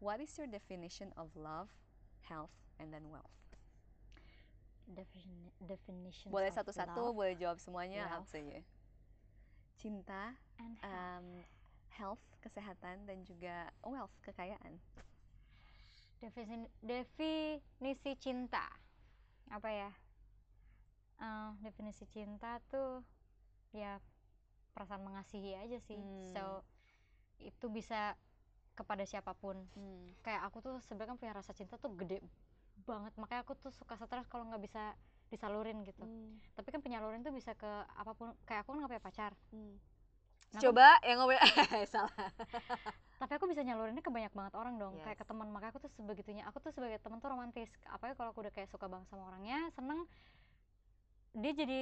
what 0.04 0.20
is 0.20 0.36
your 0.36 0.52
definition 0.52 1.16
of 1.16 1.32
love 1.40 1.72
health 2.28 2.52
and 2.76 2.92
then 2.92 3.08
wealth 3.08 3.32
Defini- 4.88 5.52
definitions 5.64 6.32
boleh 6.32 6.48
satu-satu 6.48 7.12
boleh 7.12 7.36
jawab 7.36 7.60
semuanya 7.60 8.08
you 8.36 8.64
cinta 9.78 10.36
and 10.58 10.74
health. 10.80 10.92
um, 10.92 11.28
health 11.94 12.24
kesehatan 12.48 13.04
dan 13.06 13.18
juga 13.28 13.70
wealth 13.84 14.14
kekayaan. 14.24 14.80
Defini- 16.18 16.72
definisi 16.82 18.12
cinta. 18.18 18.66
Apa 19.54 19.70
ya? 19.70 19.92
Eh, 21.18 21.50
definisi 21.66 22.06
cinta 22.14 22.62
tuh 22.70 23.02
ya 23.74 23.98
perasaan 24.78 25.02
mengasihi 25.02 25.58
aja 25.58 25.78
sih. 25.82 25.98
Hmm. 25.98 26.30
so 26.30 26.44
itu 27.42 27.66
bisa 27.70 28.14
kepada 28.78 29.02
siapa 29.06 29.34
pun. 29.34 29.58
Hmm. 29.74 30.14
kayak 30.22 30.46
aku 30.46 30.62
tuh 30.62 30.78
sebenarnya 30.86 31.14
kan 31.14 31.18
punya 31.18 31.34
rasa 31.34 31.52
cinta 31.58 31.82
tuh 31.82 31.90
gede 31.98 32.22
banget. 32.86 33.14
Makanya 33.18 33.42
aku 33.42 33.58
tuh 33.58 33.74
suka 33.74 33.98
stres 33.98 34.30
kalau 34.30 34.46
nggak 34.46 34.62
bisa 34.62 34.94
disalurin 35.34 35.82
gitu. 35.84 36.06
Hmm. 36.06 36.38
tapi 36.54 36.70
kan 36.70 36.80
penyalurin 36.86 37.26
tuh 37.26 37.34
bisa 37.34 37.58
ke 37.58 37.72
apa 37.98 38.14
pun. 38.14 38.38
Kayak 38.46 38.66
aku 38.66 38.70
kan 38.74 38.78
nggak 38.86 38.92
punya 38.94 39.06
pacar. 39.06 39.32
Hmm. 39.50 39.76
Aku- 40.50 40.64
coba 40.64 40.88
yang 41.04 41.18
ngomong 41.20 41.36
salah. 41.94 42.30
Tapi 43.18 43.32
aku 43.34 43.46
bisa 43.50 43.62
nyalurinnya 43.62 44.00
ke 44.00 44.08
banyak 44.08 44.32
banget 44.32 44.54
orang 44.56 44.78
dong. 44.78 44.94
Kayak 45.02 45.18
Yes. 45.18 45.22
ke 45.22 45.26
teman 45.26 45.48
makanya 45.50 45.72
aku 45.74 45.82
tuh 45.82 45.92
sebegitunya 45.92 46.44
aku 46.46 46.58
tuh 46.60 46.72
sebagai 46.72 46.98
teman 46.98 47.18
tuh 47.18 47.30
romantis. 47.30 47.68
Apalagi 47.86 48.16
kalau 48.16 48.32
aku 48.32 48.46
udah 48.46 48.54
kayak 48.54 48.70
suka 48.70 48.86
banget 48.86 49.10
sama 49.10 49.28
orangnya 49.28 49.68
seneng 49.74 50.06
dia 51.34 51.54
jadi 51.54 51.80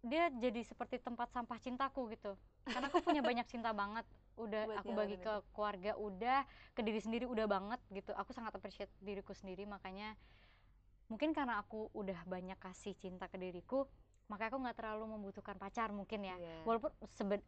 dia 0.00 0.30
jadi 0.32 0.60
seperti 0.62 0.98
tempat 0.98 1.28
sampah 1.30 1.58
cintaku 1.58 2.08
gitu. 2.10 2.38
Karena 2.64 2.86
aku 2.86 3.02
punya 3.02 3.20
banyak 3.30 3.46
cinta 3.46 3.70
banget. 3.70 4.06
Udah 4.36 4.62
Buat 4.64 4.78
aku 4.80 4.90
bagi 4.92 5.16
ke 5.16 5.32
keluarga 5.50 5.92
udah 5.96 6.38
ke 6.72 6.80
diri 6.80 7.00
sendiri 7.00 7.24
udah 7.24 7.44
banget 7.44 7.80
gitu. 7.90 8.14
Aku 8.14 8.30
sangat 8.30 8.54
appreciate 8.54 8.92
diriku 9.00 9.32
sendiri 9.32 9.66
makanya 9.66 10.14
mungkin 11.06 11.30
karena 11.30 11.58
aku 11.58 11.86
udah 11.92 12.18
banyak 12.24 12.58
kasih 12.58 12.94
cinta 12.96 13.30
ke 13.30 13.38
diriku 13.38 13.86
makanya 14.26 14.50
aku 14.50 14.58
nggak 14.58 14.76
terlalu 14.76 15.04
membutuhkan 15.08 15.54
pacar 15.54 15.90
mungkin 15.90 16.18
ya. 16.20 16.34
Iya. 16.34 16.62
walaupun 16.62 16.90
seben 17.14 17.38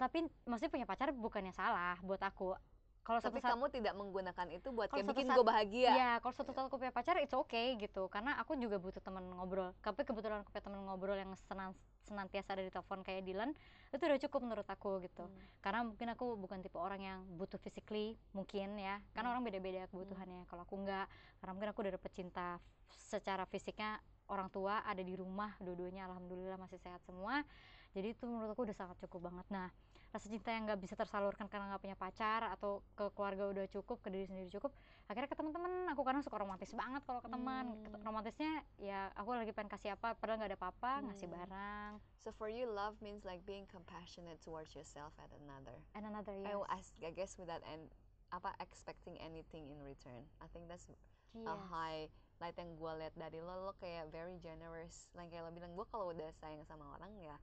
tapi 0.00 0.24
maksudnya 0.48 0.72
punya 0.72 0.86
pacar 0.88 1.12
bukannya 1.12 1.52
salah 1.52 2.00
buat 2.00 2.24
aku. 2.24 2.56
Kalau 3.00 3.16
tapi 3.16 3.40
satu 3.40 3.48
saat 3.48 3.52
kamu 3.56 3.66
tidak 3.72 3.94
menggunakan 3.96 4.46
itu 4.52 4.68
buat 4.76 4.92
kayak 4.92 5.08
bikin 5.08 5.32
gue 5.32 5.44
bahagia. 5.44 5.90
Ya 5.96 6.10
kalau 6.20 6.36
suatu 6.36 6.52
saat 6.52 6.68
aku 6.68 6.76
punya 6.76 6.92
pacar 6.92 7.16
itu 7.16 7.32
oke 7.32 7.80
gitu. 7.80 8.06
Karena 8.12 8.36
aku 8.36 8.60
juga 8.60 8.76
butuh 8.76 9.00
teman 9.00 9.24
ngobrol. 9.24 9.72
Tapi 9.80 10.04
kebetulan 10.04 10.44
aku 10.44 10.52
punya 10.52 10.64
teman 10.68 10.80
ngobrol 10.84 11.16
yang 11.16 11.32
senan, 11.48 11.72
senantiasa 12.04 12.54
ada 12.54 12.62
di 12.64 12.68
telepon 12.68 13.00
kayak 13.00 13.24
Dylan 13.24 13.50
itu 13.90 14.02
udah 14.04 14.20
cukup 14.28 14.40
menurut 14.44 14.68
aku 14.68 15.00
gitu. 15.04 15.24
Hmm. 15.26 15.36
karena 15.64 15.80
mungkin 15.82 16.06
aku 16.12 16.26
bukan 16.38 16.60
tipe 16.60 16.78
orang 16.78 17.00
yang 17.00 17.18
butuh 17.40 17.56
physically 17.58 18.20
mungkin 18.36 18.76
ya. 18.76 19.00
Karena 19.16 19.32
Hmm. 19.32 19.34
orang 19.40 19.44
beda-beda 19.48 19.88
kebutuhannya. 19.88 20.44
Kalau 20.46 20.62
aku 20.68 20.74
enggak 20.78 21.08
karena 21.40 21.52
mungkin 21.56 21.70
aku 21.72 21.80
udah 21.88 21.92
dapet 21.96 22.12
cinta 22.14 22.46
secara 22.92 23.48
fisiknya 23.48 23.96
orang 24.28 24.52
tua 24.52 24.84
ada 24.86 25.00
di 25.02 25.16
rumah 25.16 25.56
dua-duanya 25.58 26.06
alhamdulillah 26.06 26.60
masih 26.60 26.76
sehat 26.78 27.00
semua. 27.02 27.42
Jadi 27.90 28.14
itu 28.14 28.22
menurut 28.28 28.54
aku 28.54 28.68
udah 28.68 28.76
sangat 28.76 29.00
cukup 29.02 29.32
banget. 29.32 29.48
Nah 29.50 29.66
rasa 30.10 30.26
cinta 30.26 30.50
yang 30.50 30.66
nggak 30.66 30.82
bisa 30.82 30.98
tersalurkan 30.98 31.46
karena 31.46 31.70
nggak 31.70 31.82
punya 31.86 31.94
pacar 31.94 32.42
atau 32.50 32.82
ke 32.98 33.14
keluarga 33.14 33.46
udah 33.46 33.64
cukup 33.70 34.02
ke 34.02 34.10
diri 34.10 34.26
sendiri 34.26 34.50
cukup 34.50 34.74
akhirnya 35.06 35.30
ke 35.30 35.38
teman-teman 35.38 35.86
aku 35.86 36.02
kadang 36.02 36.18
suka 36.18 36.42
romantis 36.42 36.74
banget 36.74 37.02
kalau 37.06 37.22
ke 37.22 37.30
teman 37.30 37.64
Hmm. 37.70 38.02
romantisnya 38.02 38.52
ya 38.76 39.14
aku 39.14 39.38
lagi 39.38 39.54
pengen 39.54 39.70
kasih 39.70 39.94
apa 39.94 40.18
padahal 40.18 40.42
nggak 40.42 40.50
ada 40.50 40.58
apa-apa 40.58 40.92
ngasih 41.06 41.30
Hmm. 41.30 41.36
barang 41.38 41.90
so 42.18 42.34
for 42.34 42.50
you 42.50 42.66
love 42.66 42.98
means 42.98 43.22
like 43.22 43.38
being 43.46 43.70
compassionate 43.70 44.42
towards 44.42 44.74
yourself 44.74 45.14
and 45.22 45.30
another 45.46 45.78
and 45.94 46.02
another 46.02 46.34
I, 46.42 46.58
yes. 46.58 46.66
ask, 46.68 46.90
I 47.06 47.14
guess 47.14 47.38
without 47.38 47.62
and 47.62 47.86
apa 48.30 48.50
expecting 48.58 49.14
anything 49.22 49.70
in 49.70 49.78
return 49.82 50.26
I 50.42 50.50
think 50.50 50.66
that's 50.66 50.90
a 50.90 50.98
Yes. 51.30 51.62
high 51.70 52.10
light 52.42 52.58
yang 52.58 52.74
gue 52.74 52.92
lihat 52.98 53.14
dari 53.14 53.38
lo 53.38 53.62
lo 53.62 53.72
kayak 53.78 54.10
very 54.10 54.42
generous 54.42 55.06
like 55.14 55.30
kayak 55.30 55.46
lo 55.46 55.54
bilang 55.54 55.78
gue 55.78 55.86
kalau 55.86 56.10
udah 56.10 56.26
sayang 56.34 56.66
sama 56.66 56.98
orang 56.98 57.14
ya 57.22 57.38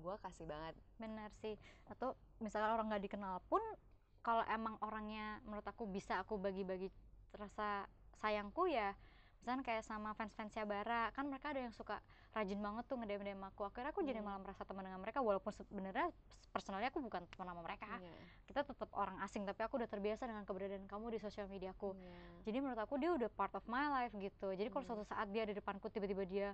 gue 0.00 0.14
kasih 0.18 0.44
banget 0.44 0.74
benar 0.96 1.30
sih 1.36 1.54
atau 1.86 2.12
misalnya 2.38 2.72
orang 2.72 2.88
nggak 2.88 3.04
dikenal 3.04 3.38
pun 3.46 3.60
kalau 4.20 4.44
emang 4.46 4.76
orangnya 4.80 5.40
menurut 5.44 5.64
aku 5.64 5.84
bisa 5.84 6.18
aku 6.18 6.36
bagi-bagi 6.36 6.88
rasa 7.32 7.84
sayangku 8.16 8.66
ya 8.66 8.92
misalnya 9.40 9.64
kayak 9.64 9.80
sama 9.80 10.12
fans-fansnya 10.12 10.64
Bara 10.64 11.08
kan 11.10 11.24
mereka 11.24 11.52
ada 11.52 11.60
yang 11.60 11.72
suka 11.72 11.96
rajin 12.30 12.60
banget 12.60 12.84
tuh 12.84 12.94
ngedem 12.94 13.24
DM 13.24 13.42
aku 13.42 13.64
akhirnya 13.64 13.90
aku 13.90 14.04
jadi 14.04 14.20
Hmm. 14.20 14.28
malah 14.28 14.40
merasa 14.40 14.62
teman 14.62 14.84
dengan 14.84 15.00
mereka 15.00 15.18
walaupun 15.18 15.50
sebenarnya 15.50 16.12
personalnya 16.46 16.88
aku 16.88 17.00
bukan 17.00 17.24
teman 17.26 17.48
sama 17.48 17.58
mereka 17.60 17.88
Iya. 17.90 18.20
kita 18.46 18.60
tetap 18.62 18.86
orang 18.92 19.18
asing 19.20 19.42
tapi 19.42 19.64
aku 19.64 19.80
udah 19.80 19.88
terbiasa 19.88 20.28
dengan 20.28 20.44
keberadaan 20.44 20.84
kamu 20.84 21.10
di 21.10 21.18
sosial 21.18 21.48
mediaku 21.48 21.90
Iya. 21.90 22.20
jadi 22.44 22.56
menurut 22.60 22.78
aku 22.78 22.94
dia 22.96 23.10
udah 23.10 23.26
part 23.28 23.50
of 23.52 23.64
my 23.66 23.88
life 23.88 24.12
gitu 24.12 24.52
jadi 24.52 24.68
kalau 24.68 24.84
Hmm. 24.84 24.90
suatu 24.94 25.04
saat 25.08 25.26
dia 25.26 25.42
di 25.42 25.56
depanku 25.56 25.88
tiba-tiba 25.88 26.22
dia 26.22 26.48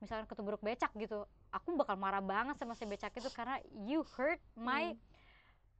misalnya 0.00 0.24
ketubruk 0.24 0.60
becak 0.60 0.88
gitu 0.96 1.22
aku 1.48 1.76
bakal 1.76 1.94
marah 1.94 2.20
banget 2.20 2.56
sama 2.56 2.72
si 2.72 2.84
becak 2.84 3.12
itu 3.12 3.28
karena 3.30 3.56
you 3.84 4.02
hurt 4.16 4.40
my 4.56 4.92
Hmm. 4.92 5.08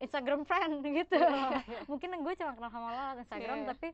Instagram 0.00 0.48
friend 0.48 0.80
gitu 0.96 1.12
Iya, 1.12 1.84
mungkin 1.84 2.08
gue 2.14 2.32
cuma 2.32 2.56
kenal 2.56 2.70
sama 2.70 2.88
lo 2.88 3.20
Instagram 3.20 3.58
Iya. 3.58 3.68
tapi 3.68 3.88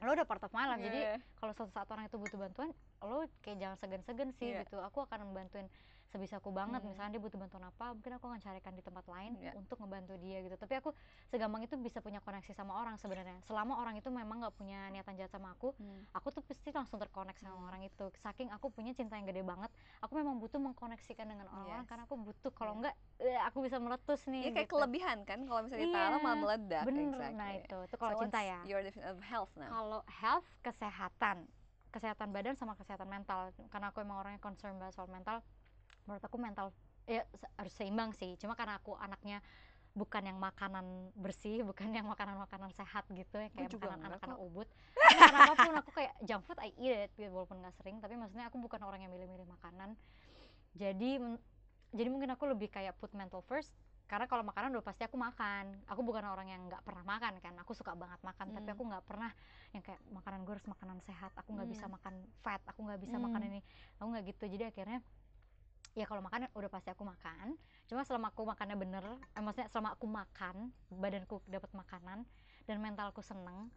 lo 0.00 0.10
udah 0.10 0.24
part 0.24 0.40
of 0.40 0.52
my 0.52 0.64
life 0.66 0.80
jadi 0.80 1.00
Iya. 1.00 1.16
kalau 1.36 1.52
suatu 1.52 1.68
saat 1.68 1.88
orang 1.88 2.04
itu 2.04 2.16
butuh 2.16 2.38
bantuan 2.38 2.68
lo 3.00 3.24
kayak 3.40 3.60
jangan 3.60 3.76
segan-segan 3.76 4.30
sih 4.36 4.52
Iya. 4.52 4.64
gitu 4.64 4.80
aku 4.80 5.04
akan 5.04 5.28
membantuin 5.28 5.68
sebisaku 6.14 6.54
banget 6.54 6.78
Hmm. 6.78 6.88
misalnya 6.88 7.10
dia 7.10 7.18
butuh 7.18 7.34
bantuan 7.34 7.66
apa 7.66 7.90
mungkin 7.90 8.12
aku 8.14 8.24
akan 8.24 8.38
carikan 8.38 8.70
di 8.70 8.80
tempat 8.80 9.02
lain 9.04 9.34
Iya. 9.36 9.50
untuk 9.54 9.74
ngebantu 9.76 10.14
dia 10.16 10.38
gitu 10.40 10.54
tapi 10.54 10.78
aku 10.78 10.94
segampang 11.26 11.66
itu 11.66 11.74
bisa 11.76 11.98
punya 11.98 12.22
koneksi 12.22 12.54
sama 12.54 12.78
orang 12.78 12.94
sebenarnya 12.94 13.42
selama 13.42 13.74
orang 13.76 13.98
itu 13.98 14.06
memang 14.08 14.38
nggak 14.38 14.54
punya 14.54 14.86
niatan 14.88 15.18
jahat 15.18 15.28
sama 15.28 15.50
aku 15.50 15.74
Hmm. 15.74 16.06
aku 16.14 16.30
tuh 16.30 16.42
pasti 16.46 16.70
langsung 16.70 17.02
terkonek 17.02 17.34
sama 17.36 17.58
Hmm. 17.58 17.66
orang 17.66 17.82
itu 17.82 18.06
saking 18.16 18.46
aku 18.48 18.70
punya 18.70 18.94
cinta 18.94 19.18
yang 19.18 19.26
gede 19.26 19.42
banget 19.42 19.74
aku 19.98 20.14
memang 20.14 20.38
butuh 20.38 20.62
mengkoneksikan 20.62 21.26
dengan 21.26 21.50
orang-orang 21.50 21.82
Yes. 21.82 21.90
karena 21.90 22.02
aku 22.04 22.14
butuh 22.16 22.52
kalau 22.52 22.70
Iya. 22.70 22.78
enggak 22.78 22.94
eh, 23.18 23.40
aku 23.42 23.58
bisa 23.60 23.76
meletus 23.76 24.20
nih 24.24 24.40
Iya 24.40 24.50
kayak 24.52 24.66
gitu. 24.66 24.74
kelebihan 24.78 25.18
kan 25.24 25.38
kalau 25.42 25.60
misalnya 25.60 25.82
ditaruh 25.84 26.14
Iya, 26.14 26.22
malah 26.22 26.38
meledak 26.38 26.82
bener 26.84 27.02
exactly. 27.10 27.34
nah 27.34 27.48
itu 27.52 27.76
itu 27.82 27.96
kalau 27.96 28.12
So 28.14 28.20
cinta 28.22 28.38
ya 28.38 28.58
your 28.62 28.80
definition 28.80 29.10
of 29.10 29.18
health 29.20 29.50
now 29.56 29.66
kalau 29.68 30.00
health 30.06 30.46
kesehatan 30.60 31.50
kesehatan 31.90 32.28
badan 32.28 32.54
sama 32.54 32.74
kesehatan 32.74 33.06
mental 33.06 33.40
karena 33.68 33.86
aku 33.88 33.98
emang 33.98 34.18
orangnya 34.18 34.38
concern 34.38 34.74
banget 34.76 34.94
soal 34.94 35.06
mental 35.06 35.42
menurut 36.04 36.24
aku 36.24 36.36
mental 36.36 36.70
ya 37.04 37.24
harus 37.56 37.74
seimbang 37.76 38.12
sih. 38.16 38.36
Cuma 38.40 38.56
karena 38.56 38.80
aku 38.80 38.96
anaknya 38.96 39.40
bukan 39.94 40.26
yang 40.26 40.38
makanan 40.42 41.14
bersih 41.14 41.62
bukan 41.70 41.92
yang 41.94 42.06
makanan 42.08 42.34
makanan 42.34 42.74
sehat 42.74 43.06
gitu 43.14 43.38
ya 43.38 43.48
kayak 43.54 43.70
juga 43.70 43.94
makanan 43.94 44.18
anak-anak 44.18 44.38
ubud. 44.40 44.68
Tapi 44.94 45.16
makan 45.20 45.40
apa 45.44 45.54
pun 45.54 45.76
aku 45.78 45.90
kayak 45.94 46.12
junk 46.24 46.42
food 46.48 46.58
I 46.60 46.72
eat 46.80 47.08
it 47.08 47.10
gitu, 47.14 47.30
walaupun 47.30 47.60
nggak 47.62 47.74
sering. 47.78 48.00
Tapi 48.02 48.14
maksudnya 48.18 48.48
aku 48.50 48.58
bukan 48.58 48.80
orang 48.82 49.04
yang 49.06 49.12
milih-milih 49.12 49.46
makanan. 49.46 49.94
Jadi 50.74 51.20
jadi 51.94 52.08
mungkin 52.10 52.34
aku 52.34 52.50
lebih 52.50 52.68
kayak 52.72 52.98
put 52.98 53.14
mental 53.14 53.40
first. 53.46 53.70
Karena 54.04 54.28
kalau 54.28 54.44
makanan 54.44 54.68
udah 54.76 54.84
pasti 54.84 55.06
aku 55.06 55.16
makan. 55.16 55.80
Aku 55.88 56.04
bukan 56.04 56.26
orang 56.28 56.50
yang 56.50 56.60
nggak 56.68 56.84
pernah 56.84 57.06
makan 57.06 57.40
kan. 57.40 57.54
Aku 57.64 57.72
suka 57.72 57.96
banget 57.96 58.20
makan 58.20 58.52
tapi 58.52 58.68
Hmm. 58.68 58.76
aku 58.76 58.82
nggak 58.90 59.04
pernah 59.06 59.30
yang 59.72 59.80
kayak 59.80 60.00
makanan 60.12 60.44
gue 60.44 60.52
harus 60.58 60.68
makanan 60.68 60.98
sehat. 61.06 61.32
Aku 61.40 61.56
nggak 61.56 61.70
bisa 61.70 61.86
Hmm. 61.88 61.96
makan 61.96 62.14
fat. 62.44 62.60
Aku 62.68 62.84
nggak 62.84 63.00
bisa 63.00 63.16
makan 63.16 63.40
Hmm. 63.40 63.50
ini. 63.54 63.60
Aku 63.96 64.08
nggak 64.12 64.24
gitu. 64.34 64.44
Jadi 64.50 64.64
akhirnya 64.68 64.98
ya 65.94 66.04
kalau 66.04 66.20
makan 66.20 66.50
udah 66.52 66.70
pasti 66.70 66.90
aku 66.90 67.06
makan. 67.06 67.54
Cuma 67.86 68.02
selama 68.02 68.34
aku 68.34 68.42
makannya 68.42 68.76
bener 68.76 69.04
eh, 69.34 69.42
maksudnya 69.42 69.70
selama 69.70 69.94
aku 69.94 70.06
makan 70.10 70.74
badanku 70.90 71.38
dapat 71.46 71.70
makanan 71.72 72.26
dan 72.66 72.76
mentalku 72.82 73.22
seneng 73.22 73.70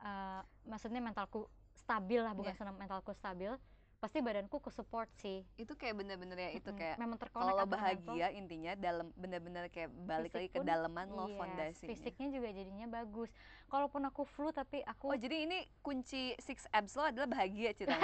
eh, 0.00 0.42
maksudnya 0.64 1.02
mentalku 1.02 1.50
stabil 1.76 2.22
lah 2.22 2.32
bukan 2.34 2.54
Iya. 2.54 2.60
seneng 2.62 2.76
mentalku 2.78 3.12
stabil 3.12 3.52
pasti 3.96 4.20
badanku 4.20 4.60
ke 4.60 4.68
support 4.68 5.08
sih. 5.18 5.40
Itu 5.56 5.72
kayak 5.74 5.96
bener-bener 5.96 6.36
ya 6.36 6.50
itu 6.52 6.68
kayak 6.76 7.00
memang 7.00 7.16
terkonek 7.16 7.48
kalau 7.48 7.64
antara 7.64 7.64
mental, 7.64 7.80
bahagia 7.80 8.26
intinya 8.36 8.72
dalam 8.76 9.08
bener-bener 9.16 9.72
kayak 9.72 9.88
balik 10.04 10.36
lagi 10.36 10.52
ke 10.52 10.60
dalaman 10.60 11.08
lo 11.16 11.26
yes, 11.26 11.38
fondasinya. 11.40 11.88
fisiknya 11.90 12.28
juga 12.28 12.48
jadinya 12.52 12.86
bagus. 12.92 13.32
Kalaupun 13.72 14.04
aku 14.04 14.22
flu 14.28 14.52
tapi 14.52 14.84
oh 14.84 14.92
aku 14.92 15.16
jadi 15.16 15.48
ini 15.48 15.64
kunci 15.80 16.36
six 16.38 16.68
abs 16.70 16.92
lo 16.94 17.08
adalah 17.08 17.24
bahagia 17.24 17.72
cerita 17.72 17.96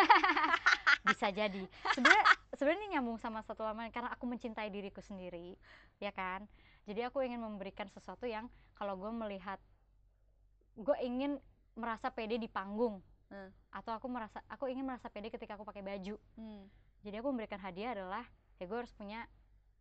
bisa 1.13 1.29
jadi. 1.29 1.61
Sebenarnya 1.93 2.25
sebenarnya 2.53 2.98
nyambung 2.98 3.16
sama 3.16 3.40
satu 3.42 3.64
lama 3.64 3.88
karena 3.88 4.12
aku 4.12 4.28
mencintai 4.28 4.68
diriku 4.68 5.00
sendiri 5.00 5.57
ya 5.98 6.12
kan 6.12 6.44
jadi 6.84 7.09
aku 7.09 7.24
ingin 7.24 7.40
memberikan 7.40 7.88
sesuatu 7.88 8.28
yang 8.28 8.48
kalau 8.76 8.98
gue 8.98 9.09
melihat 9.09 9.57
gue 10.76 10.96
ingin 11.00 11.40
merasa 11.72 12.12
pede 12.12 12.36
di 12.36 12.48
panggung 12.48 13.00
Hmm. 13.32 13.48
atau 13.72 13.96
aku 13.96 14.12
merasa 14.12 14.44
aku 14.44 14.68
ingin 14.68 14.84
merasa 14.84 15.09
pede 15.09 15.32
ketika 15.32 15.57
aku 15.57 15.64
pakai 15.64 15.80
baju 15.80 16.20
Hmm. 16.36 16.68
jadi 17.00 17.24
aku 17.24 17.32
memberikan 17.32 17.57
hadiah 17.57 17.96
adalah 17.96 18.28
ya 18.61 18.68
gue 18.68 18.76
harus 18.76 18.92
punya 18.92 19.24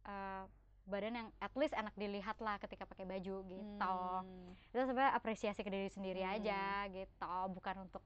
eh, 0.08 0.44
badan 0.88 1.14
yang 1.20 1.28
at 1.38 1.52
least 1.60 1.76
enak 1.76 1.92
dilihat 1.94 2.40
lah 2.40 2.56
ketika 2.64 2.88
pakai 2.88 3.04
baju 3.04 3.44
gitu 3.44 3.92
Hmm. 4.24 4.56
itu 4.72 4.80
sebenarnya 4.88 5.12
apresiasi 5.12 5.62
ke 5.62 5.70
diri 5.70 5.92
sendiri 5.92 6.24
Hmm. 6.24 6.32
aja 6.40 6.64
gitu 6.96 7.36
bukan 7.52 7.92
untuk 7.92 8.00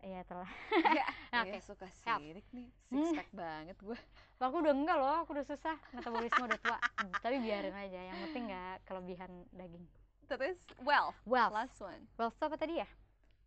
ya 0.00 0.22
telah 0.22 0.46
Iya, 0.70 1.04
Nah, 1.32 1.42
iya, 1.42 1.52
oke. 1.52 1.58
suka 1.60 1.86
Siap. 2.00 2.18
sirik 2.18 2.46
nih, 2.50 2.68
Hmm. 2.88 3.02
six 3.04 3.16
pack 3.16 3.28
banget 3.32 3.76
gue. 3.76 3.98
aku 4.38 4.56
udah 4.56 4.70
enggak 4.72 4.96
loh 4.96 5.16
aku 5.18 5.30
udah 5.32 5.44
susah 5.44 5.74
metabolisme 5.90 6.38
udah 6.40 6.58
tua 6.58 6.78
tapi 7.18 7.36
biarin 7.38 7.74
aja 7.74 8.00
yang 8.04 8.18
penting 8.22 8.44
nggak 8.46 8.76
kelebihan 8.84 9.30
daging 9.50 9.84
Terus 10.24 10.56
wealth, 10.78 11.16
wealth 11.24 11.50
last 11.50 11.76
one. 11.78 12.04
wealth 12.14 12.36
apa 12.38 12.54
tadi 12.54 12.78
ya 12.78 12.88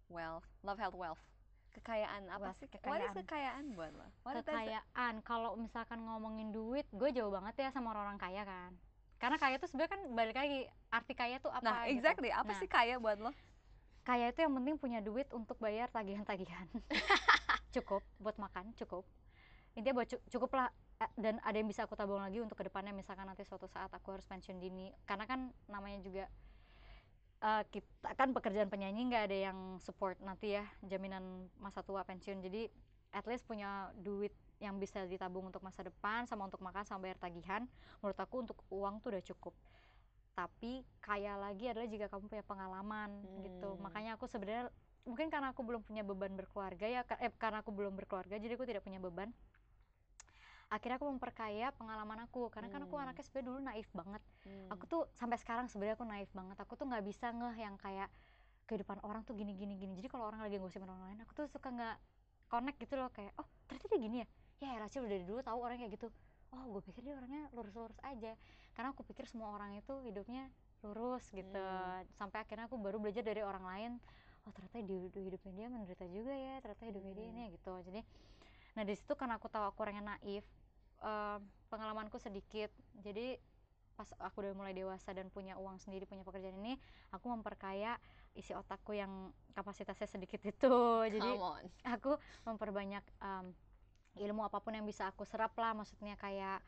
Wealth, 0.08 0.43
love 0.60 0.76
health 0.76 0.91
wealth. 0.93 1.24
Kekayaan 1.72 2.28
apa 2.28 2.52
Wealth, 2.52 2.60
sih? 2.60 2.68
What 2.84 2.99
is 2.99 3.08
kekayaan. 3.08 3.16
kekayaan 3.16 3.66
buat 3.72 3.91
lo? 3.93 4.08
What 4.22 4.36
kekayaan 4.38 5.14
kalau 5.22 5.56
misalkan 5.56 6.04
ngomongin 6.04 6.52
duit 6.52 6.84
gue 6.91 7.10
jauh 7.10 7.32
banget 7.32 7.56
ya 7.58 7.70
sama 7.70 7.89
orang-orang 7.89 8.20
kaya 8.20 8.43
kan 8.43 8.76
karena 9.16 9.38
kaya 9.38 9.56
tuh 9.56 9.70
sebenarnya 9.70 9.91
kan 9.93 10.02
balik 10.12 10.36
lagi 10.36 10.60
arti 10.89 11.14
kaya 11.14 11.38
tuh 11.38 11.47
apa 11.47 11.62
Nah, 11.62 11.86
gitu. 11.86 11.95
exactly. 11.95 12.28
Apa 12.30 12.49
Nah. 12.49 12.60
sih 12.60 12.68
kaya 12.68 12.97
buat 12.97 13.18
lo? 13.18 13.32
Kaya 14.02 14.34
itu 14.34 14.41
yang 14.41 14.54
penting 14.58 14.76
punya 14.82 14.99
duit 14.99 15.30
untuk 15.32 15.58
bayar 15.62 15.88
tagihan-tagihan. 15.93 16.66
Cukup 17.76 18.02
buat 18.20 18.36
makan 18.36 18.74
cukup. 18.76 19.06
Intinya 19.78 20.04
buat 20.04 20.08
cu- 20.12 20.24
cukup 20.28 20.52
lah 20.58 20.68
eh, 20.99 21.12
dan 21.16 21.39
ada 21.45 21.56
yang 21.56 21.70
bisa 21.70 21.88
aku 21.88 21.95
tabung 21.95 22.20
lagi 22.20 22.43
untuk 22.43 22.60
ke 22.60 22.68
depannya 22.68 22.91
misalkan 22.91 23.24
nanti 23.24 23.47
suatu 23.47 23.70
saat 23.72 23.88
aku 23.93 24.18
harus 24.20 24.28
pensiun 24.28 24.60
dini. 24.60 24.91
Karena 25.08 25.24
kan 25.24 25.54
namanya 25.72 26.04
juga 26.04 26.26
eh, 27.41 27.64
kita 27.72 28.14
kan 28.18 28.30
pekerjaan 28.36 28.70
penyanyi 28.70 29.08
nggak 29.10 29.24
ada 29.32 29.38
yang 29.52 29.58
support 29.82 30.20
nanti 30.22 30.58
ya 30.58 30.66
jaminan 30.84 31.47
masa 31.62 31.80
tua 31.86 32.04
pensiun. 32.04 32.43
Jadi 32.43 32.68
at 33.12 33.26
least 33.28 33.43
punya 33.47 33.91
duit 33.99 34.32
yang 34.62 34.78
bisa 34.78 35.04
ditabung 35.10 35.49
untuk 35.49 35.64
masa 35.66 35.82
depan 35.82 36.30
sama 36.30 36.45
untuk 36.45 36.62
makan 36.62 36.86
sama 36.86 37.10
bayar 37.10 37.18
tagihan. 37.18 37.66
Menurut 37.99 38.20
aku 38.20 38.36
untuk 38.45 38.58
uang 38.70 39.02
tuh 39.02 39.16
udah 39.16 39.24
cukup 39.26 39.54
tapi 40.32 40.82
kaya 41.03 41.36
lagi 41.36 41.67
adalah 41.67 41.88
jika 41.88 42.07
kamu 42.07 42.32
punya 42.32 42.45
pengalaman 42.47 43.09
gitu. 43.43 43.75
Hmm. 43.75 43.82
makanya 43.84 44.15
aku 44.15 44.25
sebenarnya 44.32 44.71
mungkin 45.03 45.34
karena 45.34 45.49
aku 45.51 45.65
belum 45.65 45.82
punya 45.82 46.05
beban 46.05 46.32
berkeluarga 46.38 46.86
ya 46.86 47.01
eh, 47.19 47.34
karena 47.36 47.65
aku 47.65 47.73
belum 47.73 47.97
berkeluarga 47.97 48.38
jadi 48.38 48.53
aku 48.55 48.65
tidak 48.69 48.86
punya 48.86 49.01
beban. 49.01 49.34
Akhirnya 50.71 50.95
aku 51.03 51.11
memperkaya 51.11 51.75
pengalaman 51.75 52.23
aku 52.23 52.47
karena 52.47 52.71
kan 52.71 52.88
aku 52.88 52.95
Hmm. 52.95 53.03
anaknya 53.03 53.23
sebenarnya 53.27 53.47
dulu 53.51 53.59
naif 53.59 53.88
banget. 53.91 54.21
Hmm. 54.47 54.67
aku 54.71 54.84
tuh 54.88 55.01
sampai 55.19 55.36
sekarang 55.36 55.67
sebenarnya 55.67 55.99
aku 55.99 56.07
naif 56.07 56.32
banget. 56.32 56.57
Aku 56.63 56.73
tuh 56.79 56.88
nggak 56.88 57.03
bisa 57.03 57.27
ngeh 57.36 57.57
yang 57.59 57.75
kayak 57.75 58.07
kehidupan 58.71 59.03
orang 59.03 59.27
tuh 59.27 59.36
gini 59.36 59.51
gini 59.51 59.75
gini. 59.75 59.99
Jadi 59.99 60.07
kalau 60.07 60.32
orang 60.32 60.39
lagi 60.39 60.55
ngosipin 60.63 60.88
orang 60.88 61.11
lain 61.11 61.19
aku 61.27 61.36
tuh 61.36 61.45
suka 61.51 61.67
nggak 61.67 61.97
connect 62.47 62.77
gitu 62.79 62.95
loh 62.95 63.11
kayak 63.11 63.36
oh 63.36 63.47
ternyata 63.67 63.86
dia 63.91 63.99
gini 63.99 64.17
ya? 64.23 64.27
Ya 64.61 64.79
Rachel 64.79 65.03
udah 65.03 65.11
dari 65.11 65.25
dulu 65.27 65.39
tahu 65.43 65.59
orang 65.59 65.75
kayak 65.82 65.91
gitu 65.99 66.07
oh 66.52 66.64
gue 66.78 66.82
pikir 66.91 67.02
dia 67.08 67.16
orangnya 67.16 67.47
lurus-lurus 67.56 67.99
aja. 68.04 68.36
Karena 68.76 68.91
aku 68.91 69.04
pikir 69.08 69.28
semua 69.28 69.56
orang 69.56 69.76
itu 69.76 69.93
hidupnya 70.04 70.47
lurus 70.82 71.24
gitu. 71.30 71.56
Hmm. 71.56 72.04
sampai 72.18 72.41
akhirnya 72.41 72.66
aku 72.66 72.76
baru 72.80 72.97
belajar 72.97 73.22
dari 73.24 73.41
orang 73.45 73.64
lain. 73.64 73.91
Oh 74.47 74.52
ternyata 74.52 74.82
di 74.82 75.08
di 75.14 75.20
hidupnya 75.30 75.52
dia 75.54 75.68
menderita 75.70 76.06
juga 76.10 76.34
ya 76.34 76.58
ternyata 76.60 76.84
hidupnya 76.89 77.14
dia 77.14 77.26
Hmm. 77.28 77.34
ini 77.38 77.43
gitu. 77.56 77.74
Jadi 77.88 78.02
nah 78.72 78.84
di 78.88 78.93
situ 78.95 79.14
karena 79.20 79.36
aku 79.38 79.52
tahu 79.52 79.68
aku 79.68 79.80
orangnya 79.84 80.16
naif 80.18 80.45
eh, 81.02 81.38
pengalamanku 81.70 82.18
sedikit. 82.18 82.72
Jadi 82.99 83.38
pas 83.95 84.08
aku 84.18 84.41
udah 84.41 84.56
mulai 84.58 84.74
dewasa 84.74 85.14
dan 85.14 85.30
punya 85.30 85.60
uang 85.62 85.78
sendiri 85.78 86.10
punya 86.10 86.26
pekerjaan 86.26 86.58
ini 86.58 86.74
aku 87.14 87.28
memperkaya 87.30 87.99
isi 88.34 88.56
otakku 88.56 88.95
yang 88.95 89.30
kapasitasnya 89.54 90.08
sedikit 90.10 90.41
itu. 90.41 90.74
Jadi 91.14 91.30
aku 91.86 92.18
memperbanyak 92.47 93.04
em, 93.22 93.54
ilmu 94.18 94.43
apa 94.43 94.59
pun 94.59 94.74
yang 94.74 94.84
bisa 94.84 95.07
aku 95.07 95.24
serap 95.24 95.55
lah 95.55 95.72
maksudnya 95.74 96.18
kayak 96.18 96.59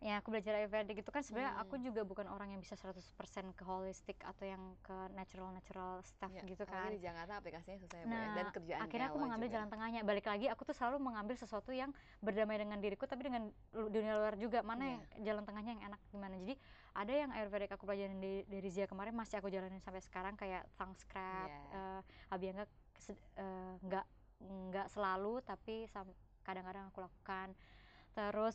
ya 0.00 0.20
aku 0.20 0.28
belajar 0.28 0.52
Ayurveda 0.54 0.92
gitu 0.92 1.08
kan 1.08 1.24
sebenarnya 1.24 1.54
Hmm. 1.54 1.62
aku 1.64 1.74
juga 1.80 2.04
bukan 2.04 2.28
orang 2.28 2.52
yang 2.52 2.60
bisa 2.60 2.76
100% 2.76 3.08
ke 3.50 3.64
holistic 3.64 4.20
atau 4.20 4.44
yang 4.44 4.60
ke 4.78 4.92
natural 5.10 5.48
natural 5.50 6.04
stuff 6.04 6.28
Ya, 6.28 6.44
gitu 6.44 6.60
kan 6.62 6.92
di 6.92 7.00
Jakarta 7.00 7.40
aplikasinya 7.40 7.78
susah 7.78 7.98
ya, 7.98 8.04
ya. 8.04 8.06
Nah, 8.06 8.24
dan 8.34 8.46
kerjaan 8.52 8.80
akhirnya 8.84 9.08
aku 9.08 9.18
mengambil 9.18 9.48
juga. 9.48 9.54
jalan 9.56 9.68
tengahnya 9.70 10.00
balik 10.04 10.26
lagi 10.28 10.46
aku 10.46 10.62
tuh 10.62 10.76
selalu 10.76 11.00
mengambil 11.00 11.34
sesuatu 11.34 11.72
yang 11.72 11.88
berdamai 12.20 12.58
dengan 12.58 12.76
diriku 12.78 13.08
tapi 13.08 13.22
dengan 13.22 13.48
dunia 13.72 14.14
luar 14.14 14.36
juga 14.36 14.60
mana 14.60 14.84
Iya. 14.84 14.92
yang 14.92 15.02
jalan 15.24 15.42
tengahnya 15.42 15.72
yang 15.72 15.84
enak 15.88 16.00
gimana 16.06 16.34
jadi 16.36 16.54
ada 16.92 17.12
yang 17.14 17.30
ayurvedic 17.32 17.70
aku 17.72 17.84
pelajarin 17.84 18.18
dari, 18.18 18.38
dari 18.44 18.68
Zia 18.68 18.84
kemarin 18.84 19.14
masih 19.14 19.40
aku 19.40 19.48
jalanin 19.48 19.80
sampai 19.80 20.04
sekarang 20.04 20.36
kayak 20.36 20.68
tongue 20.76 20.98
scrap 20.98 21.48
Iya. 21.48 21.64
eh 21.72 22.00
Abhyanga 22.28 22.64
kese- 22.92 23.24
eh, 23.36 23.72
nggak 23.80 24.04
nggak 24.68 24.86
selalu 24.90 25.40
tapi 25.40 25.88
sam- 25.88 26.12
kadang-kadang 26.44 26.92
aku 26.92 27.02
lakukan. 27.02 27.56
Terus 28.14 28.54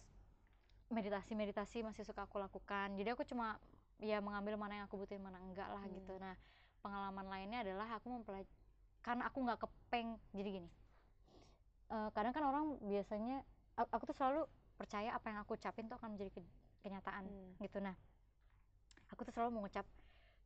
meditasi 0.90 1.38
meditasi 1.38 1.78
masih 1.86 2.06
suka 2.06 2.26
aku 2.26 2.42
lakukan. 2.42 2.96
Jadi 2.98 3.10
aku 3.14 3.26
cuma 3.26 3.58
ya 4.00 4.24
mengambil 4.24 4.56
mana 4.56 4.80
yang 4.80 4.86
aku 4.88 4.96
butuhin 4.96 5.22
mana 5.22 5.38
enggak 5.44 5.68
lah 5.70 5.84
Hmm. 5.84 5.94
gitu. 5.98 6.14
Nah 6.18 6.38
pengalaman 6.80 7.28
lainnya 7.28 7.60
adalah 7.68 8.00
aku 8.00 8.08
mempelajari 8.10 8.50
karena 9.04 9.24
aku 9.28 9.38
nggak 9.44 9.60
kepeng. 9.60 10.16
Jadi 10.34 10.50
gini 10.62 10.70
eh, 11.90 12.10
kadang 12.14 12.34
kan 12.34 12.44
orang 12.46 12.66
biasanya 12.86 13.42
aku 13.76 14.14
tuh 14.14 14.16
selalu 14.16 14.42
percaya 14.80 15.12
apa 15.12 15.28
yang 15.34 15.40
aku 15.44 15.60
ucapin 15.60 15.90
tuh 15.92 15.98
akan 16.00 16.16
menjadi 16.16 16.40
ke- 16.40 16.54
kenyataan 16.86 17.26
Hmm. 17.28 17.52
gitu. 17.60 17.84
Nah 17.84 17.98
aku 19.12 19.26
tuh 19.28 19.34
selalu 19.34 19.60
mengucap 19.60 19.84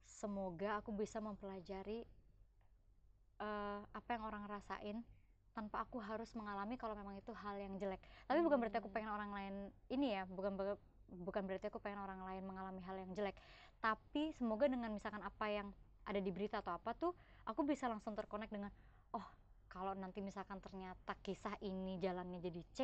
semoga 0.04 0.80
aku 0.80 0.92
bisa 0.92 1.20
mempelajari 1.24 2.04
eh, 3.40 3.82
apa 3.94 4.10
yang 4.14 4.24
orang 4.24 4.44
rasain 4.48 5.04
tanpa 5.54 5.86
aku 5.86 6.02
harus 6.02 6.34
mengalami 6.34 6.76
kalau 6.76 6.98
memang 6.98 7.14
itu 7.16 7.30
hal 7.32 7.56
yang 7.56 7.78
jelek 7.78 8.02
tapi 8.26 8.42
bukan 8.42 8.58
berarti 8.58 8.78
aku 8.82 8.90
Hmm. 8.90 8.98
pengen 8.98 9.12
orang 9.14 9.32
lain 9.32 9.54
ini 9.90 10.18
ya 10.18 10.26
bukan 10.26 10.58
bukan 11.14 11.44
berarti 11.46 11.70
aku 11.70 11.78
pengen 11.78 12.02
orang 12.02 12.26
lain 12.26 12.42
mengalami 12.42 12.82
hal 12.82 12.98
yang 12.98 13.14
jelek 13.14 13.38
tapi 13.78 14.34
semoga 14.34 14.66
dengan 14.66 14.90
misalkan 14.90 15.22
apa 15.22 15.46
yang 15.48 15.70
ada 16.04 16.20
di 16.20 16.34
berita 16.34 16.60
atau 16.60 16.74
apa 16.74 16.98
tuh 16.98 17.14
aku 17.46 17.64
bisa 17.64 17.86
langsung 17.86 18.18
terkonek 18.18 18.50
dengan 18.50 18.74
oh 19.14 19.28
kalau 19.70 19.94
nanti 19.94 20.22
misalkan 20.22 20.58
ternyata 20.58 21.14
kisah 21.22 21.54
ini 21.62 22.02
jalannya 22.02 22.42
jadi 22.42 22.62
C 22.74 22.80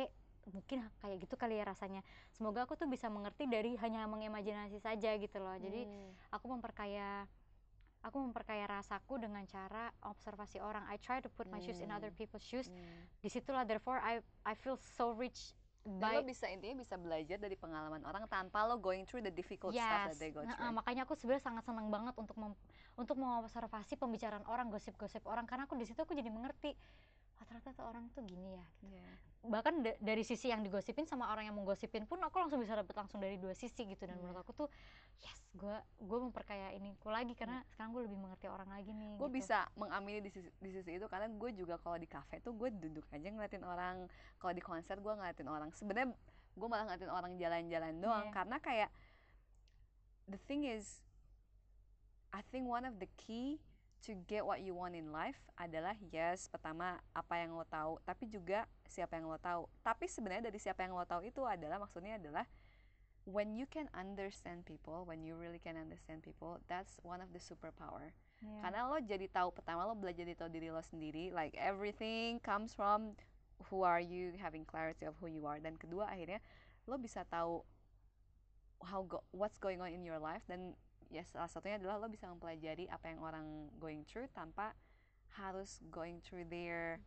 mungkin 0.48 0.88
kayak 1.04 1.20
gitu 1.20 1.36
kali 1.36 1.60
ya 1.60 1.68
rasanya 1.68 2.00
semoga 2.32 2.64
aku 2.64 2.72
tuh 2.72 2.88
bisa 2.88 3.12
mengerti 3.12 3.44
dari 3.44 3.76
hanya 3.76 4.08
mengimajinasi 4.08 4.80
saja 4.80 5.12
gitu 5.18 5.36
loh 5.36 5.52
jadi 5.58 5.84
Hmm. 5.84 6.10
aku 6.32 6.46
memperkaya 6.48 7.26
aku 8.00 8.16
memperkaya 8.18 8.64
rasaku 8.66 9.20
dengan 9.20 9.44
cara 9.44 9.92
observasi 10.02 10.58
orang 10.58 10.88
I 10.88 10.96
try 10.96 11.20
to 11.20 11.28
put 11.28 11.46
my 11.46 11.60
shoes 11.60 11.78
in 11.78 11.92
other 11.92 12.08
Hmm. 12.08 12.18
people's 12.18 12.44
shoes 12.44 12.68
Hmm. 12.68 13.04
di 13.20 13.28
situlah 13.28 13.68
therefore 13.68 14.00
I 14.00 14.18
I 14.42 14.56
feel 14.56 14.76
so 14.76 15.12
rich 15.12 15.52
Dan 15.80 15.96
by 15.96 16.20
lo 16.20 16.22
bisa 16.22 16.44
intinya 16.44 16.76
bisa 16.76 16.96
belajar 16.96 17.40
dari 17.40 17.56
pengalaman 17.56 18.04
orang 18.04 18.28
tanpa 18.28 18.68
lo 18.68 18.76
going 18.76 19.04
through 19.04 19.24
the 19.24 19.32
difficult 19.32 19.72
stuff 19.72 20.12
that 20.12 20.20
they 20.20 20.28
go 20.28 20.44
Nah, 20.44 20.52
through. 20.52 20.76
makanya 20.76 21.08
aku 21.08 21.16
sebenarnya 21.16 21.40
sangat 21.42 21.64
senang 21.64 21.88
banget 21.88 22.12
untuk 22.16 22.36
mem- 22.36 22.56
untuk 22.96 23.16
mengobservasi 23.16 23.96
pembicaraan 23.96 24.44
orang, 24.44 24.68
gosip-gosip 24.68 25.24
orang 25.24 25.48
karena 25.48 25.64
aku 25.64 25.80
di 25.80 25.88
situ 25.88 25.96
aku 25.96 26.12
jadi 26.12 26.28
mengerti 26.28 26.76
oh 27.40 27.44
ternyata 27.44 27.72
tuh 27.72 27.82
orang 27.82 28.04
tuh 28.10 28.22
gini 28.22 28.52
ya. 28.52 28.66
gitu. 28.78 28.92
Iya. 28.92 29.10
Bahkan 29.40 29.74
da- 29.80 29.96
dari 29.96 30.20
sisi 30.20 30.46
yang 30.46 30.60
digosipin 30.60 31.04
sama 31.04 31.32
orang 31.32 31.48
yang 31.48 31.56
mau 31.56 31.64
gosipin 31.64 32.04
pun 32.04 32.20
aku 32.20 32.36
langsung 32.36 32.60
bisa 32.60 32.76
dapet 32.76 32.92
langsung 32.92 33.16
dari 33.18 33.34
dua 33.34 33.52
sisi 33.52 33.88
gitu 33.88 34.04
dan 34.04 34.12
Iya. 34.12 34.20
menurut 34.20 34.38
aku 34.38 34.52
tuh 34.54 34.68
yes, 35.18 35.40
gue 35.50 35.72
gue 35.98 36.18
memperkaya 36.20 36.70
ini 36.70 36.92
ku 36.94 37.08
lagi 37.08 37.32
karena 37.32 37.64
sekarang 37.66 37.90
gue 37.90 38.04
lebih 38.04 38.18
mengerti 38.18 38.46
orang 38.46 38.68
lagi 38.68 38.92
nih. 38.92 39.16
gue 39.16 39.24
gitu. 39.26 39.36
bisa 39.40 39.58
mengamini 39.74 40.20
di 40.20 40.28
sisi, 40.28 40.52
di 40.54 40.70
sisi 40.70 40.90
itu 40.94 41.06
karena 41.06 41.26
gue 41.26 41.50
juga 41.52 41.74
kalau 41.76 41.96
di 41.96 42.04
kafe 42.04 42.38
tuh 42.38 42.52
gue 42.52 42.68
duduk 42.70 43.08
aja 43.10 43.26
ngeliatin 43.26 43.64
orang 43.64 44.04
kalau 44.36 44.52
di 44.52 44.60
konser 44.60 45.00
gue 45.00 45.08
ngeliatin 45.10 45.48
orang 45.48 45.72
sebenarnya 45.72 46.12
gue 46.50 46.68
malah 46.68 46.84
ngeliatin 46.84 47.08
orang 47.08 47.32
jalan-jalan 47.34 47.94
doang 47.96 48.26
Iya. 48.26 48.34
karena 48.34 48.56
kayak 48.58 48.90
the 50.26 50.38
thing 50.44 50.62
is 50.62 51.00
I 52.30 52.44
think 52.44 52.68
one 52.68 52.84
of 52.84 53.00
the 53.00 53.08
key 53.16 53.58
to 54.06 54.16
get 54.28 54.44
what 54.44 54.64
you 54.64 54.72
want 54.72 54.96
in 54.96 55.12
life 55.12 55.36
adalah 55.60 55.92
yes 56.08 56.48
pertama 56.48 57.00
apa 57.12 57.34
yang 57.36 57.52
lo 57.52 57.64
tahu 57.68 58.00
tapi 58.04 58.26
juga 58.26 58.64
siapa 58.88 59.20
yang 59.20 59.28
lo 59.28 59.36
tahu. 59.36 59.68
Tapi 59.84 60.08
sebenarnya 60.08 60.48
dari 60.48 60.58
siapa 60.58 60.82
yang 60.82 60.96
lo 60.96 61.04
tahu 61.04 61.24
itu 61.24 61.44
adalah 61.44 61.78
maksudnya 61.78 62.16
adalah 62.16 62.48
when 63.28 63.52
you 63.54 63.68
can 63.68 63.86
understand 63.92 64.64
people 64.64 65.04
when 65.04 65.20
you 65.20 65.36
really 65.36 65.60
can 65.60 65.76
understand 65.76 66.24
people 66.24 66.56
that's 66.66 66.96
one 67.04 67.20
of 67.20 67.30
the 67.36 67.42
superpower. 67.42 68.16
Iya. 68.40 68.56
karena 68.64 68.88
lo 68.88 68.96
jadi 69.04 69.28
tahu 69.28 69.52
pertama 69.52 69.84
lo 69.84 69.92
belajar 69.92 70.24
jadi 70.24 70.32
tahu 70.32 70.48
diri 70.48 70.72
lo 70.72 70.80
sendiri 70.80 71.28
like 71.28 71.52
everything 71.60 72.40
comes 72.40 72.72
from 72.72 73.12
who 73.68 73.84
are 73.84 74.00
you 74.00 74.32
having 74.40 74.64
clarity 74.64 75.04
of 75.04 75.12
who 75.20 75.28
you 75.28 75.44
are. 75.44 75.60
Dan 75.60 75.76
kedua 75.76 76.08
akhirnya 76.08 76.40
lo 76.88 76.96
bisa 76.96 77.28
tahu 77.28 77.60
how 78.80 79.04
go, 79.04 79.20
what's 79.36 79.60
going 79.60 79.84
on 79.84 79.92
in 79.92 80.00
your 80.00 80.16
life 80.16 80.40
dan 80.48 80.72
ya 81.10 81.26
salah 81.26 81.50
satunya 81.50 81.76
adalah 81.76 81.98
lo 81.98 82.06
bisa 82.06 82.24
mempelajari 82.24 82.86
apa 82.86 83.10
yang 83.10 83.18
orang 83.20 83.46
going 83.76 84.06
through 84.06 84.30
tanpa 84.30 84.72
harus 85.36 85.82
going 85.90 86.22
through 86.22 86.46
their 86.46 87.02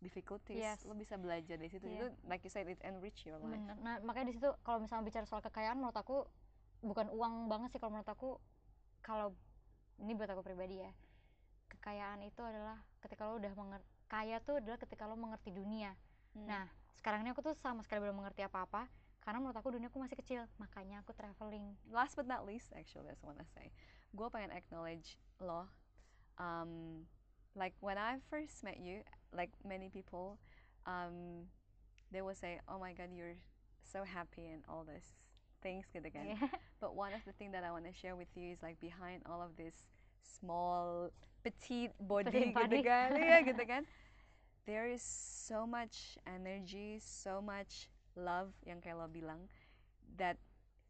difficulties 0.00 0.58
Yes. 0.58 0.82
lo 0.82 0.92
bisa 0.92 1.14
belajar 1.14 1.56
dari 1.56 1.68
situ 1.68 1.84
Iya. 1.84 1.94
itu 1.94 2.06
like 2.26 2.42
you 2.42 2.50
said 2.50 2.66
it 2.66 2.80
enrich 2.82 3.22
your 3.22 3.38
life 3.38 3.54
Bener. 3.54 3.76
Nah, 3.78 4.00
makanya 4.02 4.32
di 4.32 4.36
situ 4.36 4.48
kalau 4.60 4.80
misalnya 4.80 5.04
bicara 5.06 5.24
soal 5.24 5.40
kekayaan 5.40 5.76
menurut 5.76 5.94
aku 5.94 6.24
bukan 6.80 7.06
uang 7.08 7.46
banget 7.46 7.70
sih 7.70 7.78
kalau 7.78 7.92
menurut 7.94 8.10
aku 8.10 8.30
kalau 9.00 9.36
ini 9.98 10.12
buat 10.12 10.26
aku 10.28 10.42
pribadi 10.42 10.80
ya. 10.80 10.90
kekayaan 11.68 12.20
itu 12.20 12.40
adalah 12.40 12.76
ketika 13.00 13.24
lo 13.24 13.36
udah 13.36 13.52
mengerti 13.52 13.88
kaya 14.04 14.36
tuh 14.40 14.60
adalah 14.60 14.76
ketika 14.76 15.04
lo 15.04 15.14
mengerti 15.14 15.48
dunia 15.50 15.92
Hmm. 16.32 16.48
nah 16.48 16.64
sekarang 16.96 17.20
ini 17.20 17.36
aku 17.36 17.44
tuh 17.44 17.52
sama 17.52 17.84
sekali 17.84 18.00
belum 18.00 18.16
mengerti 18.16 18.40
apa-apa 18.40 18.88
karena 19.22 19.38
menurut 19.38 19.54
aku 19.54 19.70
dunia 19.70 19.86
aku 19.86 20.02
masih 20.02 20.18
kecil 20.18 20.42
makanya 20.58 20.98
aku 21.06 21.14
traveling. 21.14 21.78
Last 21.90 22.18
but 22.18 22.26
not 22.26 22.42
least 22.42 22.74
actually 22.74 23.06
I 23.06 23.14
just 23.14 23.22
wanna 23.22 23.46
say 23.54 23.70
gue 24.12 24.26
pengen 24.28 24.50
acknowledge 24.50 25.16
lo. 25.38 25.70
Um, 26.40 27.06
like 27.54 27.76
when 27.78 27.96
I 28.00 28.18
first 28.26 28.64
met 28.66 28.82
you 28.82 29.06
like 29.30 29.52
many 29.62 29.88
people 29.92 30.40
um, 30.88 31.46
they 32.10 32.20
will 32.20 32.34
say 32.34 32.58
oh 32.66 32.82
my 32.82 32.92
god 32.92 33.14
you're 33.14 33.38
so 33.84 34.02
happy 34.02 34.48
and 34.50 34.64
all 34.66 34.82
this 34.82 35.14
things 35.62 35.86
gitu 35.94 36.10
kan. 36.10 36.34
Iya. 36.34 36.50
but 36.82 36.98
one 36.98 37.14
of 37.14 37.22
the 37.22 37.34
thing 37.38 37.54
that 37.54 37.62
I 37.62 37.70
want 37.70 37.86
to 37.86 37.94
share 37.94 38.18
with 38.18 38.30
you 38.34 38.50
is 38.50 38.60
like 38.60 38.82
behind 38.82 39.22
all 39.30 39.38
of 39.38 39.54
this 39.54 39.86
small 40.18 41.14
petite 41.46 41.94
body 42.02 42.50
gitu 42.50 42.58
body. 42.58 42.82
kan. 42.82 43.14
Iya 43.14 43.38
gitu 43.46 43.62
kan. 43.72 43.86
There 44.66 44.90
is 44.90 45.02
so 45.02 45.66
much 45.66 46.18
energy 46.26 46.98
so 46.98 47.38
much 47.42 47.90
love 48.16 48.52
yang 48.64 48.78
kayak 48.82 48.96
lo 48.98 49.08
bilang 49.08 49.48
that 50.16 50.36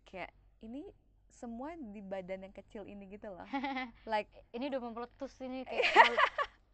kayak 0.06 0.30
ini 0.62 0.86
semua 1.32 1.74
di 1.74 2.04
badan 2.04 2.44
yang 2.46 2.54
kecil 2.54 2.84
ini 2.84 3.08
gitu 3.08 3.32
loh. 3.32 3.48
Like 4.12 4.28
ini 4.52 4.68
udah 4.68 4.80
meletus 4.84 5.32
ini 5.40 5.64
kayak 5.64 5.90
terlalu, 5.90 6.16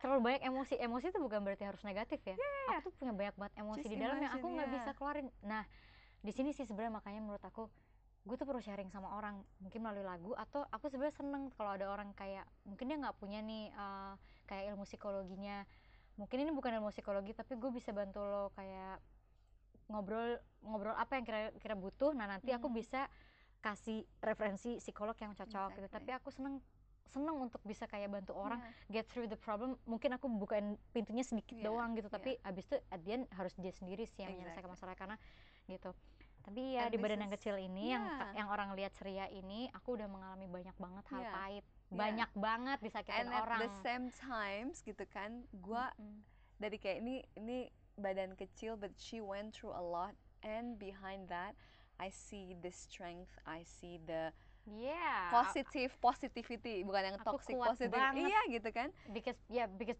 terlalu 0.02 0.20
banyak 0.26 0.42
emosi. 0.44 0.74
Emosi 0.82 1.06
itu 1.14 1.20
bukan 1.22 1.40
berarti 1.46 1.64
harus 1.64 1.80
negatif 1.86 2.20
ya. 2.26 2.36
Aku 2.76 2.90
tuh 2.90 2.98
punya 2.98 3.14
banyak 3.14 3.34
banget 3.38 3.54
emosi 3.62 3.86
Just 3.86 3.92
di 3.94 3.98
dalam 4.02 4.18
yang 4.18 4.32
aku 4.34 4.46
nggak 4.50 4.68
yeah. 4.68 4.76
bisa 4.76 4.90
keluarin. 4.98 5.28
Nah 5.46 5.62
di 6.18 6.32
sini 6.34 6.50
sih 6.50 6.66
sebenarnya 6.66 6.98
makanya 6.98 7.20
menurut 7.22 7.44
aku 7.46 7.70
gue 8.28 8.36
tuh 8.36 8.44
perlu 8.44 8.60
sharing 8.60 8.92
sama 8.92 9.08
orang 9.16 9.40
mungkin 9.62 9.80
melalui 9.80 10.04
lagu 10.04 10.36
atau 10.36 10.66
aku 10.68 10.92
sebenarnya 10.92 11.16
seneng 11.16 11.48
kalau 11.56 11.78
ada 11.78 11.88
orang 11.88 12.12
kayak 12.12 12.44
mungkin 12.68 12.92
dia 12.92 12.98
nggak 13.00 13.16
punya 13.16 13.40
nih 13.40 13.72
eh, 13.72 14.12
kayak 14.50 14.74
ilmu 14.74 14.84
psikologinya. 14.84 15.64
Mungkin 16.18 16.44
ini 16.44 16.50
bukan 16.50 16.76
ilmu 16.82 16.90
psikologi 16.90 17.32
tapi 17.32 17.54
gue 17.56 17.70
bisa 17.70 17.94
bantu 17.94 18.20
lo 18.26 18.50
kayak 18.58 18.98
ngobrol 19.88 20.36
ngobrol 20.60 20.94
apa 20.94 21.16
yang 21.16 21.24
kira-kira 21.24 21.74
butuh 21.74 22.12
nah 22.12 22.26
nanti 22.26 22.50
aku 22.50 22.68
Mhm. 22.68 22.76
bisa 22.76 23.08
kasih 23.58 24.06
referensi 24.20 24.78
psikolog 24.78 25.16
yang 25.16 25.32
cocok 25.32 25.74
gitu 25.74 25.82
Exactly. 25.82 25.96
tapi 25.98 26.10
aku 26.14 26.28
seneng 26.30 26.54
seneng 27.08 27.40
untuk 27.40 27.58
bisa 27.62 27.84
kayak 27.84 28.06
bantu 28.06 28.36
orang 28.36 28.60
yeah. 28.86 29.00
get 29.00 29.08
through 29.08 29.24
the 29.24 29.36
problem 29.36 29.80
mungkin 29.82 30.12
aku 30.12 30.28
bukain 30.28 30.76
pintunya 30.90 31.24
sedikit 31.24 31.56
Iya, 31.56 31.64
doang 31.64 31.96
gitu 31.96 32.06
iya. 32.06 32.14
tapi 32.14 32.30
abis 32.38 32.64
itu 32.66 32.76
at 32.86 33.00
the 33.00 33.10
end 33.10 33.24
harus 33.32 33.56
dia 33.56 33.72
sendiri 33.72 34.04
sih 34.04 34.22
yang 34.22 34.36
menyelesaikan 34.36 34.60
Exactly. 34.62 34.76
masalah 34.76 34.94
karena 34.94 35.16
gitu 35.66 35.90
tapi 36.38 36.76
ya 36.76 36.86
And 36.86 36.92
di 36.92 36.98
badan 36.98 37.18
yang 37.18 37.32
is- 37.32 37.36
kecil 37.40 37.56
ini 37.56 37.84
yang 37.90 38.04
yeah. 38.04 38.32
yang 38.36 38.48
orang 38.48 38.72
lihat 38.72 38.92
ceria 38.92 39.24
ini 39.26 39.72
aku 39.72 39.96
udah 39.96 40.04
mengalami 40.06 40.46
banyak 40.46 40.76
banget 40.76 41.04
hal 41.08 41.22
Yeah, 41.22 41.32
pahit 41.32 41.64
yeah. 41.64 41.96
banyak 41.96 42.30
banget 42.36 42.78
disakitin 42.78 43.16
and 43.18 43.32
at 43.32 43.42
orang 43.42 43.60
the 43.64 43.70
same 43.80 44.06
times 44.12 44.76
gitu 44.82 45.04
kan 45.08 45.30
gua 45.56 45.88
Mm-mm. 45.96 46.20
dari 46.56 46.76
kayak 46.76 47.00
ini 47.00 47.14
ini 47.34 47.72
badan 47.98 48.38
kecil 48.38 48.78
but 48.78 48.94
she 48.96 49.18
went 49.18 49.52
through 49.52 49.74
a 49.74 49.82
lot 49.82 50.14
and 50.46 50.78
behind 50.78 51.26
that 51.28 51.58
I 51.98 52.14
see 52.14 52.54
the 52.62 52.70
strength 52.70 53.34
I 53.42 53.66
see 53.66 53.98
the 53.98 54.30
yeah 54.68 55.32
positive 55.34 55.90
positivity 55.98 56.86
bukan 56.86 57.14
yang 57.14 57.18
toxic 57.24 57.56
positive 57.58 57.92
banget. 57.92 58.30
iya 58.30 58.40
gitu 58.52 58.68
kan 58.70 58.88
because 59.10 59.38
yeah 59.50 59.66
because 59.66 59.98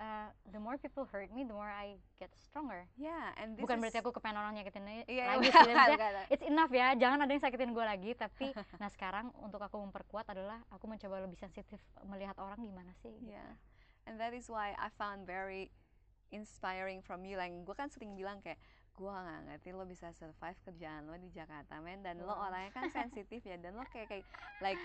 uh, 0.00 0.32
the 0.50 0.58
more 0.58 0.74
people 0.80 1.06
hurt 1.06 1.30
me 1.30 1.46
the 1.46 1.54
more 1.54 1.70
I 1.70 2.00
get 2.18 2.32
stronger 2.34 2.88
yeah 2.98 3.36
and 3.38 3.54
this 3.54 3.62
bukan 3.62 3.78
is, 3.78 3.82
berarti 3.86 3.98
aku 4.02 4.10
kepengen 4.16 4.38
orang 4.40 4.52
nyakitin 4.58 4.82
lagi 4.82 5.02
iya 5.06 5.24
lagi 5.36 5.46
iya, 5.46 5.52
sih, 5.52 5.60
maksudnya 5.70 5.86
bukan. 5.94 6.12
it's 6.34 6.46
enough 6.46 6.72
ya 6.72 6.88
jangan 6.98 7.18
ada 7.22 7.30
yang 7.30 7.42
sakitin 7.44 7.70
gue 7.70 7.84
lagi 7.84 8.10
tapi 8.16 8.46
nah 8.82 8.90
sekarang 8.90 9.30
untuk 9.38 9.60
aku 9.62 9.76
memperkuat 9.84 10.26
adalah 10.32 10.58
aku 10.72 10.90
mencoba 10.90 11.22
lebih 11.22 11.38
sensitif 11.38 11.78
melihat 12.08 12.34
orang 12.40 12.58
gimana 12.58 12.90
sih 13.04 13.14
gitu. 13.20 13.36
Yeah, 13.36 13.54
and 14.08 14.18
that 14.18 14.34
is 14.34 14.50
why 14.50 14.74
I 14.80 14.90
found 14.96 15.28
very 15.28 15.70
inspiring 16.34 16.98
from 16.98 17.22
you. 17.22 17.38
Like 17.38 17.54
gue 17.54 17.76
kan 17.78 17.86
sering 17.86 18.18
bilang 18.18 18.42
kayak 18.42 18.58
gue 18.94 19.06
nggak 19.06 19.40
ngerti 19.50 19.70
lo 19.74 19.86
bisa 19.86 20.10
survive 20.10 20.58
kerjaan 20.62 21.06
lo 21.06 21.14
di 21.14 21.30
Jakarta 21.30 21.78
men 21.78 22.02
dan 22.02 22.18
lo 22.22 22.30
Wow. 22.30 22.50
orangnya 22.50 22.70
kan 22.74 22.86
sensitif 22.98 23.42
ya 23.42 23.54
dan 23.58 23.78
lo 23.78 23.86
kayak 23.86 24.10
kayak 24.10 24.26
like 24.58 24.78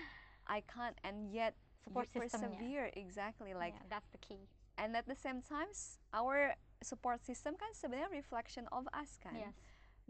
I 0.46 0.62
can't 0.66 0.98
and 1.02 1.30
yet 1.30 1.54
support 1.86 2.10
persevere 2.10 2.90
exactly 2.94 3.54
like 3.54 3.74
Yeah, 3.74 3.86
that's 3.90 4.10
the 4.10 4.18
key 4.18 4.46
and 4.74 4.94
at 4.94 5.06
the 5.06 5.14
same 5.14 5.42
times 5.42 6.02
our 6.10 6.58
support 6.82 7.22
system 7.22 7.54
kan 7.54 7.70
sebenarnya 7.70 8.10
reflection 8.10 8.66
of 8.74 8.86
us 8.90 9.14
kan. 9.18 9.34
yes 9.34 9.54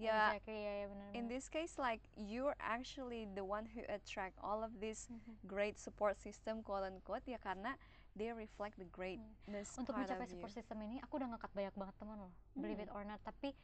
Ya 0.00 0.32
exactly 0.32 0.56
ya 0.64 0.72
ya 0.80 0.86
benar 0.88 1.08
in 1.12 1.28
this 1.28 1.52
case 1.52 1.76
like 1.76 2.00
you're 2.16 2.56
actually 2.56 3.28
the 3.36 3.44
one 3.44 3.68
who 3.76 3.84
attract 3.92 4.40
all 4.40 4.64
of 4.64 4.80
this 4.80 5.12
Mhm. 5.12 5.36
great 5.44 5.76
support 5.76 6.16
system 6.16 6.64
quote 6.64 6.88
unquote 6.88 7.28
ya 7.28 7.36
karena 7.36 7.76
they 8.12 8.30
reflect 8.30 8.74
the 8.76 8.86
greatness 8.86 9.74
untuk 9.74 9.94
part 9.94 10.04
mencapai 10.04 10.24
of 10.24 10.28
you. 10.28 10.34
support 10.36 10.52
system 10.52 10.78
ini 10.82 10.96
aku 10.98 11.16
udah 11.16 11.28
ngekat 11.30 11.50
banyak 11.50 11.74
banget 11.74 11.94
teman 11.96 12.16
loh 12.18 12.32
believe 12.52 12.78
Hmm. 12.78 12.86
it 12.86 12.92
or 12.92 13.02
not 13.02 13.20
tapi 13.20 13.54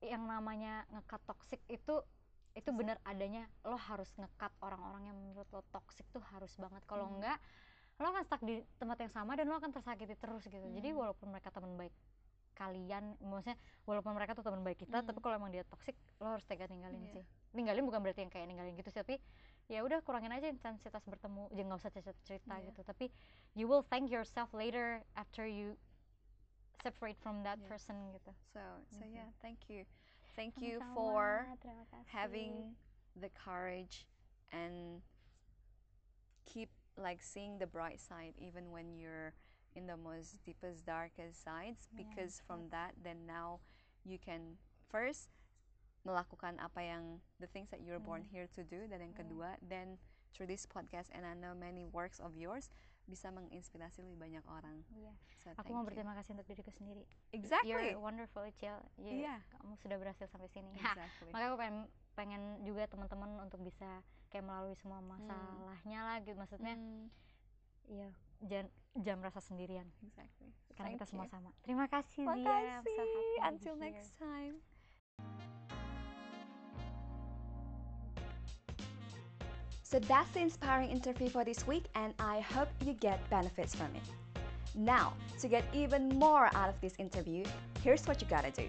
yang 0.00 0.22
namanya 0.22 0.84
ngekat 0.90 1.20
toxic 1.24 1.60
itu 1.66 2.04
itu 2.54 2.70
benar 2.70 3.00
adanya 3.02 3.44
lo 3.62 3.74
harus 3.74 4.06
ngekat 4.14 4.52
orang-orang 4.60 5.10
yang 5.10 5.16
menurut 5.16 5.48
lo 5.50 5.64
toxic 5.70 6.06
tuh 6.08 6.22
harus 6.30 6.54
banget 6.54 6.84
kalau 6.84 7.08
Hmm. 7.08 7.18
enggak 7.18 7.38
lo 7.94 8.10
akan 8.10 8.22
stuck 8.22 8.42
di 8.42 8.58
tempat 8.76 8.98
yang 9.00 9.12
sama 9.12 9.32
dan 9.32 9.46
lo 9.46 9.56
akan 9.56 9.70
tersakiti 9.70 10.14
terus 10.14 10.44
gitu 10.44 10.60
jadi 10.60 10.88
Hmm. 10.90 10.98
walaupun 11.00 11.30
mereka 11.30 11.50
teman 11.50 11.74
baik 11.74 11.94
kalian 12.54 13.18
maksudnya 13.18 13.58
walaupun 13.82 14.14
mereka 14.14 14.30
tuh 14.32 14.42
teman 14.42 14.62
baik 14.62 14.78
kita 14.78 15.00
Hmm. 15.00 15.06
tapi 15.08 15.18
kalau 15.18 15.34
emang 15.34 15.50
dia 15.50 15.64
toxic 15.64 15.96
lo 16.18 16.30
harus 16.30 16.44
tega 16.44 16.66
ninggalin 16.66 17.02
Iya. 17.02 17.12
sih 17.12 17.24
ninggalin 17.50 17.82
bukan 17.82 17.98
berarti 17.98 18.20
yang 18.20 18.30
kayak 18.30 18.46
ninggalin 18.46 18.74
gitu 18.74 18.90
sih 18.90 19.00
tapi 19.00 19.18
ya 19.68 19.80
udah 19.80 20.04
kurangin 20.04 20.32
aja 20.32 20.46
intensitas 20.52 21.00
bertemu 21.08 21.48
jangan 21.56 21.66
nggak 21.72 21.80
usah 21.80 21.92
cerita 21.92 22.12
cerita 22.28 22.54
Iya. 22.60 22.68
gitu 22.68 22.80
tapi 22.84 23.06
you 23.56 23.64
will 23.64 23.80
thank 23.82 24.12
yourself 24.12 24.52
later 24.52 25.00
after 25.16 25.48
you 25.48 25.76
separate 26.84 27.16
from 27.16 27.40
that 27.42 27.56
Iya. 27.56 27.68
person 27.72 27.96
gitu 28.12 28.32
So, 28.52 28.60
so 28.92 29.02
Mhm. 29.08 29.14
yeah, 29.16 29.28
thank 29.40 29.72
you. 29.72 29.88
Thank 30.36 30.60
you 30.60 30.82
Sama-sama, 30.82 30.94
for 30.94 31.18
having 32.10 32.74
the 33.16 33.30
courage 33.32 34.04
and 34.50 35.00
keep 36.44 36.68
like 36.98 37.22
seeing 37.22 37.58
the 37.58 37.66
bright 37.66 37.98
side 37.98 38.34
even 38.38 38.70
when 38.70 38.94
you're 38.98 39.34
in 39.74 39.86
the 39.86 39.96
most 39.96 40.38
deepest 40.46 40.86
darkest 40.86 41.42
sides 41.42 41.88
Yeah, 41.90 42.02
because 42.04 42.38
from 42.46 42.70
that 42.70 42.94
then 43.02 43.26
now 43.26 43.58
you 44.06 44.18
can 44.18 44.58
first 44.90 45.33
melakukan 46.04 46.56
apa 46.58 46.80
yang 46.80 47.02
the 47.36 47.48
things 47.48 47.68
that 47.68 47.80
you're 47.80 47.98
born 47.98 48.20
Mm. 48.22 48.30
here 48.30 48.46
to 48.46 48.60
do 48.62 48.84
dan 48.86 49.00
yang 49.00 49.10
Yeah. 49.10 49.20
kedua 49.20 49.48
then 49.60 49.96
through 50.30 50.44
this 50.44 50.64
podcast 50.64 51.08
and 51.10 51.22
I 51.22 51.32
know 51.32 51.52
many 51.52 51.84
works 51.86 52.18
of 52.18 52.34
yours 52.34 52.68
bisa 53.04 53.28
menginspirasi 53.28 54.00
lebih 54.00 54.16
banyak 54.18 54.44
orang. 54.46 54.80
Iya. 54.90 55.12
So 55.38 55.52
aku 55.52 55.70
mau 55.70 55.80
you. 55.80 55.88
berterima 55.88 56.12
kasih 56.14 56.32
untuk 56.32 56.46
diriku 56.46 56.68
sendiri 56.70 57.04
Exactly. 57.30 57.68
you're 57.68 57.96
wonderful 57.96 58.44
Cil 58.54 58.80
Iya. 58.96 59.44
kamu 59.54 59.76
sudah 59.76 59.96
berhasil 59.96 60.24
sampai 60.26 60.48
sini 60.48 60.72
Exactly. 60.80 61.28
makanya 61.28 61.48
aku 61.48 61.58
pengen 61.58 61.76
pengen 62.14 62.42
juga 62.62 62.86
teman-teman 62.86 63.40
untuk 63.40 63.60
bisa 63.60 64.00
kayak 64.28 64.44
melalui 64.44 64.72
semua 64.74 65.00
masalahnya 65.00 66.00
lah 66.00 66.16
gitu 66.20 66.32
maksudnya 66.34 66.74
Mm, 66.74 67.06
iya 67.86 68.08
jangan 68.40 68.68
jangan 68.96 69.18
merasa 69.20 69.40
sendirian 69.40 69.88
exactly. 70.00 70.48
karena 70.72 70.88
Thank 70.88 70.96
kita 70.96 71.06
semua 71.06 71.26
you. 71.26 71.32
sama 71.32 71.50
terima 71.60 71.86
kasih 71.86 72.24
so 72.24 72.30
Makasih. 72.30 72.82
to 72.88 73.04
be 73.04 73.26
Until 73.42 73.74
here. 73.74 73.84
next 73.84 74.10
time. 74.16 74.54
So 79.84 79.98
that's 79.98 80.30
the 80.30 80.40
inspiring 80.40 80.88
interview 80.88 81.28
for 81.28 81.44
this 81.44 81.66
week, 81.66 81.84
and 81.94 82.14
I 82.18 82.40
hope 82.40 82.68
you 82.86 82.94
get 82.94 83.20
benefits 83.28 83.74
from 83.74 83.88
it. 83.94 84.02
Now, 84.74 85.12
to 85.40 85.46
get 85.46 85.62
even 85.74 86.08
more 86.08 86.46
out 86.54 86.70
of 86.70 86.80
this 86.80 86.94
interview, 86.98 87.44
here's 87.82 88.06
what 88.06 88.20
you 88.22 88.26
gotta 88.26 88.50
do 88.50 88.66